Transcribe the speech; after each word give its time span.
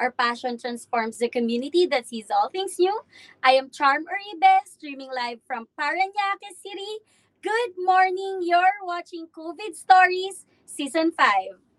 Our 0.00 0.12
passion 0.12 0.56
transforms 0.56 1.18
the 1.18 1.28
community 1.28 1.84
that 1.84 2.08
sees 2.08 2.30
all 2.30 2.48
things 2.48 2.78
new. 2.78 3.02
I 3.42 3.52
am 3.52 3.68
Charm 3.68 4.06
Uribe, 4.06 4.60
streaming 4.64 5.10
live 5.14 5.40
from 5.46 5.68
Paranaque 5.78 6.56
City. 6.62 7.04
Good 7.42 7.72
morning. 7.76 8.40
You're 8.40 8.80
watching 8.82 9.26
COVID 9.26 9.76
Stories 9.76 10.46
Season 10.64 11.12
5. 11.12 11.69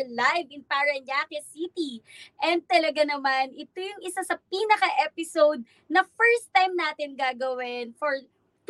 Are 0.00 0.08
live 0.08 0.48
in 0.48 0.64
Paranaque 0.64 1.44
City. 1.52 2.00
And 2.40 2.64
talaga 2.64 3.04
naman, 3.04 3.52
ito 3.52 3.76
yung 3.76 4.00
isa 4.00 4.24
sa 4.24 4.40
pinaka-episode 4.48 5.60
na 5.92 6.00
first 6.16 6.48
time 6.56 6.72
natin 6.72 7.16
gagawin 7.16 7.92
for 8.00 8.16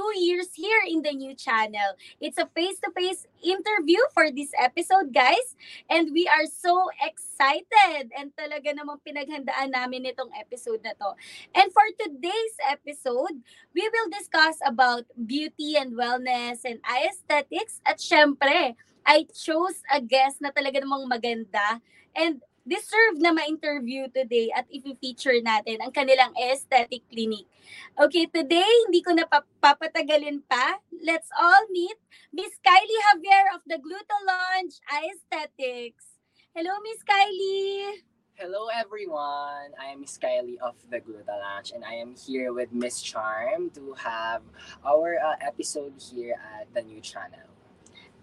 two 0.01 0.13
years 0.17 0.49
here 0.57 0.81
in 0.89 1.05
the 1.05 1.13
new 1.13 1.37
channel. 1.37 1.93
It's 2.25 2.41
a 2.41 2.49
face-to-face 2.49 3.29
interview 3.45 4.01
for 4.17 4.33
this 4.33 4.49
episode, 4.57 5.13
guys. 5.13 5.55
And 5.93 6.09
we 6.17 6.25
are 6.25 6.49
so 6.49 6.89
excited. 7.05 8.09
And 8.17 8.33
talaga 8.33 8.73
namang 8.73 9.05
pinaghandaan 9.05 9.77
namin 9.77 10.09
itong 10.09 10.33
episode 10.41 10.81
na 10.81 10.97
to. 10.97 11.13
And 11.53 11.69
for 11.69 11.85
today's 12.01 12.57
episode, 12.65 13.45
we 13.77 13.85
will 13.85 14.09
discuss 14.09 14.57
about 14.65 15.05
beauty 15.15 15.77
and 15.77 15.93
wellness 15.93 16.65
and 16.65 16.81
aesthetics. 16.89 17.85
At 17.85 18.01
syempre, 18.01 18.81
I 19.07 19.27
chose 19.31 19.83
a 19.91 20.01
guest 20.01 20.41
na 20.41 20.51
talaga 20.51 20.81
namang 20.81 21.09
maganda 21.09 21.81
and 22.17 22.41
deserve 22.67 23.19
na 23.19 23.33
ma-interview 23.33 24.07
today 24.13 24.53
at 24.53 24.69
i-feature 24.69 25.41
natin 25.41 25.81
ang 25.81 25.91
kanilang 25.91 26.31
aesthetic 26.37 27.03
clinic. 27.09 27.49
Okay, 27.97 28.29
today, 28.29 28.69
hindi 28.87 29.01
ko 29.01 29.17
na 29.17 29.27
papatagalin 29.59 30.45
pa. 30.45 30.79
Let's 31.01 31.33
all 31.35 31.65
meet 31.73 31.97
Miss 32.31 32.55
Kylie 32.61 33.03
Javier 33.11 33.57
of 33.57 33.65
the 33.65 33.81
Gluto 33.81 34.17
Lounge 34.29 34.79
Aesthetics. 34.87 36.21
Hello, 36.55 36.79
Miss 36.85 37.01
Kylie! 37.03 38.07
Hello 38.41 38.73
everyone, 38.73 39.77
I 39.77 39.93
am 39.93 40.01
Miss 40.01 40.17
Kylie 40.17 40.57
of 40.65 40.73
the 40.89 40.97
Gluta 40.97 41.29
Lounge 41.29 41.77
and 41.77 41.85
I 41.85 42.01
am 42.01 42.17
here 42.17 42.55
with 42.55 42.73
Miss 42.73 43.03
Charm 43.03 43.69
to 43.77 43.93
have 44.01 44.41
our 44.81 45.21
uh, 45.21 45.37
episode 45.45 45.93
here 46.01 46.41
at 46.57 46.73
the 46.73 46.81
new 46.81 47.05
channel. 47.05 47.50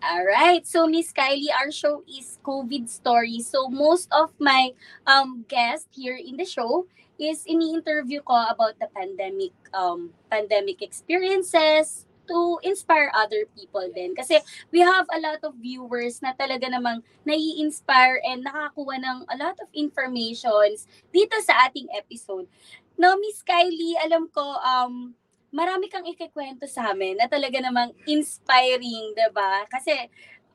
All 0.03 0.25
right. 0.25 0.62
So 0.66 0.85
Miss 0.85 1.09
Kylie, 1.12 1.50
our 1.50 1.72
show 1.74 2.03
is 2.06 2.38
COVID 2.46 2.85
story. 2.90 3.41
So 3.41 3.68
most 3.68 4.06
of 4.13 4.30
my 4.38 4.78
um 5.09 5.44
guests 5.50 5.90
here 5.90 6.18
in 6.18 6.38
the 6.38 6.46
show 6.46 6.85
is 7.18 7.41
ini-interview 7.50 8.22
ko 8.22 8.46
about 8.46 8.78
the 8.78 8.86
pandemic 8.94 9.57
um 9.74 10.13
pandemic 10.30 10.86
experiences 10.86 12.06
to 12.30 12.62
inspire 12.62 13.09
other 13.18 13.50
people 13.57 13.90
din. 13.90 14.13
Kasi 14.13 14.38
we 14.69 14.86
have 14.86 15.09
a 15.09 15.18
lot 15.18 15.41
of 15.41 15.57
viewers 15.57 16.22
na 16.22 16.38
talaga 16.38 16.69
namang 16.69 17.02
nai-inspire 17.25 18.22
and 18.22 18.46
nakakuha 18.46 19.02
ng 19.02 19.25
a 19.34 19.36
lot 19.41 19.57
of 19.57 19.69
informations 19.74 20.86
dito 21.09 21.34
sa 21.41 21.66
ating 21.66 21.90
episode. 21.97 22.46
No, 23.02 23.18
Miss 23.18 23.41
Kylie, 23.41 23.97
alam 23.97 24.30
ko 24.30 24.46
um 24.62 25.18
marami 25.57 25.90
kang 25.90 26.06
ikikwento 26.06 26.69
sa 26.69 26.94
amin 26.94 27.18
na 27.18 27.25
talaga 27.25 27.57
namang 27.57 27.90
inspiring, 28.06 29.18
'di 29.18 29.29
ba? 29.34 29.66
Kasi 29.66 30.06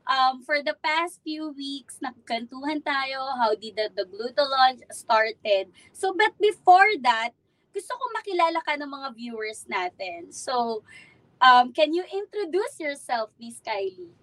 um, 0.07 0.43
for 0.43 0.63
the 0.63 0.79
past 0.83 1.19
few 1.27 1.51
weeks, 1.55 1.99
nagkantuhan 2.03 2.83
tayo, 2.83 3.35
how 3.39 3.55
did 3.55 3.75
the, 3.75 3.91
the 3.95 4.07
Gluto 4.07 4.47
launch 4.47 4.83
started. 4.91 5.71
So, 5.93 6.15
but 6.15 6.35
before 6.39 6.91
that, 7.03 7.35
gusto 7.73 7.93
ko 7.97 8.05
makilala 8.15 8.61
ka 8.63 8.77
ng 8.77 8.91
mga 8.91 9.09
viewers 9.17 9.65
natin. 9.67 10.31
So, 10.31 10.85
um, 11.41 11.73
can 11.73 11.95
you 11.95 12.05
introduce 12.07 12.79
yourself, 12.79 13.31
Miss 13.41 13.59
Kylie? 13.65 14.22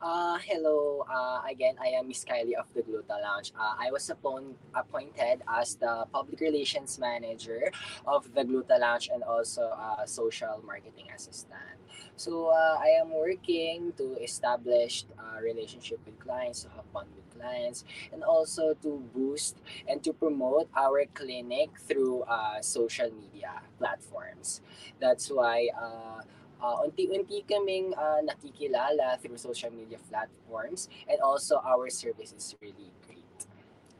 Uh, 0.00 0.38
hello, 0.48 1.04
uh, 1.12 1.42
again, 1.44 1.74
I 1.78 1.88
am 1.88 2.08
Miss 2.08 2.24
Kylie 2.24 2.56
of 2.58 2.72
the 2.72 2.80
Gluta 2.80 3.20
Lounge. 3.20 3.52
Uh, 3.52 3.74
I 3.78 3.90
was 3.90 4.08
appoint- 4.08 4.56
appointed 4.74 5.42
as 5.46 5.74
the 5.74 6.06
Public 6.10 6.40
Relations 6.40 6.98
Manager 6.98 7.70
of 8.06 8.32
the 8.32 8.40
Gluta 8.40 8.80
Lounge 8.80 9.10
and 9.12 9.22
also 9.22 9.68
uh, 9.68 10.06
Social 10.06 10.64
Marketing 10.64 11.04
Assistant. 11.14 11.76
So 12.16 12.48
uh, 12.48 12.78
I 12.80 12.96
am 12.98 13.12
working 13.12 13.92
to 13.98 14.16
establish 14.24 15.04
a 15.20 15.42
relationship 15.42 16.00
with 16.06 16.18
clients, 16.18 16.62
to 16.62 16.70
have 16.70 16.86
fun 16.94 17.04
with 17.14 17.38
clients, 17.38 17.84
and 18.10 18.24
also 18.24 18.72
to 18.80 19.04
boost 19.12 19.58
and 19.86 20.02
to 20.04 20.14
promote 20.14 20.70
our 20.74 21.04
clinic 21.12 21.76
through 21.76 22.22
uh, 22.22 22.62
social 22.62 23.10
media 23.12 23.60
platforms. 23.76 24.62
That's 24.98 25.28
why 25.30 25.68
uh, 25.76 26.22
uh, 26.62 26.84
unti-unti 26.84 27.44
kaming 27.48 27.96
uh, 27.96 28.20
nakikilala 28.24 29.20
through 29.20 29.36
social 29.36 29.72
media 29.72 29.98
platforms 30.08 30.88
and 31.08 31.20
also 31.20 31.60
our 31.64 31.88
service 31.90 32.32
is 32.36 32.54
really 32.60 32.92
great. 33.06 33.24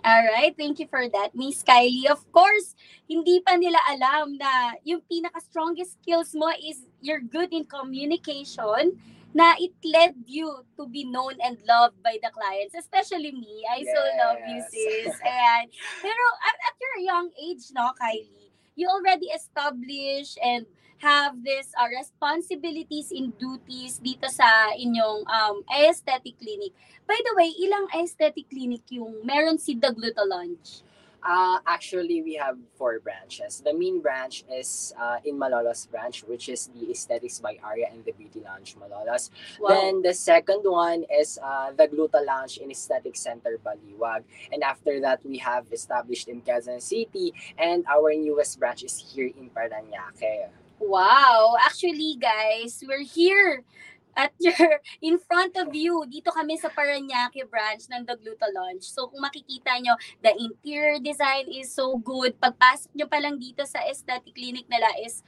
All 0.01 0.25
right, 0.25 0.57
thank 0.57 0.81
you 0.81 0.89
for 0.89 1.05
that, 1.13 1.37
Miss 1.37 1.61
Kylie. 1.61 2.09
Of 2.09 2.25
course, 2.33 2.73
hindi 3.05 3.45
pa 3.45 3.61
nila 3.61 3.77
alam 3.85 4.33
na 4.41 4.81
yung 4.81 5.05
pinaka-strongest 5.05 6.01
skills 6.01 6.33
mo 6.33 6.49
is 6.57 6.89
you're 7.05 7.21
good 7.21 7.53
in 7.53 7.69
communication 7.69 8.97
na 9.37 9.55
it 9.61 9.77
led 9.85 10.17
you 10.27 10.65
to 10.75 10.89
be 10.89 11.05
known 11.05 11.37
and 11.45 11.61
loved 11.69 12.01
by 12.03 12.19
the 12.19 12.33
clients, 12.33 12.75
especially 12.75 13.31
me. 13.31 13.63
I 13.69 13.85
so 13.85 14.01
love 14.25 14.41
you, 14.49 14.59
Yes. 14.59 14.73
sis. 14.73 15.15
Ayan. 15.23 15.65
Pero 16.03 16.25
at, 16.49 16.57
at 16.67 16.75
your 16.81 16.97
young 17.07 17.29
age, 17.39 17.71
no, 17.71 17.93
Kylie, 17.95 18.50
you 18.81 18.89
already 18.89 19.29
establish 19.29 20.41
and 20.41 20.65
have 21.01 21.37
this 21.45 21.73
uh, 21.77 21.89
responsibilities 21.89 23.13
and 23.13 23.33
duties 23.37 24.01
dito 24.01 24.29
sa 24.29 24.73
inyong 24.77 25.25
um, 25.29 25.57
aesthetic 25.73 26.37
clinic. 26.41 26.73
By 27.09 27.17
the 27.25 27.33
way, 27.37 27.53
ilang 27.57 27.89
aesthetic 27.97 28.49
clinic 28.49 28.85
yung 28.93 29.25
meron 29.25 29.57
si 29.57 29.77
The 29.77 29.93
Gluto 29.93 30.25
Lounge? 30.25 30.85
Uh, 31.23 31.59
actually, 31.67 32.23
we 32.23 32.35
have 32.35 32.57
four 32.77 32.99
branches. 33.01 33.63
The 33.65 33.75
main 33.75 34.01
branch 34.01 34.45
is 34.51 34.93
uh, 34.99 35.19
in 35.25 35.37
Malolos 35.37 35.91
branch, 35.91 36.25
which 36.25 36.49
is 36.49 36.71
the 36.75 36.91
Aesthetics 36.91 37.39
by 37.41 37.59
Aria 37.63 37.89
and 37.93 38.05
the 38.05 38.13
Beauty 38.13 38.41
Lounge 38.41 38.77
Malolos. 38.81 39.31
Wow. 39.61 39.69
Then 39.69 40.03
the 40.03 40.15
second 40.15 40.63
one 40.65 41.05
is 41.13 41.39
uh, 41.43 41.73
the 41.73 41.89
Gluta 41.89 42.25
Lounge 42.25 42.59
in 42.59 42.71
Aesthetic 42.71 43.17
Center 43.17 43.59
Baliwag. 43.65 44.25
And 44.53 44.63
after 44.63 45.01
that, 45.01 45.21
we 45.25 45.39
have 45.39 45.67
established 45.73 46.29
in 46.29 46.41
Quezon 46.41 46.81
City. 46.81 47.35
And 47.59 47.85
our 47.87 48.15
newest 48.15 48.59
branch 48.59 48.83
is 48.85 48.97
here 48.97 49.29
in 49.29 49.51
Paranaque. 49.51 50.49
Wow! 50.81 51.57
Actually, 51.61 52.17
guys, 52.17 52.83
we're 52.89 53.05
here 53.05 53.65
at 54.17 54.33
your 54.43 54.81
in 55.03 55.19
front 55.19 55.57
of 55.57 55.75
you. 55.75 56.05
Dito 56.07 56.31
kami 56.33 56.57
sa 56.59 56.71
Paranaque 56.71 57.47
branch 57.47 57.87
ng 57.91 58.07
The 58.07 58.17
Gluto 58.19 58.49
Lounge. 58.51 58.87
So 58.87 59.11
kung 59.11 59.23
makikita 59.23 59.79
nyo, 59.83 59.95
the 60.23 60.33
interior 60.37 60.99
design 60.99 61.51
is 61.51 61.71
so 61.71 61.99
good. 61.99 62.39
Pagpasok 62.39 62.91
nyo 62.97 63.07
pa 63.07 63.19
lang 63.23 63.39
dito 63.39 63.63
sa 63.67 63.83
aesthetic 63.87 64.35
clinic 64.35 64.67
nila 64.71 64.89
is 65.03 65.23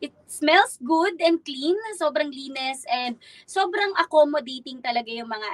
it 0.00 0.12
smells 0.28 0.76
good 0.84 1.16
and 1.20 1.40
clean. 1.44 1.76
Sobrang 1.96 2.28
linis 2.28 2.84
and 2.90 3.16
sobrang 3.48 3.92
accommodating 3.96 4.84
talaga 4.84 5.08
yung 5.08 5.30
mga 5.30 5.48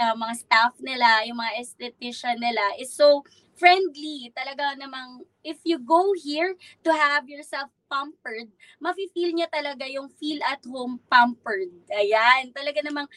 uh, 0.00 0.14
mga 0.16 0.34
staff 0.38 0.74
nila, 0.80 1.22
yung 1.28 1.38
mga 1.38 1.52
esthetician 1.60 2.38
nila 2.40 2.62
is 2.80 2.92
so 2.92 3.22
friendly. 3.54 4.32
Talaga 4.34 4.74
namang 4.78 5.22
if 5.46 5.60
you 5.62 5.78
go 5.78 6.12
here 6.18 6.58
to 6.82 6.90
have 6.90 7.28
yourself 7.30 7.70
pampered, 7.86 8.48
mafe-feel 8.80 9.32
niya 9.32 9.48
talaga 9.50 9.84
yung 9.88 10.08
feel 10.08 10.40
at 10.44 10.60
home 10.66 11.00
pampered. 11.08 11.72
Ayan, 11.92 12.50
talaga 12.52 12.80
namang 12.82 13.08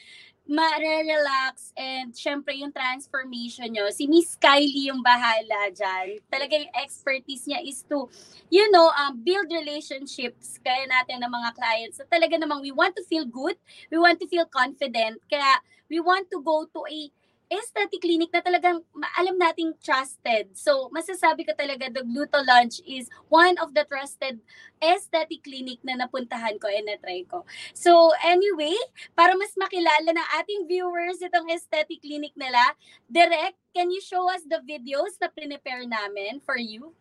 ma-relax 0.47 1.75
and 1.75 2.15
syempre 2.15 2.55
yung 2.55 2.71
transformation 2.71 3.67
nyo. 3.67 3.91
Si 3.91 4.07
Miss 4.07 4.39
Kylie 4.39 4.87
yung 4.87 5.03
bahala 5.03 5.67
dyan. 5.75 6.23
Talaga 6.31 6.55
yung 6.55 6.71
expertise 6.71 7.43
niya 7.51 7.59
is 7.67 7.83
to, 7.91 8.07
you 8.47 8.63
know, 8.71 8.87
um, 8.95 9.19
build 9.19 9.51
relationships 9.51 10.55
kaya 10.63 10.87
natin 10.87 11.19
ng 11.19 11.31
mga 11.31 11.51
clients. 11.51 11.99
So 11.99 12.07
talaga 12.07 12.39
namang 12.39 12.63
we 12.63 12.71
want 12.71 12.95
to 12.95 13.03
feel 13.03 13.27
good, 13.27 13.59
we 13.91 13.99
want 13.99 14.23
to 14.23 14.27
feel 14.31 14.47
confident, 14.47 15.19
kaya 15.27 15.59
we 15.91 15.99
want 15.99 16.31
to 16.31 16.39
go 16.39 16.63
to 16.63 16.79
a 16.87 17.11
aesthetic 17.47 18.03
clinic 18.03 18.29
na 18.31 18.43
talagang 18.43 18.83
alam 19.15 19.35
nating 19.39 19.75
trusted. 19.79 20.51
So, 20.55 20.91
masasabi 20.91 21.47
ko 21.47 21.55
talaga 21.55 21.87
the 21.87 22.03
Gluto 22.03 22.43
Lounge 22.43 22.83
is 22.83 23.07
one 23.31 23.55
of 23.63 23.71
the 23.71 23.87
trusted 23.87 24.43
aesthetic 24.83 25.47
clinic 25.47 25.79
na 25.81 25.95
napuntahan 25.95 26.59
ko 26.59 26.67
and 26.67 26.85
na-try 26.91 27.23
ko. 27.25 27.47
So, 27.71 28.11
anyway, 28.21 28.75
para 29.15 29.33
mas 29.39 29.55
makilala 29.55 30.11
ng 30.11 30.29
ating 30.43 30.61
viewers 30.67 31.23
itong 31.23 31.47
aesthetic 31.49 32.03
clinic 32.03 32.35
nila, 32.35 32.75
Direct, 33.07 33.57
can 33.71 33.89
you 33.89 34.03
show 34.03 34.27
us 34.27 34.43
the 34.43 34.59
videos 34.67 35.15
na 35.17 35.31
prepare 35.31 35.87
namin 35.87 36.43
for 36.43 36.59
you? 36.59 36.91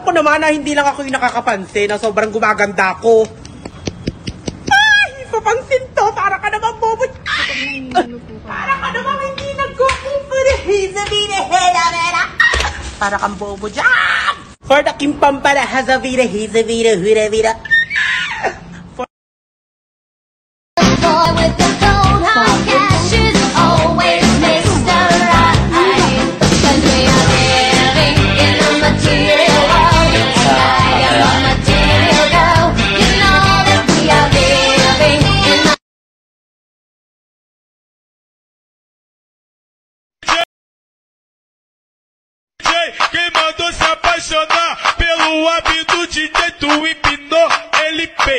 Alam 0.00 0.16
ko 0.16 0.16
naman 0.16 0.40
na 0.40 0.48
hindi 0.48 0.72
lang 0.72 0.88
ako 0.88 1.04
yung 1.04 1.12
nakakapansin 1.12 1.92
na 1.92 2.00
sobrang 2.00 2.32
gumaganda 2.32 2.96
ko. 3.04 3.20
Ay, 4.72 5.28
papansin 5.28 5.84
to. 5.92 6.08
Para 6.16 6.40
ka 6.40 6.48
naman 6.48 6.72
bobo. 6.80 7.04
Ay, 7.28 7.84
para 8.48 8.80
ka 8.80 8.88
naman 8.96 9.16
hindi 9.28 9.52
nagkukumpura. 9.60 10.54
Para 12.96 13.16
kang 13.20 13.36
bobo 13.36 13.68
dyan. 13.68 14.40
For 14.64 14.80
the 14.80 14.96
kimpampara 14.96 15.68
hizavira 15.68 16.24
hura 16.96 17.28
vira. 17.28 17.52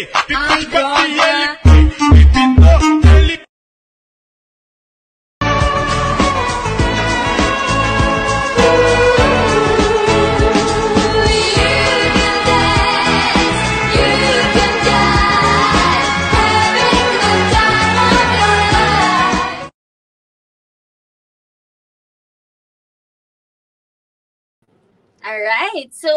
Hey, 0.02 0.08
people 0.28 0.51
Alright. 25.82 25.98
So, 25.98 26.14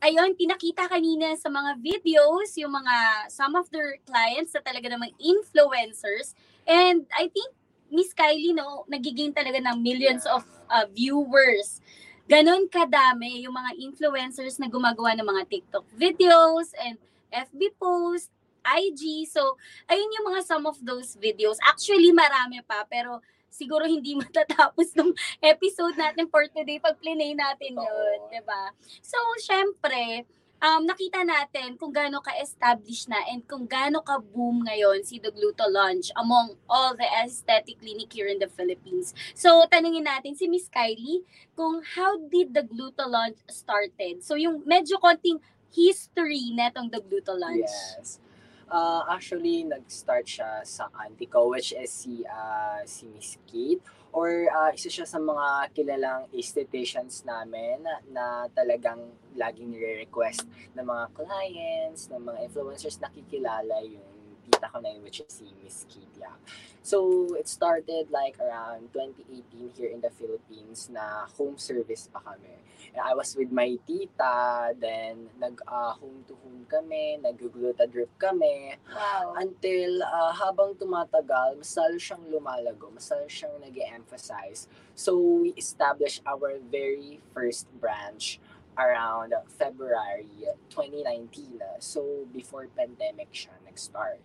ayun, 0.00 0.32
pinakita 0.40 0.88
kanina 0.88 1.36
sa 1.36 1.52
mga 1.52 1.76
videos, 1.84 2.56
yung 2.56 2.72
mga, 2.72 3.28
some 3.28 3.52
of 3.52 3.68
their 3.68 4.00
clients 4.08 4.56
na 4.56 4.64
talaga 4.64 4.88
namang 4.88 5.12
influencers. 5.20 6.32
And 6.64 7.04
I 7.12 7.28
think, 7.28 7.52
Miss 7.92 8.16
Kylie, 8.16 8.56
no, 8.56 8.88
nagiging 8.88 9.36
talaga 9.36 9.60
ng 9.60 9.84
millions 9.84 10.24
of 10.24 10.48
uh, 10.72 10.88
viewers. 10.88 11.84
Ganon 12.26 12.66
kadami 12.72 13.44
yung 13.44 13.54
mga 13.54 13.76
influencers 13.84 14.58
na 14.58 14.66
gumagawa 14.66 15.14
ng 15.14 15.28
mga 15.28 15.42
TikTok 15.46 15.86
videos 15.94 16.74
and 16.82 16.98
FB 17.30 17.76
posts, 17.78 18.32
IG. 18.66 19.30
So, 19.30 19.60
ayun 19.86 20.10
yung 20.10 20.26
mga 20.34 20.40
some 20.42 20.64
of 20.66 20.80
those 20.82 21.14
videos. 21.20 21.60
Actually, 21.62 22.10
marami 22.10 22.64
pa, 22.66 22.82
pero 22.88 23.22
siguro 23.56 23.88
hindi 23.88 24.12
matatapos 24.20 24.92
nung 24.92 25.16
episode 25.40 25.96
natin 25.96 26.28
for 26.28 26.44
today 26.52 26.76
pag 26.76 27.00
plinay 27.00 27.32
natin 27.32 27.80
yun, 27.80 28.18
Oo. 28.20 28.28
'di 28.28 28.44
ba? 28.44 28.76
So, 29.00 29.16
syempre, 29.40 30.28
um, 30.60 30.84
nakita 30.84 31.24
natin 31.24 31.76
kung 31.76 31.92
gaano 31.92 32.20
ka-establish 32.24 33.08
na 33.08 33.20
and 33.28 33.44
kung 33.44 33.64
gaano 33.68 34.00
ka-boom 34.04 34.64
ngayon 34.64 35.04
si 35.04 35.20
The 35.20 35.32
Gluto 35.32 35.68
Launch 35.68 36.12
among 36.16 36.56
all 36.68 36.96
the 36.96 37.08
aesthetic 37.24 37.80
clinic 37.80 38.12
here 38.12 38.28
in 38.28 38.40
the 38.40 38.48
Philippines. 38.48 39.12
So, 39.36 39.64
tanungin 39.68 40.08
natin 40.08 40.36
si 40.36 40.48
Miss 40.48 40.68
Kylie 40.68 41.24
kung 41.56 41.84
how 41.96 42.16
did 42.16 42.52
The 42.56 42.64
Gluto 42.64 43.08
Launch 43.08 43.40
started? 43.48 44.24
So, 44.24 44.36
yung 44.36 44.64
medyo 44.64 45.00
konting 45.00 45.40
history 45.72 46.52
netong 46.56 46.88
The 46.88 47.04
Gluto 47.04 47.36
Launch. 47.36 47.72
Yes. 48.00 48.20
Uh, 48.66 49.06
actually, 49.06 49.62
nag-start 49.62 50.26
siya 50.26 50.66
sa 50.66 50.90
auntie 50.98 51.30
ko, 51.30 51.54
which 51.54 51.70
is 51.70 51.90
si, 51.90 52.26
uh, 52.26 52.82
si 52.82 53.06
Miss 53.14 53.38
Kate. 53.46 53.78
Or 54.10 54.48
uh, 54.48 54.72
isa 54.74 54.88
siya 54.90 55.06
sa 55.06 55.22
mga 55.22 55.70
kilalang 55.76 56.26
estheticians 56.32 57.22
namin 57.22 57.84
na, 57.84 57.94
na 58.10 58.24
talagang 58.50 59.12
laging 59.36 59.70
nire-request 59.70 60.48
ng 60.74 60.82
mga 60.82 61.04
clients, 61.14 62.08
ng 62.10 62.24
mga 62.24 62.38
influencers 62.48 62.96
na 62.98 63.12
kikilala 63.12 63.84
yung 63.84 64.15
tita 64.46 64.70
ko 64.70 64.78
na 64.78 64.94
yun, 64.94 65.02
which 65.02 65.18
is 65.18 65.28
si 65.28 65.50
Miss 65.58 65.82
Kate 65.90 66.14
Yap. 66.22 66.38
So, 66.86 67.34
it 67.34 67.50
started 67.50 68.14
like 68.14 68.38
around 68.38 68.94
2018 68.94 69.74
here 69.74 69.90
in 69.90 69.98
the 69.98 70.10
Philippines 70.14 70.86
na 70.86 71.26
home 71.34 71.58
service 71.58 72.06
pa 72.06 72.22
kami. 72.22 72.62
And 72.94 73.02
I 73.02 73.18
was 73.18 73.34
with 73.34 73.50
my 73.50 73.74
tita, 73.82 74.70
then 74.78 75.26
nag 75.42 75.58
uh, 75.66 75.98
home 75.98 76.22
to 76.30 76.38
home 76.46 76.62
kami, 76.70 77.18
nag-gluta 77.18 77.90
drip 77.90 78.14
kami, 78.22 78.78
Wow. 78.86 79.34
until 79.34 79.98
uh, 80.06 80.30
habang 80.30 80.78
tumatagal, 80.78 81.58
mas 81.58 81.74
lalo 81.74 81.98
siyang 81.98 82.22
lumalago, 82.30 82.86
mas 82.94 83.10
lalo 83.10 83.26
siyang 83.26 83.58
nag 83.58 83.74
emphasize 83.90 84.70
So, 84.94 85.18
we 85.18 85.50
established 85.58 86.22
our 86.24 86.56
very 86.62 87.20
first 87.34 87.66
branch 87.82 88.38
around 88.78 89.34
February 89.58 90.28
2019. 90.70 91.60
So, 91.80 92.24
before 92.32 92.68
pandemic 92.72 93.28
siya 93.34 93.52
nag-start. 93.66 94.22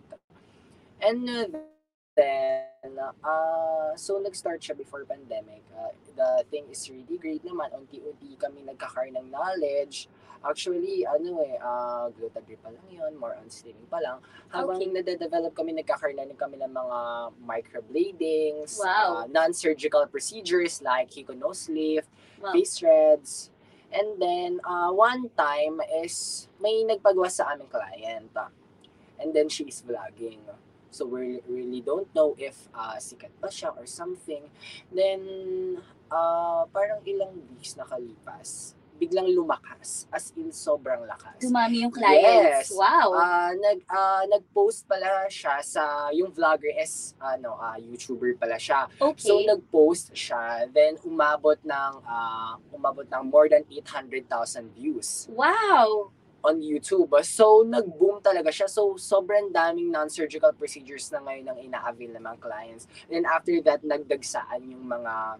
And 1.02 1.26
uh, 1.26 1.46
then, 2.14 2.94
uh, 3.26 3.90
so 3.98 4.22
nag-start 4.22 4.62
siya 4.62 4.78
before 4.78 5.02
pandemic. 5.02 5.66
Uh, 5.74 5.90
the 6.14 6.46
thing 6.46 6.70
is 6.70 6.86
really 6.86 7.18
great 7.18 7.42
naman. 7.42 7.74
Unti-unti 7.74 8.38
kami 8.38 8.62
nagkakar 8.62 9.10
ng 9.10 9.26
knowledge. 9.26 10.06
Actually, 10.42 11.06
ano 11.06 11.38
eh, 11.42 11.54
uh, 11.58 12.10
glutagrip 12.14 12.58
pa 12.62 12.70
lang 12.70 12.86
yun, 12.90 13.14
more 13.14 13.38
on 13.38 13.46
slimming 13.46 13.86
pa 13.86 14.02
lang. 14.02 14.18
Habang 14.50 14.78
Okay. 14.78 14.90
nade-develop 14.90 15.54
kami, 15.54 15.70
nagkakaroon 15.78 16.34
kami 16.34 16.58
ng 16.58 16.70
mga 16.70 16.98
microbladings, 17.46 18.78
Wow. 18.82 19.22
uh, 19.22 19.24
non-surgical 19.30 20.06
procedures 20.10 20.82
like 20.82 21.10
Hiko 21.14 21.34
nose 21.34 21.70
lift, 21.70 22.10
Wow. 22.42 22.54
face 22.54 22.78
threads. 22.78 23.54
And 23.94 24.18
then, 24.18 24.58
uh, 24.66 24.90
one 24.90 25.30
time 25.34 25.78
is 26.02 26.46
may 26.58 26.82
nagpagawa 26.82 27.30
sa 27.30 27.54
aming 27.54 27.70
client. 27.70 28.34
And 29.22 29.30
then 29.30 29.46
she 29.46 29.70
is 29.70 29.78
vlogging. 29.86 30.42
So 30.92 31.08
we 31.08 31.40
really 31.48 31.80
don't 31.80 32.06
know 32.12 32.36
if 32.36 32.68
uh, 32.76 33.00
sikat 33.00 33.32
pa 33.40 33.48
siya 33.48 33.72
or 33.72 33.88
something. 33.88 34.44
Then, 34.92 35.24
uh, 36.12 36.68
parang 36.68 37.00
ilang 37.08 37.32
weeks 37.56 37.80
nakalipas, 37.80 38.76
biglang 39.02 39.26
lumakas. 39.34 40.06
As 40.14 40.30
in, 40.38 40.54
sobrang 40.54 41.02
lakas. 41.08 41.42
Dumami 41.42 41.82
yung 41.82 41.90
clients. 41.90 42.70
Yes. 42.70 42.76
Wow. 42.76 43.18
Ah, 43.18 43.50
nag 43.50 43.82
ah, 43.90 44.22
nag-post 44.30 44.86
pala 44.86 45.26
siya 45.26 45.58
sa 45.64 46.12
yung 46.14 46.30
vlogger 46.30 46.70
is 46.78 47.18
ano 47.18 47.58
ah, 47.58 47.74
YouTuber 47.80 48.38
pala 48.38 48.60
siya. 48.60 48.86
okay. 49.02 49.26
So 49.26 49.42
nag-post 49.42 50.14
siya, 50.14 50.70
then 50.70 51.02
umabot 51.02 51.58
ng 51.66 51.92
ah, 52.06 52.60
umabot 52.70 53.08
ng 53.10 53.22
more 53.26 53.50
than 53.50 53.66
800,000 53.66 54.70
views 54.76 55.26
wow. 55.34 56.12
On 56.42 56.58
YouTube. 56.60 57.10
So 57.22 57.62
nag-boom 57.62 58.22
talaga 58.22 58.50
siya. 58.50 58.66
So 58.66 58.98
sobrang 58.98 59.54
daming 59.54 59.90
non-surgical 59.94 60.52
procedures 60.58 61.10
na 61.14 61.22
ngayon 61.22 61.46
ang 61.50 61.58
ina-avail 61.58 62.18
ng 62.18 62.22
mga 62.22 62.38
clients. 62.42 62.84
Then 63.06 63.24
after 63.26 63.54
that 63.66 63.86
nagdagsaan 63.86 64.66
yung 64.66 64.86
mga 64.86 65.38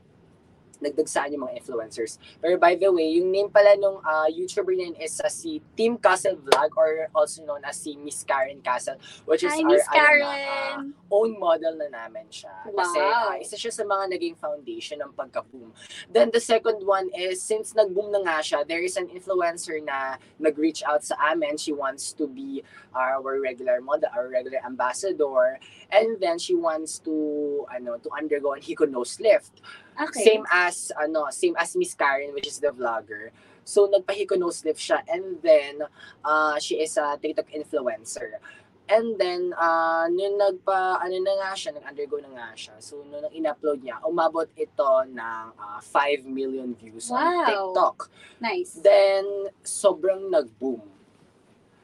nagdagsaan 0.82 1.32
yung 1.32 1.46
mga 1.46 1.62
influencers. 1.62 2.18
Pero 2.42 2.58
by 2.58 2.74
the 2.74 2.90
way, 2.90 3.14
yung 3.16 3.30
name 3.30 3.48
pala 3.48 3.78
nung 3.78 4.02
ah, 4.02 4.26
YouTuber 4.26 4.74
na 4.74 4.90
yun 4.90 4.96
is 4.98 5.16
ah, 5.22 5.30
si 5.30 5.62
Team 5.78 5.96
Castle 5.96 6.36
Vlog 6.36 6.74
or 6.76 7.08
also 7.14 7.46
known 7.46 7.62
as 7.62 7.78
si 7.78 7.94
Miss 7.96 8.26
Karen 8.26 8.58
Castle 8.60 8.98
which 9.24 9.42
is 9.46 9.52
Hi, 9.54 9.62
our 9.62 9.62
ano 9.62 9.74
na, 9.78 9.86
ah, 9.86 9.94
Karen. 9.94 10.94
own 11.12 11.30
model 11.38 11.74
na 11.78 11.88
namin 11.88 12.26
siya. 12.28 12.52
Kasi 12.66 12.98
Wow. 12.98 13.30
ah, 13.30 13.34
isa 13.38 13.56
siya 13.56 13.72
sa 13.72 13.84
mga 13.86 14.18
naging 14.18 14.36
foundation 14.36 14.98
ng 15.00 15.12
pagka-boom. 15.14 15.70
Then 16.10 16.30
the 16.32 16.40
second 16.40 16.82
one 16.82 17.08
is, 17.14 17.38
since 17.42 17.74
nag-boom 17.76 18.10
na 18.10 18.20
nga 18.24 18.38
siya, 18.42 18.66
there 18.66 18.82
is 18.82 18.96
an 18.96 19.08
influencer 19.12 19.78
na 19.84 20.16
nag-reach 20.40 20.82
out 20.82 21.04
sa 21.04 21.14
amin. 21.30 21.56
She 21.56 21.72
wants 21.72 22.12
to 22.18 22.26
be 22.26 22.64
our 22.92 23.40
regular 23.40 23.80
model, 23.80 24.10
our 24.12 24.28
regular 24.28 24.60
ambassador. 24.64 25.60
And 25.92 26.18
then 26.20 26.38
she 26.38 26.54
wants 26.54 26.98
to, 27.04 27.64
ano, 27.68 27.96
to 28.00 28.08
undergo 28.12 28.52
an 28.52 28.60
Hiko 28.60 28.88
nose 28.88 29.20
lift. 29.20 29.60
Okay. 29.96 30.24
Same 30.24 30.44
as, 30.50 30.92
ano, 30.96 31.28
same 31.30 31.56
as 31.58 31.76
Miss 31.76 31.94
Karen, 31.94 32.32
which 32.34 32.46
is 32.46 32.58
the 32.58 32.68
vlogger. 32.68 33.30
So, 33.64 33.86
nagpa-Hiko 33.86 34.38
nose 34.38 34.64
lift 34.64 34.80
siya. 34.80 35.02
And 35.06 35.38
then, 35.42 35.82
uh, 36.24 36.58
she 36.58 36.80
is 36.82 36.96
a 36.96 37.18
TikTok 37.20 37.50
influencer. 37.52 38.42
And 38.88 39.14
then, 39.16 39.54
uh, 39.54 40.10
nung 40.10 40.36
nagpa, 40.36 40.98
ano 41.00 41.16
na 41.22 41.32
nga 41.38 41.50
siya, 41.54 41.78
nag-undergo 41.78 42.18
na 42.20 42.30
nga 42.34 42.48
siya. 42.58 42.74
So, 42.82 43.06
nung 43.06 43.30
in-upload 43.30 43.80
niya, 43.86 44.02
umabot 44.02 44.50
ito 44.58 44.90
ng 45.06 45.46
uh, 45.54 45.80
5 45.80 46.26
million 46.26 46.74
views 46.74 47.08
on 47.08 47.22
Wow. 47.22 47.46
TikTok. 47.46 48.10
Nice. 48.42 48.82
Then, 48.82 49.54
sobrang 49.62 50.28
nag-boom. 50.28 51.01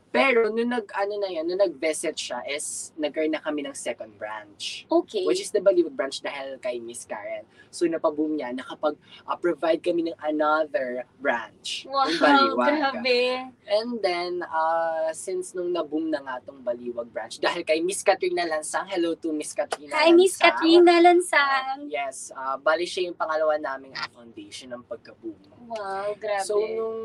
Pero 0.09 0.49
nung 0.49 0.73
nag 0.73 0.89
ano 0.97 1.15
na 1.21 1.29
yun, 1.29 1.45
nung 1.45 1.61
nag-visit 1.61 2.17
siya 2.17 2.41
is 2.49 2.97
nagkaroon 2.97 3.37
na 3.37 3.45
kami 3.45 3.61
ng 3.69 3.77
second 3.77 4.17
branch. 4.17 4.89
Okay. 4.89 5.29
Which 5.29 5.45
is 5.45 5.53
the 5.53 5.61
Baliwag 5.61 5.93
branch 5.93 6.25
dahil 6.25 6.57
kay 6.59 6.81
Miss 6.81 7.05
Karen. 7.05 7.45
So 7.69 7.85
napaboom 7.85 8.41
niya, 8.41 8.57
nakapag-provide 8.57 9.85
kami 9.85 10.09
ng 10.09 10.19
another 10.25 11.05
branch. 11.21 11.85
wow, 11.89 12.57
grabe. 12.57 13.53
And 13.69 14.01
then, 14.01 14.41
uh, 14.49 15.13
since 15.13 15.53
nung 15.53 15.77
naboom 15.77 16.09
na 16.09 16.25
nga 16.25 16.41
tong 16.41 16.65
Baliwag 16.65 17.13
branch, 17.13 17.37
dahil 17.37 17.61
kay 17.69 17.85
Miss 17.85 18.01
Katrina 18.01 18.49
Lansang, 18.49 18.89
hello 18.89 19.13
to 19.21 19.29
Miss 19.37 19.53
Katrina 19.53 19.93
Kay 19.93 20.17
Miss. 20.17 20.41
Katrina 20.41 21.05
Lansang. 21.05 21.93
Yes, 21.93 22.33
uh, 22.33 22.57
bali 22.57 22.89
siya 22.89 23.13
yung 23.13 23.19
pangalawa 23.19 23.61
naming 23.61 23.93
uh, 23.93 24.09
foundation 24.09 24.73
ng 24.73 24.83
pagka-boom. 24.89 25.37
Wow, 25.69 26.17
grabe. 26.17 26.49
So, 26.49 26.57
nung, 26.65 27.01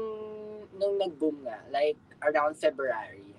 nung 0.79 0.95
nag-boom 0.95 1.43
nga, 1.43 1.59
like 1.67 1.99
around 2.23 2.55
February, 2.55 3.35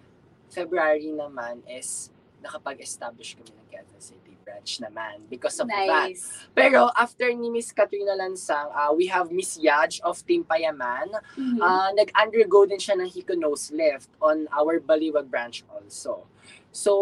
February 0.50 1.10
naman 1.10 1.64
is 1.66 2.10
nakapag-establish 2.44 3.34
kami 3.34 3.50
ng 3.50 3.66
Quezon 3.72 4.00
City 4.00 4.36
branch 4.44 4.76
naman 4.78 5.24
because 5.26 5.56
of 5.56 5.66
that. 5.66 6.12
nice. 6.12 6.28
Pero 6.52 6.92
after 6.92 7.32
ni 7.32 7.48
Miss 7.48 7.72
Katrina 7.72 8.12
Lansang, 8.12 8.68
uh, 8.70 8.92
we 8.92 9.08
have 9.08 9.32
Miss 9.32 9.56
Yaj 9.56 10.04
of 10.04 10.20
Team 10.28 10.44
Payaman. 10.44 11.08
Mhm. 11.34 11.58
Uh, 11.58 11.90
nag-undergo 11.96 12.68
din 12.68 12.76
siya 12.76 13.00
ng 13.00 13.08
Hiko 13.08 13.32
Nose 13.32 13.72
Lift 13.72 14.12
on 14.20 14.44
our 14.52 14.76
Baliwag 14.78 15.32
branch 15.32 15.64
also. 15.72 16.28
So, 16.74 16.92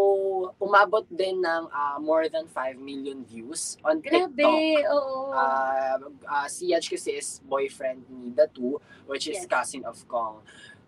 umabot 0.61 1.09
din 1.09 1.41
ng 1.41 1.63
uh, 1.67 1.97
more 1.99 2.29
than 2.29 2.45
5 2.47 2.77
million 2.77 3.25
views 3.25 3.81
on 3.83 4.05
grabe, 4.05 4.37
TikTok. 4.37 4.93
oo. 4.93 5.33
Uh, 5.33 5.97
uh, 6.29 6.47
si 6.47 6.71
Yaj 6.71 6.87
kasi 6.87 7.17
is 7.17 7.41
boyfriend 7.43 8.05
ni 8.07 8.31
Datu, 8.31 8.77
which 9.09 9.27
is 9.27 9.43
Yes. 9.43 9.49
cousin 9.49 9.83
of 9.83 9.97
Kong. 10.07 10.45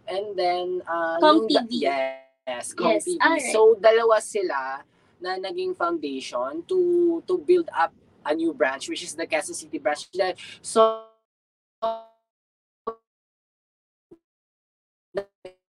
And 0.06 0.37
then, 0.37 0.82
uh, 0.87 1.16
da- 1.20 1.64
TV. 1.64 1.73
Yes, 2.44 2.73
Kong 2.76 2.92
Yes, 2.92 3.04
TV. 3.08 3.18
alright. 3.25 3.52
So, 3.52 3.75
dalawa 3.80 4.20
sila 4.20 4.84
na 5.20 5.40
naging 5.40 5.73
foundation 5.73 6.61
to 6.68 7.23
to 7.25 7.40
build 7.40 7.73
up 7.73 7.92
a 8.25 8.37
new 8.37 8.52
branch, 8.52 8.88
which 8.88 9.00
is 9.04 9.16
the 9.16 9.25
Quezon 9.25 9.56
City 9.56 9.80
branch. 9.80 10.08
So, 10.61 11.08
uh, 11.80 12.04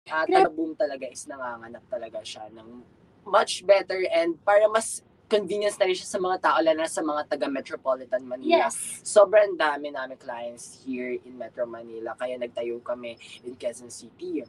Grabe. 0.08 0.48
boom 0.56 0.72
talaga 0.76 1.08
is 1.12 1.28
nanganganak 1.28 1.84
talaga 1.92 2.24
siya 2.24 2.48
ng 2.56 2.80
much 3.28 3.68
better 3.68 4.08
and 4.08 4.40
para 4.48 4.68
mas 4.72 5.04
convenience 5.28 5.76
rin 5.80 5.94
siya 5.94 6.08
sa 6.08 6.20
mga 6.24 6.38
tao, 6.40 6.58
lalo 6.64 6.80
na 6.80 6.90
sa 6.90 7.04
mga 7.04 7.28
taga-metropolitan 7.28 8.24
Manila. 8.24 8.68
yes. 8.68 9.04
Sobrang 9.04 9.60
dami 9.60 9.92
namin 9.92 10.16
clients 10.16 10.82
here 10.88 11.20
in 11.20 11.36
Metro 11.36 11.68
Manila, 11.68 12.16
kaya 12.16 12.40
nagtayo 12.40 12.80
kami 12.80 13.20
in 13.44 13.54
Quezon 13.60 13.92
City. 13.92 14.42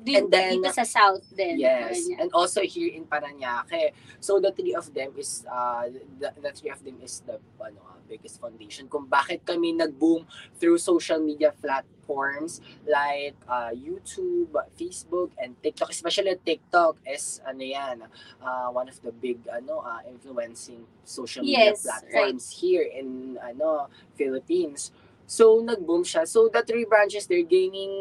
Dito, 0.00 0.24
And 0.24 0.32
then- 0.32 0.64
dito 0.64 0.72
sa 0.72 0.80
South 0.88 1.28
din. 1.28 1.60
Yes, 1.60 2.08
and 2.16 2.32
also 2.32 2.64
here 2.64 2.88
in 2.88 3.04
Paranaque. 3.04 3.92
So 4.16 4.40
the 4.40 4.48
three 4.48 4.72
of 4.72 4.88
them 4.96 5.12
is 5.20 5.44
uh 5.44 5.92
the, 5.92 6.32
the 6.40 6.50
three 6.56 6.72
of 6.72 6.80
them 6.80 6.96
is 7.04 7.20
the 7.28 7.36
ano 7.60 7.84
uh, 7.84 8.00
biggest 8.08 8.40
foundation 8.40 8.88
kung 8.88 9.04
bakit 9.06 9.44
kami 9.44 9.76
nag-boom 9.76 10.24
through 10.56 10.80
social 10.80 11.20
media 11.20 11.52
platforms 11.52 12.58
like 12.88 13.36
uh, 13.46 13.70
YouTube, 13.70 14.50
Facebook, 14.74 15.30
and 15.36 15.54
TikTok. 15.62 15.92
Especially 15.92 16.32
TikTok 16.42 16.96
is 17.04 17.38
ano 17.44 17.60
yan, 17.62 17.96
uh, 18.40 18.68
one 18.72 18.88
of 18.88 18.96
the 19.04 19.12
big 19.12 19.38
ano 19.52 19.84
uh, 19.84 20.00
influencing 20.08 20.88
social 21.04 21.44
media 21.44 21.76
Yes, 21.76 21.84
platforms 21.84 22.50
here 22.56 22.88
in 22.88 23.36
ano 23.36 23.92
Philippines. 24.16 24.90
So 25.30 25.62
nag-boom 25.62 26.02
siya. 26.02 26.26
So 26.26 26.50
the 26.50 26.64
three 26.66 26.82
branches 26.88 27.30
they're 27.30 27.46
gaining 27.46 27.94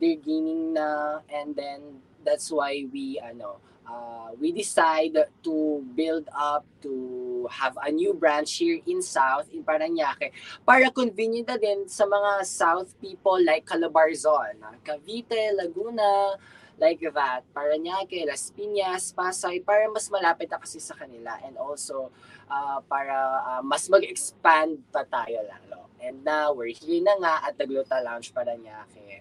they're 0.00 0.18
gaining 0.18 0.74
na 0.74 1.20
and 1.28 1.54
then 1.54 2.00
that's 2.24 2.50
why 2.50 2.88
we 2.92 3.20
ano 3.20 3.60
uh, 3.90 4.30
we 4.38 4.52
decide 4.52 5.18
to 5.42 5.84
build 5.94 6.28
up 6.32 6.64
to 6.82 7.46
have 7.50 7.76
a 7.82 7.90
new 7.90 8.14
branch 8.14 8.56
here 8.56 8.78
in 8.86 9.02
South 9.02 9.50
in 9.52 9.66
Paranaque 9.66 10.30
para 10.62 10.90
convenient 10.90 11.48
na 11.50 11.58
din 11.58 11.84
sa 11.90 12.06
mga 12.06 12.46
South 12.46 12.94
people 13.02 13.36
like 13.42 13.66
Calabarzon, 13.66 14.62
Cavite, 14.86 15.52
Laguna, 15.58 16.38
like 16.78 17.02
that. 17.02 17.42
Paranaque, 17.52 18.24
Las 18.24 18.54
Piñas, 18.54 19.12
Pasay 19.12 19.60
para 19.60 19.90
mas 19.90 20.08
malapit 20.08 20.48
na 20.48 20.62
kasi 20.62 20.78
sa 20.80 20.94
kanila 20.94 21.36
and 21.44 21.58
also 21.58 22.08
uh, 22.48 22.80
para 22.86 23.42
uh, 23.44 23.62
mas 23.62 23.90
mag-expand 23.90 24.80
pa 24.88 25.04
tayo 25.04 25.44
lalo. 25.44 25.90
And 26.00 26.24
now 26.24 26.56
we're 26.56 26.72
here 26.72 27.04
na 27.04 27.20
nga 27.20 27.34
at 27.44 27.60
the 27.60 27.68
Gluta 27.68 28.00
Lounge 28.00 28.32
Paranaque. 28.32 29.20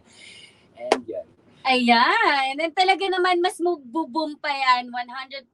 And 0.79 1.03
yun. 1.03 1.27
Ayan. 1.69 2.55
And 2.57 2.73
talaga 2.73 3.05
naman, 3.05 3.43
mas 3.43 3.59
magbo-boom 3.61 4.39
pa 4.41 4.49
yan, 4.49 4.89
100% 4.89 5.51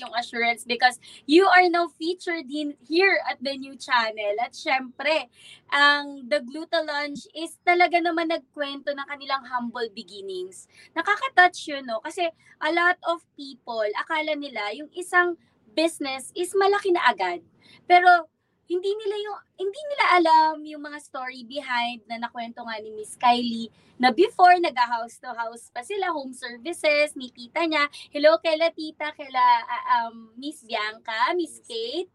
yung 0.00 0.10
assurance 0.16 0.66
because 0.66 0.98
you 1.28 1.46
are 1.46 1.68
now 1.68 1.86
featured 2.00 2.50
in 2.50 2.74
here 2.82 3.20
at 3.28 3.38
the 3.38 3.54
new 3.54 3.78
channel. 3.78 4.34
At 4.42 4.56
syempre, 4.56 5.28
ang 5.70 6.26
The 6.26 6.42
Gluta 6.42 6.82
Lunch 6.82 7.28
is 7.36 7.60
talaga 7.62 8.00
naman 8.00 8.32
nagkwento 8.32 8.90
ng 8.90 9.06
kanilang 9.06 9.44
humble 9.46 9.86
beginnings. 9.92 10.66
Nakaka-touch 10.98 11.68
yun, 11.68 11.86
no? 11.86 12.02
Kasi 12.02 12.26
a 12.58 12.70
lot 12.74 12.98
of 13.06 13.22
people, 13.38 13.86
akala 14.00 14.34
nila 14.34 14.72
yung 14.74 14.90
isang 14.96 15.38
business 15.78 16.34
is 16.34 16.56
malaki 16.58 16.90
na 16.90 17.06
agad. 17.06 17.44
Pero 17.86 18.31
hindi 18.72 18.88
nila 18.96 19.16
yung 19.20 19.38
hindi 19.60 19.80
nila 19.92 20.04
alam 20.16 20.54
yung 20.64 20.80
mga 20.80 20.98
story 21.04 21.44
behind 21.44 22.00
na 22.08 22.16
nakwento 22.16 22.64
nga 22.64 22.80
ni 22.80 22.88
Miss 22.96 23.20
Kylie 23.20 23.68
na 24.00 24.08
before 24.08 24.56
nag-house 24.56 25.20
to 25.20 25.28
house 25.36 25.68
pa 25.68 25.84
sila 25.84 26.08
home 26.08 26.32
services 26.32 27.12
ni 27.12 27.28
tita 27.28 27.68
niya 27.68 27.84
hello 28.08 28.40
kaila 28.40 28.72
tita 28.72 29.12
kaila 29.12 29.44
ah, 29.68 30.08
um, 30.08 30.32
Miss 30.40 30.64
Bianca 30.64 31.36
Miss 31.36 31.60
Kate 31.60 32.08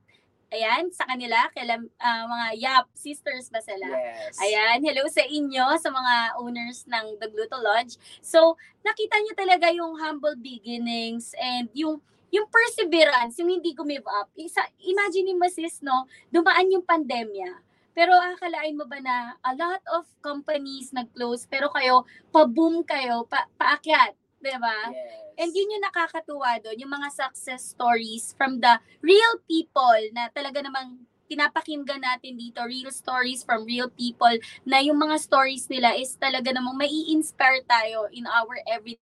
ayan 0.49 0.89
sa 0.89 1.05
kanila 1.05 1.45
kaila 1.53 1.77
ah, 2.01 2.25
mga 2.25 2.47
Yap 2.57 2.85
sisters 2.97 3.53
ba 3.53 3.61
sila 3.61 3.85
Yes. 3.87 4.41
Ayan, 4.41 4.83
hello 4.83 5.05
sa 5.07 5.23
inyo, 5.23 5.65
sa 5.79 5.89
mga 5.93 6.15
owners 6.41 6.83
ng 6.83 7.15
The 7.15 7.27
Gluto 7.31 7.57
Lodge. 7.63 7.95
So, 8.19 8.59
nakita 8.83 9.15
niyo 9.23 9.33
talaga 9.39 9.71
yung 9.71 9.95
humble 9.97 10.35
beginnings 10.35 11.31
and 11.39 11.71
yung 11.71 12.03
yung 12.31 12.47
perseverance, 12.51 13.39
yung 13.39 13.51
hindi 13.51 13.71
give 13.71 14.07
up. 14.07 14.27
Isa, 14.35 14.63
imagine 14.83 15.35
mo 15.37 15.47
sis, 15.47 15.79
no, 15.83 16.05
dumaan 16.31 16.71
yung 16.71 16.83
pandemya. 16.83 17.63
Pero 17.97 18.13
akalain 18.13 18.77
mo 18.77 18.85
ba 18.85 19.01
na 19.01 19.33
a 19.41 19.57
lot 19.57 19.81
of 19.89 20.05
companies 20.21 20.93
nag-close, 20.93 21.49
pero 21.49 21.73
kayo, 21.73 22.05
pa-boom 22.29 22.85
kayo, 22.85 23.25
pa 23.25 23.49
paakyat, 23.57 24.13
di 24.37 24.53
ba? 24.61 24.93
Yes. 24.93 25.27
And 25.37 25.49
yun 25.53 25.73
yung 25.73 25.85
nakakatuwa 25.85 26.61
doon, 26.61 26.77
yung 26.77 26.93
mga 26.93 27.09
success 27.09 27.73
stories 27.73 28.37
from 28.37 28.61
the 28.61 28.77
real 29.01 29.41
people 29.49 29.97
na 30.13 30.29
talaga 30.29 30.61
namang 30.61 31.05
pinapakinggan 31.27 32.01
natin 32.01 32.39
dito, 32.39 32.63
real 32.63 32.89
stories 32.89 33.43
from 33.43 33.67
real 33.67 33.91
people 33.91 34.31
na 34.63 34.79
yung 34.79 34.97
mga 34.97 35.19
stories 35.19 35.67
nila 35.67 35.93
is 35.97 36.15
talaga 36.15 36.55
namang 36.55 36.77
mai 36.79 37.11
inspire 37.11 37.61
tayo 37.67 38.07
in 38.15 38.23
our 38.25 38.61
everyday 38.65 39.06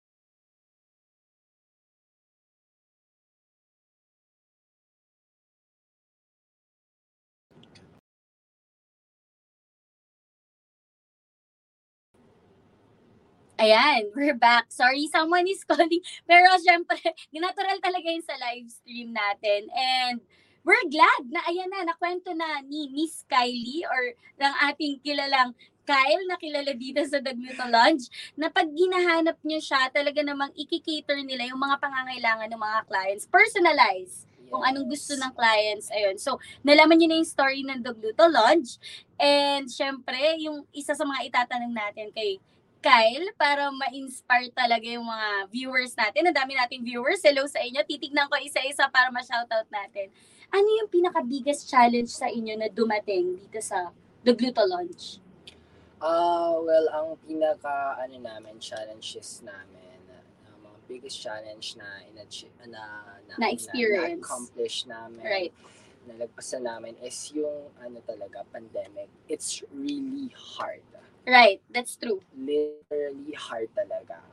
Ayan, 13.58 14.14
we're 14.14 14.38
back. 14.38 14.70
Sorry, 14.70 15.10
someone 15.10 15.50
is 15.50 15.66
calling. 15.70 16.06
Pero 16.30 16.46
syempre, 16.62 17.02
natural 17.34 17.82
talaga 17.82 18.06
yun 18.06 18.22
sa 18.22 18.38
live 18.38 18.70
stream 18.70 19.10
natin. 19.10 19.66
And 19.74 20.22
we're 20.62 20.86
glad 20.86 21.26
na 21.26 21.42
ayan 21.50 21.74
na, 21.74 21.90
nakwento 21.90 22.38
na 22.38 22.62
ni 22.62 22.86
Miss 22.94 23.26
Kylie 23.26 23.82
or 23.90 24.14
ng 24.38 24.54
ating 24.70 25.02
kilalang 25.02 25.58
Kyle 25.90 26.22
na 26.30 26.38
kilala 26.38 26.70
dito 26.78 27.02
sa 27.08 27.18
Dagluto 27.18 27.66
Lounge 27.66 28.12
na 28.38 28.54
pag 28.54 28.70
ginahanap 28.70 29.42
niyo 29.42 29.58
siya, 29.58 29.90
talaga 29.90 30.22
namang 30.22 30.54
ikikater 30.54 31.18
nila 31.26 31.50
yung 31.50 31.58
mga 31.58 31.82
pangangailangan 31.82 32.54
ng 32.54 32.62
mga 32.62 32.80
clients. 32.86 33.26
Personalize 33.26 34.28
kung 34.54 34.62
anong 34.62 34.86
gusto 34.86 35.18
ng 35.18 35.32
clients. 35.34 35.90
Ayun. 35.90 36.20
So, 36.22 36.38
nalaman 36.62 37.02
niyo 37.02 37.08
na 37.10 37.18
yung 37.24 37.32
story 37.32 37.66
ng 37.66 37.82
Dagluto 37.82 38.28
Lounge. 38.30 38.78
And 39.18 39.66
syempre, 39.66 40.38
yung 40.44 40.68
isa 40.76 40.94
sa 40.94 41.08
mga 41.08 41.26
itatanong 41.32 41.74
natin 41.74 42.14
kay 42.14 42.38
Kyle 42.88 43.36
para 43.36 43.68
ma-inspire 43.68 44.48
talaga 44.56 44.88
yung 44.88 45.04
mga 45.04 45.52
viewers 45.52 45.92
natin. 45.92 46.24
Ang 46.24 46.38
dami 46.40 46.56
nating 46.56 46.88
viewers. 46.88 47.20
Hello 47.20 47.44
sa 47.44 47.60
inyo. 47.60 47.84
Titignan 47.84 48.32
ko 48.32 48.40
isa-isa 48.40 48.88
para 48.88 49.12
ma-shoutout 49.12 49.68
natin. 49.68 50.08
Ano 50.48 50.64
yung 50.64 50.88
pinaka-biggest 50.88 51.68
challenge 51.68 52.08
sa 52.08 52.32
inyo 52.32 52.56
na 52.56 52.72
dumating 52.72 53.44
dito 53.44 53.60
sa 53.60 53.92
The 54.24 54.32
Gluto 54.32 54.64
Launch? 54.64 55.20
Ah, 56.00 56.56
well, 56.64 56.88
ang 56.96 57.20
pinaka 57.28 58.00
ano 58.00 58.24
namin 58.24 58.56
challenges 58.64 59.44
namin, 59.44 60.00
uh, 60.48 60.56
mga 60.56 60.80
biggest 60.88 61.20
challenge 61.20 61.76
na 61.76 62.08
inachieve 62.08 62.56
na 62.72 63.04
na, 63.28 63.36
Na-experience. 63.36 64.24
accomplish 64.24 64.88
namin. 64.88 65.28
Right. 65.28 65.52
Nalagpasan 66.08 66.64
namin 66.64 66.96
is 67.04 67.36
yung 67.36 67.68
ano 67.84 68.00
talaga 68.08 68.48
pandemic. 68.48 69.12
It's 69.28 69.60
really 69.76 70.32
hard. 70.32 70.88
Right. 71.28 71.60
That's 71.70 72.00
true. 72.00 72.24
Literally 72.32 73.36
hard 73.36 73.68
talaga. 73.76 74.24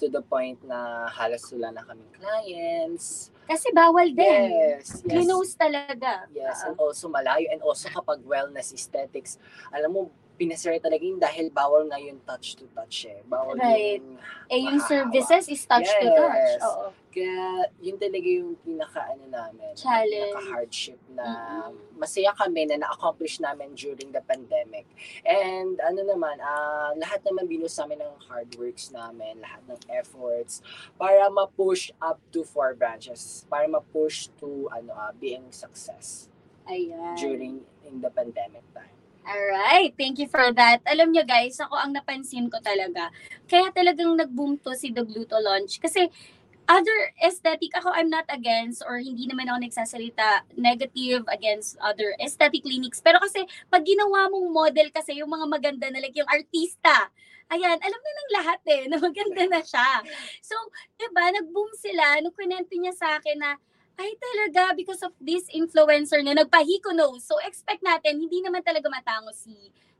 to 0.00 0.08
the 0.08 0.24
point 0.24 0.56
na 0.64 1.12
halos 1.12 1.44
wala 1.52 1.76
na 1.76 1.84
kaming 1.84 2.08
clients. 2.16 3.28
Kasi 3.44 3.68
bawal 3.68 4.08
din. 4.08 4.48
Yes, 4.48 5.04
yes. 5.04 5.04
Clinose 5.04 5.52
talaga. 5.60 6.24
Yes, 6.32 6.64
Ah. 6.64 6.72
and 6.72 6.76
also 6.80 7.12
malayo. 7.12 7.44
And 7.52 7.60
also 7.60 7.92
kapag 7.92 8.24
wellness 8.24 8.72
aesthetics, 8.72 9.36
alam 9.68 9.92
mo, 9.92 10.08
pinasira 10.40 10.80
talaga 10.80 11.04
yun 11.04 11.20
dahil 11.20 11.52
bawal 11.52 11.84
nga 11.84 12.00
yung 12.00 12.16
touch 12.24 12.56
to 12.56 12.64
touch 12.72 13.04
eh. 13.04 13.20
Bawal 13.28 13.60
Right. 13.60 14.00
yung 14.00 14.16
eh, 14.48 14.56
yung 14.64 14.80
mahahawa. 14.80 14.88
services 15.12 15.44
is 15.52 15.60
touch 15.68 15.84
to 15.84 16.08
touch. 16.08 16.56
Oo. 16.64 16.88
Kaya 17.10 17.66
yun 17.82 17.98
talaga 17.98 18.24
yung 18.24 18.54
pinaka 18.56 19.02
ano 19.10 19.26
namin, 19.26 19.74
Challenge. 19.74 20.30
pinaka 20.30 20.40
hardship 20.48 21.00
na 21.10 21.26
Mm-mm. 21.68 21.98
masaya 21.98 22.30
kami 22.32 22.64
na 22.64 22.80
na-accomplish 22.80 23.42
namin 23.42 23.74
during 23.74 24.14
the 24.14 24.22
pandemic. 24.22 24.86
And 25.26 25.76
ano 25.82 26.06
naman, 26.06 26.38
ah, 26.40 26.94
lahat 26.94 27.20
naman 27.26 27.50
binus 27.50 27.76
namin 27.76 28.00
ng 28.00 28.14
hard 28.24 28.54
works 28.56 28.88
namin, 28.88 29.42
lahat 29.42 29.60
ng 29.66 29.80
efforts 29.90 30.62
para 30.94 31.26
ma-push 31.28 31.90
up 31.98 32.22
to 32.30 32.46
four 32.46 32.72
branches, 32.72 33.42
para 33.50 33.66
ma-push 33.66 34.30
to 34.38 34.70
ano 34.70 34.94
ah, 34.94 35.10
being 35.12 35.50
success 35.50 36.30
Ayan. 36.64 37.18
during 37.18 37.66
in 37.82 37.98
the 37.98 38.08
pandemic 38.08 38.62
time. 38.70 38.94
Alright, 39.20 39.92
thank 40.00 40.16
you 40.16 40.26
for 40.26 40.48
that. 40.56 40.80
Alam 40.88 41.12
nyo 41.12 41.22
guys, 41.28 41.60
ako 41.60 41.76
ang 41.76 41.92
napansin 41.92 42.48
ko 42.48 42.56
talaga. 42.64 43.12
Kaya 43.44 43.68
talagang 43.70 44.16
nag-boom 44.16 44.56
to 44.64 44.72
si 44.72 44.90
The 44.90 45.04
Gluto 45.04 45.36
Launch. 45.36 45.76
Kasi 45.76 46.08
other 46.70 47.12
aesthetic, 47.20 47.74
ako 47.76 47.92
I'm 47.92 48.08
not 48.08 48.24
against 48.30 48.80
or 48.86 49.02
hindi 49.02 49.26
naman 49.28 49.50
ako 49.50 49.58
nagsasalita 49.66 50.46
negative 50.56 51.26
against 51.28 51.76
other 51.84 52.16
aesthetic 52.22 52.64
clinics. 52.64 53.02
Pero 53.04 53.20
kasi 53.20 53.44
pag 53.68 53.84
ginawa 53.84 54.30
mong 54.30 54.48
model 54.54 54.88
kasi 54.94 55.20
yung 55.20 55.28
mga 55.28 55.46
maganda 55.50 55.86
na 55.90 56.00
like 56.00 56.16
yung 56.16 56.30
artista, 56.30 57.10
ayan, 57.50 57.76
alam 57.76 58.00
na 58.00 58.12
ng 58.14 58.30
lahat 58.40 58.60
eh, 58.70 58.82
na 58.90 58.96
maganda 59.02 59.42
na 59.50 59.60
siya. 59.60 60.00
So, 60.40 60.54
di 60.94 61.10
ba, 61.10 61.28
nag-boom 61.28 61.74
sila, 61.76 62.22
nung 62.22 62.32
kwento 62.32 62.72
niya 62.78 62.94
sa 62.94 63.18
akin 63.18 63.36
na 63.36 63.58
ay 64.00 64.16
talaga 64.16 64.72
because 64.72 65.04
of 65.04 65.12
this 65.20 65.44
influencer 65.52 66.24
na 66.24 66.32
nagpahiko 66.32 66.96
nose. 66.96 67.28
So 67.28 67.36
expect 67.44 67.84
natin 67.84 68.16
hindi 68.16 68.40
naman 68.40 68.64
talaga 68.64 68.88
matango 68.88 69.28
si 69.36 69.52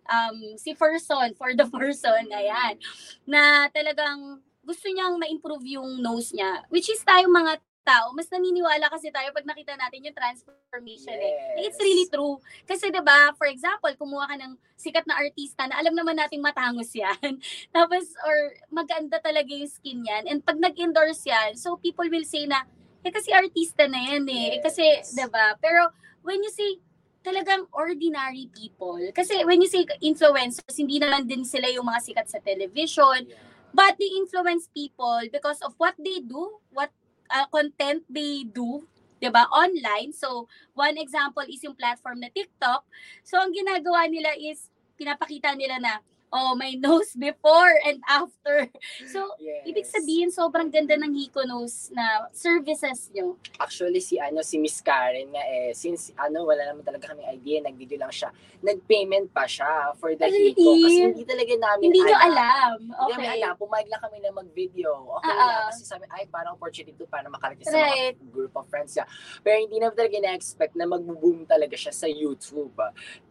um 0.09 0.57
si 0.57 0.73
person 0.73 1.37
for 1.37 1.53
the 1.53 1.69
person 1.77 2.25
ayan 2.33 2.81
na 3.29 3.69
talagang 3.71 4.41
gusto 4.65 4.89
niyang 4.89 5.21
ma-improve 5.21 5.77
yung 5.77 6.01
nose 6.01 6.33
niya 6.33 6.65
which 6.73 6.89
is 6.89 7.01
tayo 7.05 7.29
mga 7.29 7.61
tao 7.81 8.13
mas 8.13 8.29
naniniwala 8.29 8.93
kasi 8.93 9.09
tayo 9.09 9.33
pag 9.33 9.45
nakita 9.49 9.73
natin 9.77 10.05
yung 10.05 10.17
transformation 10.17 11.17
eh. 11.17 11.65
It's 11.65 11.81
Yes. 11.81 11.85
really 11.85 12.07
true. 12.13 12.37
Kasi 12.69 12.93
'di 12.93 13.01
ba, 13.01 13.33
for 13.35 13.49
example, 13.49 13.91
kumuha 13.97 14.29
ka 14.31 14.37
ng 14.37 14.53
sikat 14.77 15.09
na 15.09 15.17
artista 15.17 15.65
na 15.65 15.81
alam 15.81 15.97
naman 15.97 16.15
nating 16.15 16.45
matangos 16.45 16.93
'yan. 17.01 17.41
Tapos 17.73 18.05
or 18.23 18.37
maganda 18.69 19.17
talaga 19.19 19.49
yung 19.51 19.69
skin 19.69 20.05
niyan 20.05 20.29
and 20.29 20.45
pag 20.45 20.61
nag-endorse 20.61 21.25
'yan, 21.25 21.57
so 21.57 21.81
people 21.81 22.07
will 22.07 22.25
say 22.25 22.45
na 22.45 22.63
eh 23.01 23.13
kasi 23.13 23.33
artista 23.33 23.89
na 23.89 24.01
yan 24.13 24.25
eh. 24.29 24.47
Eh, 24.57 24.61
kasi, 24.61 24.85
Yes. 24.85 25.17
'di 25.17 25.27
ba? 25.33 25.57
Pero 25.59 25.89
when 26.21 26.41
you 26.45 26.53
say 26.53 26.81
talagang 27.21 27.69
ordinary 27.77 28.49
people, 28.49 28.97
kasi 29.13 29.45
when 29.45 29.61
you 29.61 29.69
say 29.69 29.85
influencers, 30.01 30.73
hindi 30.77 30.97
naman 30.97 31.29
din 31.29 31.45
sila 31.45 31.69
yung 31.69 31.85
mga 31.85 32.01
sikat 32.01 32.27
sa 32.29 32.41
television, 32.41 33.29
Yeah. 33.29 33.37
but 33.77 34.01
they 34.01 34.09
influence 34.17 34.73
people 34.73 35.21
because 35.29 35.61
of 35.61 35.77
what 35.77 35.93
they 36.01 36.25
do, 36.25 36.61
what 36.73 36.89
uh, 37.29 37.45
content 37.53 38.05
they 38.09 38.49
do, 38.49 38.89
'di 39.21 39.29
ba? 39.29 39.45
Online. 39.53 40.17
So, 40.17 40.49
one 40.73 40.97
example 40.97 41.45
is 41.45 41.61
yung 41.61 41.77
platform 41.77 42.25
na 42.25 42.33
TikTok. 42.33 42.89
So, 43.21 43.37
ang 43.37 43.53
ginagawa 43.53 44.09
nila 44.09 44.33
is 44.37 44.73
pinapakita 44.97 45.53
nila 45.57 45.77
na 45.81 45.93
oh, 46.33 46.55
my 46.55 46.73
nose 46.77 47.13
before 47.13 47.75
and 47.83 47.99
after. 48.07 48.71
So, 49.05 49.35
Yes. 49.37 49.67
ibig 49.67 49.85
sabihin 49.85 50.29
sobrang 50.29 50.69
ganda 50.69 50.95
ng 50.95 51.11
Hiko 51.13 51.43
nose 51.43 51.91
na 51.91 52.31
services 52.31 53.11
nyo. 53.11 53.35
Actually, 53.57 53.99
si 53.99 54.17
ano 54.17 54.41
si 54.41 54.57
Miss 54.57 54.79
Karen 54.79 55.29
nga 55.29 55.43
eh, 55.43 55.73
since 55.73 56.15
ano, 56.15 56.45
wala 56.45 56.63
naman 56.65 56.83
talaga 56.83 57.11
kami 57.11 57.27
idea, 57.27 57.61
nag-video 57.61 57.99
lang 57.99 58.11
siya. 58.11 58.31
Nag-payment 58.61 59.31
pa 59.31 59.45
siya 59.45 59.69
for 59.97 60.13
the 60.13 60.23
Really? 60.23 60.53
Hiko. 60.53 60.71
Kasi 60.79 61.01
hindi 61.05 61.25
talaga 61.25 61.53
namin 61.57 61.85
Hindi 61.85 62.01
nyo 62.01 62.17
alam. 62.17 62.71
Hindi 62.79 62.95
Okay. 62.95 63.13
namin 63.13 63.29
alam. 63.37 63.53
Pumayag 63.57 63.89
lang 63.89 64.01
kami 64.01 64.17
na 64.19 64.31
mag-video. 64.31 64.91
Okay 65.17 65.33
lang. 65.33 65.51
ah. 65.51 65.67
Kasi 65.69 65.83
sabi, 65.83 66.05
ay, 66.09 66.25
parang 66.27 66.55
opportunity 66.55 66.95
to 66.95 67.05
para 67.05 67.27
makarating 67.27 67.65
sa 67.65 67.75
Right. 67.75 68.15
mga 68.15 68.31
group 68.31 68.53
of 68.55 68.69
friends 68.69 68.93
niya. 68.93 69.07
Pero 69.41 69.57
hindi 69.59 69.77
namin 69.77 69.97
talaga 69.97 70.17
na-expect 70.21 70.75
na 70.75 70.87
mag-boom 70.87 71.43
talaga 71.45 71.75
siya 71.75 71.91
sa 71.91 72.07
YouTube. 72.07 72.77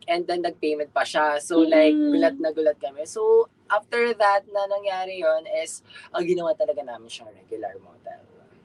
And 0.05 0.25
then, 0.25 0.41
nag-payment 0.41 0.89
pa 0.89 1.05
siya. 1.05 1.37
So, 1.39 1.61
like, 1.61 1.93
Mm. 1.93 2.09
gulat 2.11 2.35
na 2.35 2.49
gulat 2.49 2.77
kami. 2.89 3.05
So, 3.05 3.45
after 3.69 4.17
that 4.17 4.49
na 4.49 4.65
nangyari 4.65 5.21
yon 5.21 5.45
is, 5.61 5.85
ang 6.09 6.25
ginawa 6.25 6.57
talaga 6.57 6.81
namin 6.81 7.07
siyang 7.07 7.29
regular 7.31 7.77
model. 7.77 8.19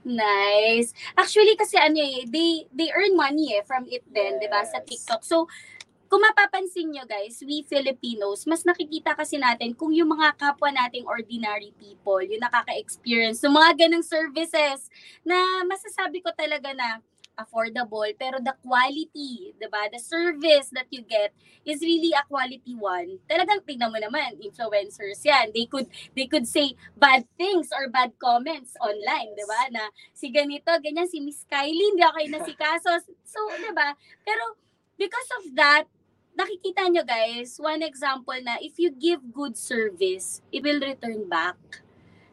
Nice. 0.05 0.93
Actually 1.17 1.57
kasi 1.57 1.81
ano 1.81 1.97
eh, 1.97 2.29
they 2.29 2.69
they 2.69 2.93
earn 2.93 3.17
money 3.17 3.57
eh 3.57 3.65
from 3.65 3.89
it 3.89 4.05
din, 4.13 4.37
'di 4.37 4.53
ba, 4.53 4.61
sa 4.69 4.85
Yes. 4.85 4.89
TikTok. 4.93 5.25
So 5.25 5.49
kung 6.13 6.21
mapapansin 6.21 6.93
nyo 6.93 7.09
guys, 7.09 7.41
we 7.41 7.65
Filipinos, 7.65 8.45
mas 8.45 8.63
nakikita 8.69 9.17
kasi 9.17 9.41
natin 9.41 9.73
kung 9.73 9.91
yung 9.97 10.13
mga 10.13 10.37
kapwa 10.37 10.69
nating 10.71 11.09
ordinary 11.09 11.73
people, 11.81 12.21
yung 12.21 12.45
nakaka-experience 12.45 13.41
ng 13.43 13.51
mga 13.57 13.71
ganong 13.89 14.05
services 14.05 14.93
na 15.25 15.65
masasabi 15.65 16.21
ko 16.21 16.31
talaga 16.37 16.71
na 16.77 17.01
affordable, 17.35 18.07
pero 18.19 18.39
the 18.41 18.55
quality, 18.63 19.55
'di 19.55 19.67
ba? 19.71 19.91
The 19.91 19.99
service 19.99 20.71
that 20.75 20.89
you 20.91 21.03
get 21.03 21.35
is 21.67 21.83
really 21.83 22.15
a 22.15 22.23
quality 22.27 22.75
one. 22.79 23.19
Talagang 23.27 23.63
tingnan 23.67 23.91
mo 23.91 23.99
naman, 23.99 24.39
influencers 24.41 25.23
'yan. 25.23 25.51
They 25.51 25.67
could 25.67 25.91
they 26.15 26.27
could 26.31 26.47
say 26.47 26.75
bad 26.99 27.27
things 27.39 27.71
or 27.75 27.91
bad 27.91 28.15
comments 28.19 28.79
online, 28.79 29.35
Yes. 29.35 29.37
'di 29.39 29.45
ba? 29.51 29.61
Na 29.75 29.83
si 30.15 30.31
ganito, 30.31 30.71
ganyan 30.81 31.11
si 31.11 31.19
Miss 31.23 31.43
Kylie, 31.47 31.95
hindi 31.95 32.03
ako 32.03 32.15
kayo 32.19 32.29
nasikaso. 32.31 32.91
So, 33.27 33.39
'di 33.59 33.73
ba? 33.75 33.95
Pero 34.23 34.59
because 34.95 35.31
of 35.43 35.45
that, 35.59 35.85
nakikita 36.35 36.91
nyo 36.91 37.03
guys, 37.07 37.59
one 37.59 37.83
example 37.83 38.39
na 38.43 38.59
if 38.63 38.79
you 38.79 38.91
give 38.91 39.23
good 39.35 39.55
service, 39.59 40.43
it 40.51 40.63
will 40.63 40.83
return 40.83 41.27
back. 41.31 41.59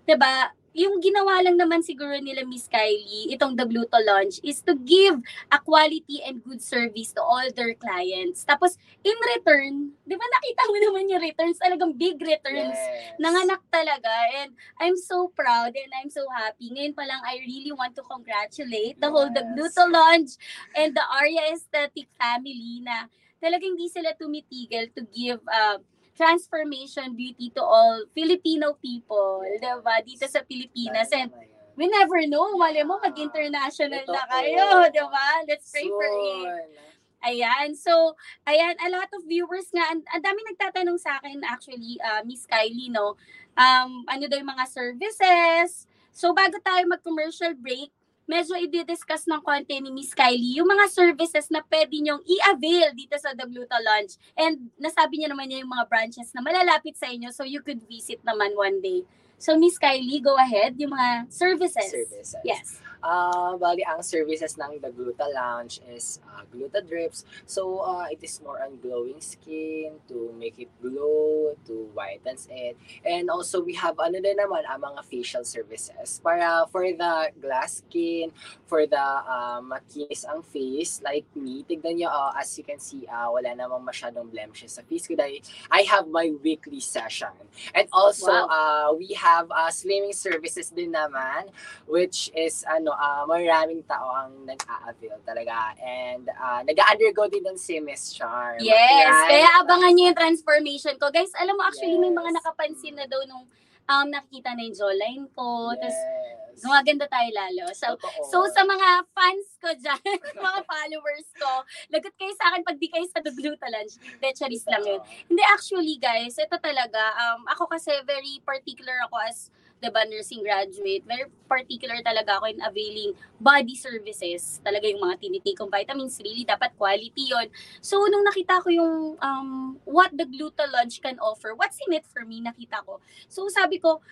'Di 0.05 0.17
ba? 0.17 0.53
Yung 0.71 1.03
ginawa 1.03 1.43
lang 1.43 1.59
naman 1.59 1.83
siguro 1.83 2.15
nila 2.23 2.47
Miss 2.47 2.71
Kylie, 2.71 3.35
itong 3.35 3.59
The 3.59 3.67
Gluto 3.67 3.99
Launch, 3.99 4.39
is 4.39 4.63
to 4.63 4.71
give 4.79 5.19
a 5.51 5.59
quality 5.59 6.23
and 6.23 6.39
good 6.39 6.63
service 6.63 7.11
to 7.11 7.19
all 7.19 7.43
their 7.51 7.75
clients. 7.75 8.47
Tapos, 8.47 8.79
in 9.03 9.17
return, 9.35 9.91
di 10.07 10.15
ba 10.15 10.23
nakita 10.23 10.61
mo 10.71 10.75
naman 10.79 11.11
yung 11.11 11.19
returns, 11.19 11.59
talagang 11.59 11.91
big 11.99 12.15
returns 12.23 12.73
Yes. 12.73 13.19
nanganak 13.19 13.61
talaga 13.67 14.11
and 14.39 14.55
I'm 14.79 14.95
so 14.95 15.27
proud 15.31 15.75
and 15.75 15.91
I'm 15.91 16.09
so 16.09 16.23
happy. 16.31 16.71
Ngayon 16.71 16.95
pa 16.95 17.03
lang 17.03 17.19
I 17.23 17.43
really 17.43 17.71
want 17.75 17.93
to 17.99 18.03
congratulate 18.07 18.95
the 18.99 19.11
whole 19.11 19.27
the 19.27 19.43
Yes. 19.43 19.51
Gluto 19.75 19.83
Launch 19.91 20.31
and 20.73 20.95
the 20.95 21.03
Arya 21.03 21.51
Aesthetic 21.51 22.07
family 22.15 22.79
na 22.83 23.11
talagang 23.43 23.75
hindi 23.75 23.91
sila 23.91 24.15
tumitigil 24.15 24.87
to 24.95 25.03
give 25.11 25.41
uh, 25.47 25.79
transformation 26.21 27.17
beauty 27.17 27.49
to 27.57 27.65
all 27.65 28.05
Filipino 28.13 28.77
people, 28.77 29.41
diba? 29.57 29.95
Dito 30.05 30.29
sa 30.29 30.45
Pilipinas. 30.45 31.09
And 31.09 31.33
we 31.73 31.89
never 31.89 32.21
know, 32.29 32.53
mali 32.61 32.85
mo 32.85 33.01
mag-international 33.01 34.05
na 34.05 34.21
kayo, 34.29 34.85
diba? 34.93 35.27
Let's 35.49 35.73
pray 35.73 35.89
for 35.89 36.05
it. 36.05 36.77
Ayan. 37.21 37.73
So, 37.77 38.13
ayan, 38.45 38.77
a 38.81 38.89
lot 38.93 39.09
of 39.13 39.25
viewers 39.25 39.69
nga, 39.73 39.93
ang, 39.93 40.01
ang 40.09 40.21
dami 40.21 40.41
nagtatanong 40.53 40.97
sa 41.01 41.17
akin 41.17 41.41
actually, 41.45 41.97
uh, 42.01 42.21
Miss 42.21 42.45
Kylie, 42.45 42.93
no? 42.93 43.17
Um, 43.57 44.05
ano 44.05 44.25
daw 44.29 44.37
yung 44.37 44.53
mga 44.53 44.65
services. 44.69 45.85
So, 46.13 46.33
bago 46.37 46.57
tayo 46.61 46.85
mag-commercial 46.85 47.57
break, 47.57 47.89
medyo 48.31 48.55
i-discuss 48.55 49.27
ng 49.27 49.43
konti 49.43 49.75
ni 49.83 49.91
Miss 49.91 50.15
Kylie 50.15 50.63
yung 50.63 50.71
mga 50.71 50.87
services 50.87 51.51
na 51.51 51.59
pwede 51.67 51.99
nyong 51.99 52.23
i-avail 52.23 52.95
dito 52.95 53.19
sa 53.19 53.35
The 53.35 53.43
Gluta 53.43 53.75
Launch. 53.83 54.15
And 54.39 54.71
nasabi 54.79 55.19
niya 55.19 55.35
naman 55.35 55.51
niya 55.51 55.67
yung 55.67 55.73
mga 55.75 55.91
branches 55.91 56.31
na 56.31 56.39
malalapit 56.39 56.95
sa 56.95 57.11
inyo 57.11 57.27
so 57.35 57.43
you 57.43 57.59
could 57.59 57.83
visit 57.91 58.23
naman 58.23 58.55
one 58.55 58.79
day. 58.79 59.03
So, 59.35 59.59
Miss 59.59 59.75
Kylie, 59.75 60.23
go 60.23 60.37
ahead. 60.39 60.79
Yung 60.79 60.95
mga 60.95 61.27
services. 61.27 61.91
Services. 61.91 62.37
Yes. 62.47 62.79
Ah, 63.01 63.57
bali 63.57 63.81
ang 63.81 64.05
services 64.05 64.61
ng 64.61 64.77
The 64.77 64.93
Gluta 64.93 65.25
Lounge 65.33 65.81
is 65.89 66.21
uh, 66.21 66.45
Gluta 66.53 66.85
Drips. 66.85 67.25
So, 67.49 67.81
uh, 67.81 68.05
it 68.13 68.21
is 68.21 68.37
more 68.45 68.61
on 68.61 68.77
glowing 68.77 69.17
skin, 69.17 69.97
to 70.05 70.29
make 70.37 70.61
it 70.61 70.69
glow, 70.85 71.57
to 71.65 71.89
whitens 71.97 72.45
it. 72.53 72.77
And 73.01 73.33
also, 73.33 73.65
we 73.65 73.73
have 73.81 73.97
ano 73.97 74.21
din 74.21 74.37
naman, 74.37 74.69
ang 74.69 74.85
mga 74.85 75.01
facial 75.09 75.41
services. 75.41 76.21
Para 76.21 76.69
for 76.69 76.85
the 76.85 77.33
glass 77.41 77.81
skin, 77.81 78.29
for 78.69 78.85
the 78.85 79.01
uh, 79.01 79.65
makinis 79.65 80.21
ang 80.29 80.45
face, 80.45 81.01
like 81.01 81.25
me, 81.33 81.65
tignan 81.65 81.97
nyo, 81.97 82.09
uh, 82.13 82.37
as 82.37 82.53
you 82.53 82.63
can 82.63 82.77
see, 82.77 83.09
uh, 83.09 83.33
wala 83.33 83.49
namang 83.57 83.81
masyadong 83.81 84.29
blemishes 84.29 84.77
sa 84.77 84.85
face 84.85 85.09
ko 85.09 85.17
dahil 85.17 85.41
I 85.73 85.89
have 85.89 86.05
my 86.05 86.29
weekly 86.45 86.79
session. 86.79 87.33
And 87.73 87.89
also, 87.89 88.29
Wow. 88.31 88.45
uh, 88.47 88.89
we 88.93 89.17
have 89.17 89.49
uh, 89.49 89.73
slimming 89.73 90.13
services 90.13 90.69
din 90.69 90.93
naman, 90.93 91.49
which 91.89 92.29
is 92.37 92.61
ano 92.69 92.90
ah 92.91 93.23
maraming 93.23 93.83
tao 93.83 94.07
ang 94.13 94.43
nag-a-avail 94.43 95.19
talaga 95.21 95.75
and 95.77 96.27
uh, 96.31 96.61
nag-undergo 96.61 97.27
din 97.27 97.43
ng 97.43 97.57
si 97.57 97.79
Miss 97.79 98.11
Charm. 98.11 98.59
Yes, 98.59 98.77
Right? 99.07 99.41
kaya 99.41 99.49
abangan 99.59 99.91
niyo 99.93 100.11
yung 100.11 100.19
transformation 100.19 100.95
ko. 100.95 101.09
Guys, 101.09 101.31
alam 101.35 101.55
mo 101.55 101.63
actually 101.63 101.95
may 101.95 102.09
mga 102.09 102.31
Yes. 102.31 102.37
nakapansin 102.37 102.95
na 102.95 103.05
daw 103.05 103.21
nung 103.25 103.45
um, 103.85 104.07
nakikita 104.07 104.53
na 104.53 104.63
yung 104.63 104.77
jawline 104.77 105.25
ko. 105.31 105.75
Tapos, 105.75 105.91
Yes. 105.91 106.59
gumaganda 106.61 107.07
tayo 107.07 107.29
lalo. 107.31 107.65
So, 107.73 107.95
Totoo. 107.95 108.21
so 108.27 108.37
sa 108.51 108.61
mga 108.61 108.87
fans 109.11 109.47
ko 109.57 109.71
dyan, 109.73 110.03
mga 110.45 110.59
followers 110.61 111.27
ko, 111.33 111.51
lagot 111.89 112.13
kayo 112.13 112.31
sa 112.35 112.51
akin 112.51 112.61
pag 112.61 112.77
di 112.77 112.87
kayo 112.87 113.07
sa 113.07 113.23
Dugluta 113.23 113.71
Lunch. 113.71 113.95
Hindi, 113.97 114.27
charis 114.35 114.67
lang 114.67 114.83
yun. 114.83 115.01
Hindi, 115.25 115.43
actually 115.47 115.95
guys, 115.97 116.35
ito 116.35 116.53
talaga, 116.59 117.01
um, 117.23 117.47
ako 117.49 117.65
kasi 117.65 117.95
very 118.03 118.43
particular 118.43 118.99
ako 119.07 119.15
as 119.23 119.47
the 119.81 119.89
nursing 119.89 120.45
graduate. 120.45 121.01
Very 121.09 121.25
particular 121.49 121.97
talaga 122.05 122.37
ako 122.37 122.53
in 122.53 122.61
availing 122.61 123.17
body 123.41 123.73
services. 123.73 124.61
Talaga 124.61 124.85
yung 124.85 125.01
mga 125.01 125.17
tinitake 125.17 125.57
kong 125.57 125.73
vitamins, 125.73 126.21
really 126.21 126.45
dapat 126.45 126.69
quality 126.77 127.33
yon. 127.33 127.49
So, 127.81 128.05
nung 128.05 128.21
nakita 128.21 128.61
ko 128.61 128.69
yung 128.69 129.17
um, 129.17 129.81
what 129.89 130.13
the 130.13 130.29
Gluta 130.29 130.69
Lunch 130.69 131.01
can 131.01 131.17
offer, 131.17 131.57
what's 131.57 131.81
in 131.81 131.97
it 131.97 132.05
for 132.05 132.21
me, 132.21 132.45
nakita 132.45 132.85
ko. 132.85 133.01
So, 133.25 133.49
sabi 133.49 133.81
ko, 133.81 134.05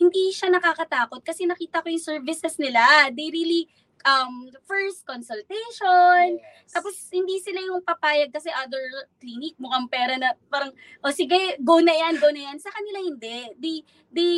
hindi 0.00 0.32
siya 0.32 0.48
nakakatakot 0.48 1.20
kasi 1.20 1.44
nakita 1.44 1.84
ko 1.84 1.92
yung 1.92 2.00
services 2.00 2.56
nila. 2.56 3.12
They 3.12 3.28
really, 3.28 3.68
um, 4.08 4.48
first 4.64 5.04
consultation, 5.04 6.40
Yes. 6.40 6.72
tapos 6.72 6.96
hindi 7.12 7.36
sila 7.42 7.60
yung 7.60 7.84
papayag 7.84 8.32
kasi 8.32 8.48
other 8.48 8.80
clinic 9.20 9.58
mukhang 9.60 9.90
pera 9.92 10.16
na 10.16 10.32
parang 10.48 10.72
o 11.04 11.10
sige 11.12 11.58
go 11.60 11.82
na 11.84 11.92
yan 11.92 12.16
go 12.16 12.30
na 12.32 12.48
yan 12.48 12.58
sa 12.62 12.70
kanila 12.72 12.98
hindi 13.02 13.38
they 13.58 13.76
they 14.08 14.34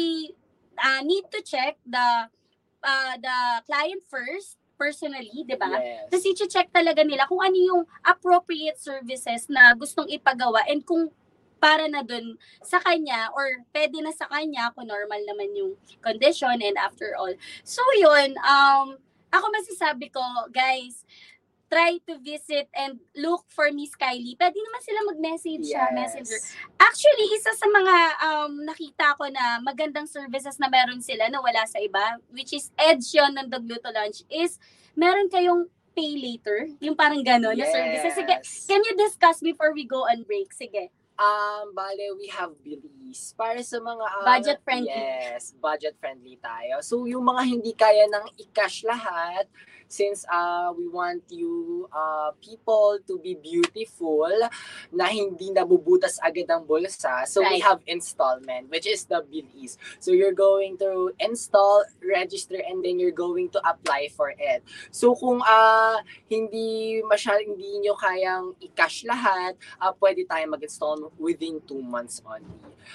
uh, 0.78 1.00
need 1.04 1.26
to 1.28 1.40
check 1.44 1.76
the 1.84 2.28
uh, 2.82 3.14
the 3.20 3.38
client 3.68 4.02
first 4.08 4.56
personally 4.74 5.30
'di 5.46 5.54
ba 5.54 5.70
Yes. 5.78 6.10
tapos 6.10 6.26
i-check 6.26 6.68
talaga 6.74 7.06
nila 7.06 7.28
kung 7.30 7.38
ano 7.38 7.54
yung 7.54 7.82
appropriate 8.02 8.78
services 8.80 9.46
na 9.46 9.70
gustong 9.78 10.10
ipagawa 10.10 10.64
and 10.66 10.82
kung 10.82 11.12
para 11.62 11.86
na 11.86 12.02
dun 12.02 12.34
sa 12.58 12.82
kanya 12.82 13.30
or 13.38 13.62
pwede 13.70 13.94
na 14.02 14.10
sa 14.10 14.26
kanya 14.26 14.74
kung 14.74 14.90
normal 14.90 15.22
naman 15.22 15.54
yung 15.54 15.78
condition 16.02 16.58
and 16.58 16.74
after 16.74 17.14
all. 17.14 17.30
So 17.62 17.78
yun, 18.02 18.34
um, 18.42 18.98
ako 19.30 19.46
masasabi 19.54 20.10
ko, 20.10 20.20
guys, 20.50 21.06
try 21.72 21.96
to 22.04 22.20
visit 22.20 22.68
and 22.76 23.00
look 23.16 23.48
for 23.48 23.72
Miss 23.72 23.96
Kylie. 23.96 24.36
Pwede 24.36 24.60
naman 24.60 24.80
sila 24.84 25.00
mag-message 25.08 25.64
sa 25.72 25.88
Yes. 25.88 25.96
messenger. 25.96 26.38
Actually, 26.76 27.26
isa 27.32 27.48
sa 27.56 27.64
mga 27.64 27.96
um, 28.20 28.52
nakita 28.60 29.16
ko 29.16 29.24
na 29.32 29.56
magandang 29.64 30.04
services 30.04 30.60
na 30.60 30.68
meron 30.68 31.00
sila 31.00 31.32
na 31.32 31.40
wala 31.40 31.64
sa 31.64 31.80
iba, 31.80 32.20
which 32.28 32.52
is 32.52 32.68
edge 32.76 33.16
yun 33.16 33.32
ng 33.32 33.48
The 33.48 33.56
Gluto 33.64 33.88
Lunch, 33.88 34.20
is 34.28 34.60
meron 34.92 35.32
kayong 35.32 35.64
pay 35.96 36.12
later, 36.16 36.68
yung 36.80 36.92
parang 36.96 37.24
gano'n 37.24 37.56
na 37.56 37.64
services. 37.64 38.20
Sige, 38.20 38.36
Yes. 38.36 38.68
can 38.68 38.84
you 38.84 38.92
discuss 38.92 39.40
before 39.40 39.72
we 39.72 39.88
go 39.88 40.04
on 40.04 40.28
break? 40.28 40.52
Sige. 40.52 40.92
Um, 41.16 41.72
bale, 41.76 42.16
we 42.16 42.28
have 42.32 42.56
Belize. 42.64 43.36
Para 43.36 43.60
sa 43.60 43.76
mga... 43.78 44.00
ah, 44.00 44.24
Budget 44.24 44.58
friendly. 44.64 44.88
Yes, 44.92 45.52
budget 45.56 45.94
friendly 46.00 46.40
tayo. 46.40 46.80
So, 46.80 47.04
yung 47.04 47.28
mga 47.28 47.42
hindi 47.44 47.72
kaya 47.76 48.08
ng 48.08 48.32
i-cash 48.40 48.88
lahat, 48.88 49.44
since 49.92 50.24
uh, 50.32 50.72
we 50.72 50.88
want 50.88 51.20
you 51.28 51.84
uh, 51.92 52.32
people 52.40 52.96
to 53.04 53.20
be 53.20 53.36
beautiful, 53.36 54.32
na 54.88 55.12
hindi 55.12 55.52
nabubutas 55.52 56.16
agad 56.24 56.48
ang 56.48 56.64
bulsa. 56.64 57.28
So, 57.28 57.44
we 57.44 57.60
Right. 57.60 57.68
have 57.68 57.84
installment, 57.84 58.72
which 58.72 58.88
is 58.88 59.04
the 59.04 59.20
Belize. 59.20 59.76
So, 60.00 60.16
you're 60.16 60.32
going 60.32 60.80
to 60.80 61.12
install, 61.20 61.84
register, 62.00 62.56
and 62.64 62.80
then 62.80 62.96
you're 62.96 63.12
going 63.12 63.52
to 63.52 63.60
apply 63.60 64.08
for 64.16 64.32
it. 64.32 64.64
So, 64.88 65.12
kung 65.12 65.44
uh, 65.44 66.00
hindi 66.32 67.04
masyadong 67.04 67.52
hindi 67.52 67.84
nyo 67.84 67.92
kayang 68.00 68.56
i-cash 68.64 69.04
lahat, 69.04 69.60
uh, 69.76 69.92
pwede 70.00 70.24
tayo 70.24 70.48
mag-install 70.48 71.12
within 71.20 71.60
two 71.68 71.84
months 71.84 72.24
only. 72.24 72.48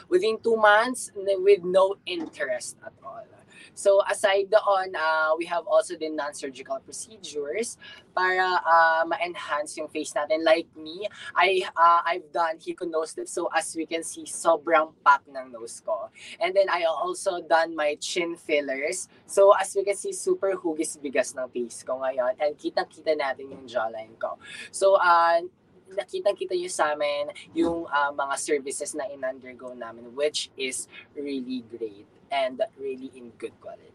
Within 0.09 0.41
two 0.41 0.57
months, 0.57 1.13
with 1.13 1.61
no 1.61 2.01
interest 2.09 2.81
at 2.81 2.97
all. 3.05 3.36
So 3.73 4.01
aside 4.09 4.51
doon, 4.51 4.95
uh, 4.95 5.35
we 5.37 5.45
have 5.45 5.67
also 5.67 5.95
the 5.97 6.09
non-surgical 6.09 6.79
procedures 6.83 7.77
para 8.15 8.61
uh, 8.65 9.03
ma-enhance 9.05 9.77
yung 9.77 9.87
face 9.87 10.13
natin. 10.13 10.43
Like 10.43 10.67
me, 10.75 11.07
I, 11.35 11.63
uh, 11.75 12.01
I've 12.05 12.31
done 12.31 12.57
Hikonostic. 12.57 13.29
So 13.29 13.49
as 13.53 13.75
we 13.75 13.85
can 13.85 14.03
see, 14.03 14.25
sobrang 14.25 14.93
pack 15.05 15.21
ng 15.29 15.51
nose 15.51 15.81
ko. 15.85 16.09
And 16.39 16.55
then 16.55 16.69
I 16.69 16.83
also 16.89 17.41
done 17.41 17.75
my 17.75 17.95
chin 18.01 18.35
fillers. 18.35 19.07
So 19.25 19.53
as 19.53 19.75
we 19.75 19.83
can 19.83 19.95
see, 19.95 20.13
super 20.13 20.57
hugis 20.57 20.97
bigas 20.97 21.35
ng 21.35 21.49
face 21.49 21.83
ko 21.83 22.01
ngayon. 22.01 22.39
And 22.41 22.57
kitang-kita 22.57 23.13
natin 23.13 23.53
yung 23.53 23.65
jawline 23.69 24.17
ko. 24.17 24.41
So 24.71 24.97
uh, 24.97 25.45
nakita-kita 25.93 26.57
nyo 26.57 26.71
sa 26.71 26.91
amin 26.91 27.31
yung 27.55 27.87
uh, 27.87 28.11
mga 28.11 28.35
services 28.35 28.91
na 28.97 29.07
in-undergo 29.07 29.71
namin 29.71 30.11
which 30.11 30.51
is 30.59 30.91
really 31.15 31.63
great 31.71 32.07
and 32.31 32.61
really 32.77 33.11
in 33.15 33.31
good 33.37 33.55
quality. 33.61 33.93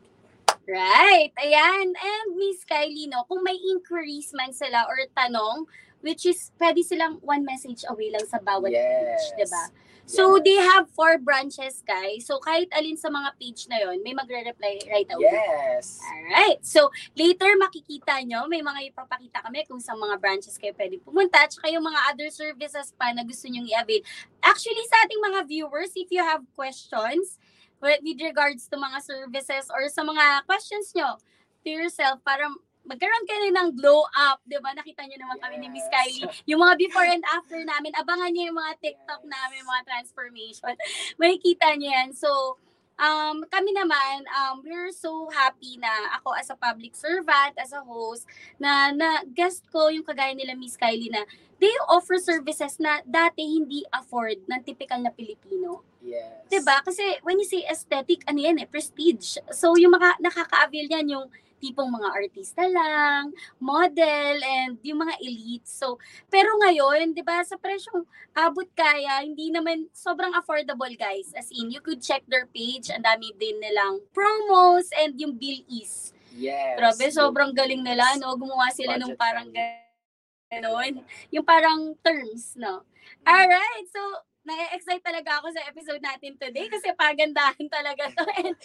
Right. 0.69 1.35
Ayan. 1.43 1.91
And 1.91 2.29
Miss 2.39 2.63
Kylie, 2.63 3.11
no, 3.11 3.27
kung 3.27 3.43
may 3.43 3.59
inquiries 3.59 4.31
man 4.31 4.55
sila 4.55 4.87
or 4.87 4.99
tanong, 5.11 5.67
which 6.03 6.27
is 6.27 6.51
pwede 6.59 6.83
silang 6.87 7.19
one 7.23 7.43
message 7.43 7.83
away 7.91 8.11
lang 8.15 8.27
sa 8.27 8.39
bawat 8.39 8.71
page, 8.71 9.27
Yes. 9.27 9.35
'di 9.35 9.47
ba? 9.51 9.65
So 10.03 10.35
Yes. 10.35 10.43
they 10.43 10.59
have 10.59 10.91
four 10.91 11.15
branches, 11.19 11.79
guys. 11.87 12.27
So 12.27 12.43
kahit 12.43 12.71
alin 12.75 12.99
sa 12.99 13.07
mga 13.07 13.39
page 13.39 13.71
na 13.71 13.79
'yon, 13.83 14.03
may 14.03 14.15
magre-reply 14.15 14.87
right 14.91 15.11
away. 15.15 15.31
Yes. 15.31 16.03
Alright. 16.03 16.59
So, 16.67 16.91
later 17.15 17.55
makikita 17.55 18.19
nyo, 18.27 18.51
may 18.51 18.63
mga 18.67 18.91
ipapakita 18.91 19.47
kami 19.47 19.63
kung 19.67 19.79
sa 19.79 19.95
mga 19.95 20.19
branches 20.19 20.59
kayo 20.59 20.75
pwede 20.75 20.99
pumunta, 21.03 21.47
at 21.47 21.55
saka 21.55 21.71
yung 21.71 21.87
mga 21.87 22.01
other 22.11 22.31
services 22.35 22.91
pa 22.99 23.15
na 23.15 23.23
gusto 23.23 23.47
nyong 23.47 23.71
i-avail. 23.71 24.03
Actually, 24.43 24.83
sa 24.91 25.07
ating 25.07 25.23
mga 25.23 25.41
viewers, 25.47 25.95
if 25.95 26.11
you 26.11 26.23
have 26.23 26.43
questions 26.59 27.39
with, 27.83 28.01
with 28.07 28.21
regards 28.23 28.71
to 28.71 28.79
mga 28.79 29.03
services 29.03 29.67
or 29.75 29.91
sa 29.91 30.07
mga 30.07 30.47
questions 30.47 30.95
nyo 30.95 31.19
to 31.67 31.69
yourself, 31.69 32.23
para 32.23 32.47
magkaroon 32.87 33.27
kayo 33.31 33.51
ng 33.51 33.69
glow 33.79 34.03
up, 34.15 34.43
di 34.43 34.59
ba? 34.59 34.75
Nakita 34.75 35.07
nyo 35.07 35.19
naman 35.19 35.39
kami 35.39 35.57
ni 35.63 35.69
Miss. 35.71 35.87
Kylie. 35.87 36.27
Yung 36.51 36.63
mga 36.63 36.75
before 36.79 37.07
and 37.07 37.23
after 37.31 37.59
namin, 37.63 37.95
abangan 37.95 38.31
nyo 38.35 38.51
yung 38.51 38.59
mga 38.59 38.75
TikTok 38.83 39.23
namin, 39.23 39.63
mga 39.63 39.83
transformation. 39.87 40.75
Makikita 41.23 41.79
nyo 41.79 41.89
yan. 41.91 42.11
So, 42.15 42.59
um, 43.03 43.43
kami 43.51 43.75
naman, 43.75 44.23
um, 44.31 44.63
we're 44.63 44.95
so 44.95 45.27
happy 45.35 45.77
na 45.83 45.91
ako 46.15 46.39
as 46.39 46.49
a 46.49 46.57
public 46.57 46.95
servant, 46.95 47.59
as 47.59 47.75
a 47.75 47.83
host, 47.83 48.31
na, 48.63 48.95
na 48.95 49.27
guest 49.27 49.67
ko 49.75 49.91
yung 49.91 50.07
kagaya 50.07 50.33
nila 50.33 50.55
Miss 50.55 50.79
Kylie 50.79 51.11
na 51.11 51.27
they 51.59 51.75
offer 51.91 52.19
services 52.19 52.79
na 52.79 53.03
dati 53.07 53.43
hindi 53.43 53.87
afford 53.91 54.43
ng 54.47 54.61
typical 54.67 54.99
na 54.99 55.15
Pilipino. 55.15 55.87
Yes. 56.03 56.51
'Di 56.51 56.59
ba? 56.67 56.83
Kasi 56.83 57.23
when 57.23 57.39
you 57.39 57.47
say 57.47 57.63
aesthetic, 57.63 58.27
ano 58.27 58.43
yan 58.43 58.59
eh, 58.59 58.67
prestige. 58.67 59.39
So 59.55 59.79
yung 59.79 59.95
mga 59.95 60.19
nakaka-avail 60.19 60.91
yan 60.91 61.07
yung 61.07 61.27
tipong 61.63 61.87
mga 61.87 62.09
artista 62.11 62.67
lang, 62.67 63.31
model, 63.63 64.43
and 64.43 64.83
yung 64.83 64.99
mga 65.07 65.15
elite. 65.23 65.63
So, 65.71 66.03
pero 66.27 66.51
ngayon, 66.59 67.15
di 67.15 67.23
ba, 67.23 67.39
sa 67.47 67.55
presyong 67.55 68.03
abot 68.35 68.67
kaya, 68.75 69.23
hindi 69.23 69.55
naman 69.55 69.87
sobrang 69.95 70.35
affordable, 70.35 70.91
guys. 70.99 71.31
As 71.39 71.55
in, 71.55 71.71
you 71.71 71.79
could 71.79 72.03
check 72.03 72.27
their 72.27 72.51
page, 72.51 72.91
ang 72.91 73.07
dami 73.07 73.31
din 73.39 73.63
nilang 73.63 74.03
promos, 74.11 74.91
and 74.99 75.15
yung 75.23 75.39
bill 75.39 75.63
is. 75.71 76.11
Yes. 76.35 76.83
Grabe, 76.83 77.07
sobrang 77.15 77.55
galing 77.55 77.87
nila, 77.87 78.19
no? 78.19 78.35
Gumawa 78.35 78.75
sila 78.75 78.99
nung 78.99 79.15
Budget 79.15 79.23
parang 79.23 79.49
friendly. 79.55 80.51
ganon. 80.51 80.93
Yung 81.31 81.47
parang 81.47 81.95
terms, 82.03 82.59
no? 82.59 82.83
Alright, 83.23 83.87
so, 83.89 84.01
na-excite 84.43 85.03
talaga 85.07 85.39
ako 85.39 85.55
sa 85.55 85.63
episode 85.71 86.03
natin 86.03 86.35
today 86.35 86.67
kasi 86.67 86.91
pagandahan 86.99 87.67
talaga 87.77 88.11
to. 88.11 88.25
And 88.43 88.57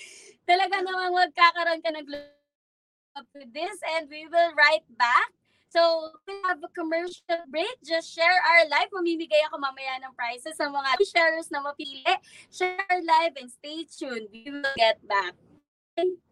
talaga 0.43 0.81
namang 0.81 1.13
magkakaroon 1.13 1.81
ka 1.86 1.93
ng 1.93 2.05
up 3.17 3.25
with 3.34 3.49
this 3.53 3.82
and 3.97 4.06
we 4.10 4.30
will 4.30 4.53
write 4.53 4.86
back. 4.97 5.34
So, 5.69 6.12
we 6.27 6.34
have 6.47 6.63
a 6.63 6.71
commercial 6.71 7.43
break. 7.49 7.75
Just 7.84 8.13
share 8.13 8.39
our 8.39 8.63
live. 8.71 8.88
Mamimigay 8.93 9.43
ako 9.51 9.60
mamaya 9.60 9.99
ng 9.99 10.15
prizes 10.15 10.56
sa 10.56 10.71
mga 10.71 10.95
sharers 11.03 11.51
na 11.51 11.60
mapili. 11.60 12.08
Share 12.47 13.01
live 13.03 13.36
and 13.36 13.51
stay 13.51 13.84
tuned. 13.84 14.32
We 14.32 14.47
will 14.47 14.63
get 14.80 15.03
back. 15.03 15.36
All 15.99 16.27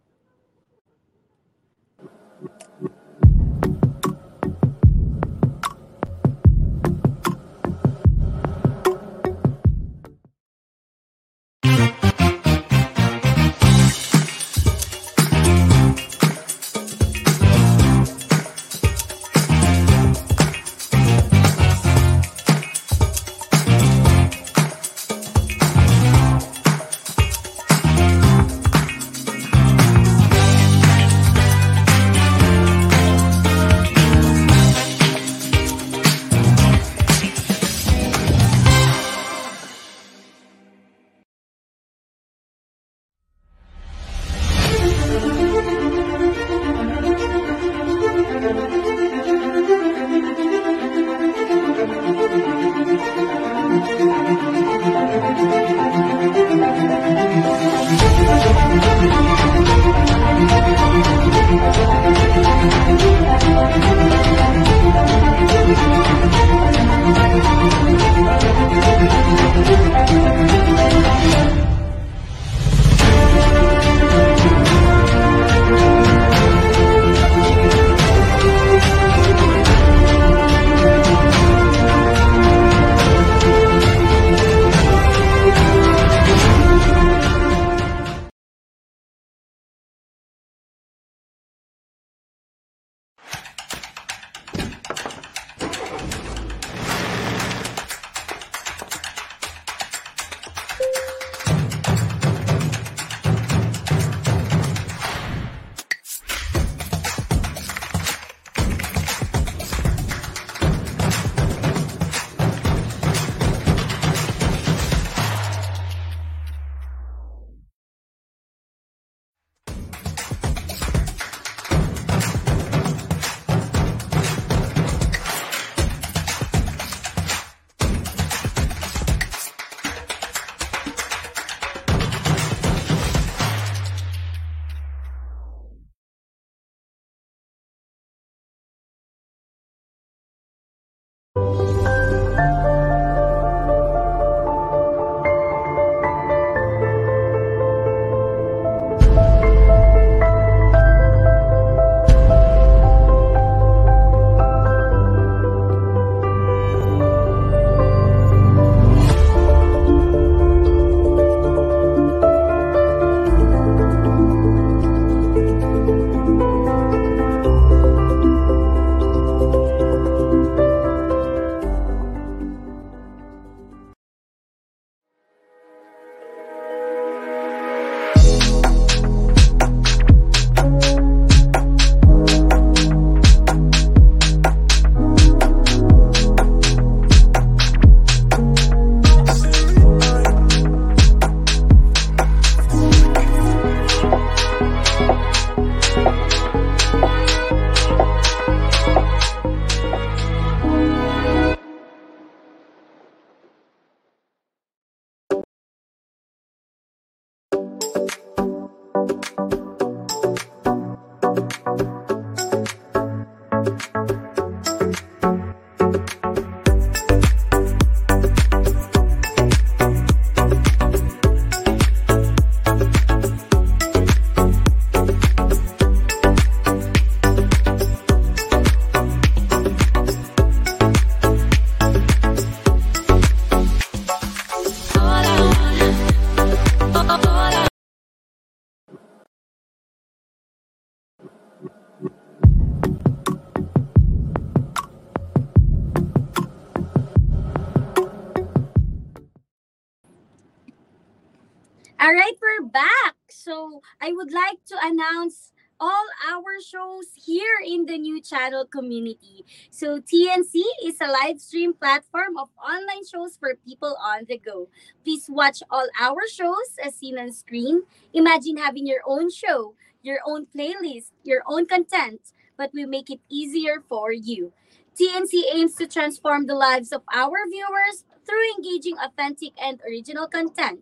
back. 252.71 253.15
So 253.30 253.82
I 254.02 254.12
would 254.12 254.32
like 254.32 254.63
to 254.67 254.76
announce 254.82 255.52
all 255.80 256.06
our 256.30 256.62
shows 256.62 257.08
here 257.15 257.60
in 257.65 257.86
the 257.86 257.98
new 257.98 258.21
channel 258.21 258.66
community. 258.66 259.45
So 259.72 259.99
TNC 259.99 260.64
is 260.84 260.97
a 261.01 261.12
live 261.12 261.39
stream 261.39 261.74
platform 261.74 262.38
of 262.39 262.49
online 262.57 263.05
shows 263.05 263.38
for 263.38 263.55
people 263.66 263.97
on 264.01 264.26
the 264.28 264.38
go. 264.38 264.70
Please 265.03 265.26
watch 265.30 265.62
all 265.70 265.88
our 265.99 266.28
shows 266.32 266.76
as 266.84 266.95
seen 266.95 267.18
on 267.20 267.32
screen. 267.34 267.84
Imagine 268.14 268.57
having 268.57 268.88
your 268.88 269.01
own 269.05 269.30
show, 269.30 269.76
your 270.01 270.20
own 270.26 270.47
playlist, 270.55 271.12
your 271.24 271.41
own 271.47 271.66
content, 271.66 272.22
but 272.57 272.72
we 272.74 272.86
make 272.86 273.10
it 273.10 273.20
easier 273.30 273.84
for 273.88 274.14
you. 274.14 274.53
TNC 274.99 275.43
aims 275.53 275.76
to 275.76 275.88
transform 275.88 276.45
the 276.45 276.55
lives 276.55 276.93
of 276.93 277.01
our 277.14 277.38
viewers 277.51 278.05
through 278.26 278.49
engaging 278.57 278.97
authentic 278.97 279.51
and 279.62 279.82
original 279.82 280.28
content. 280.28 280.82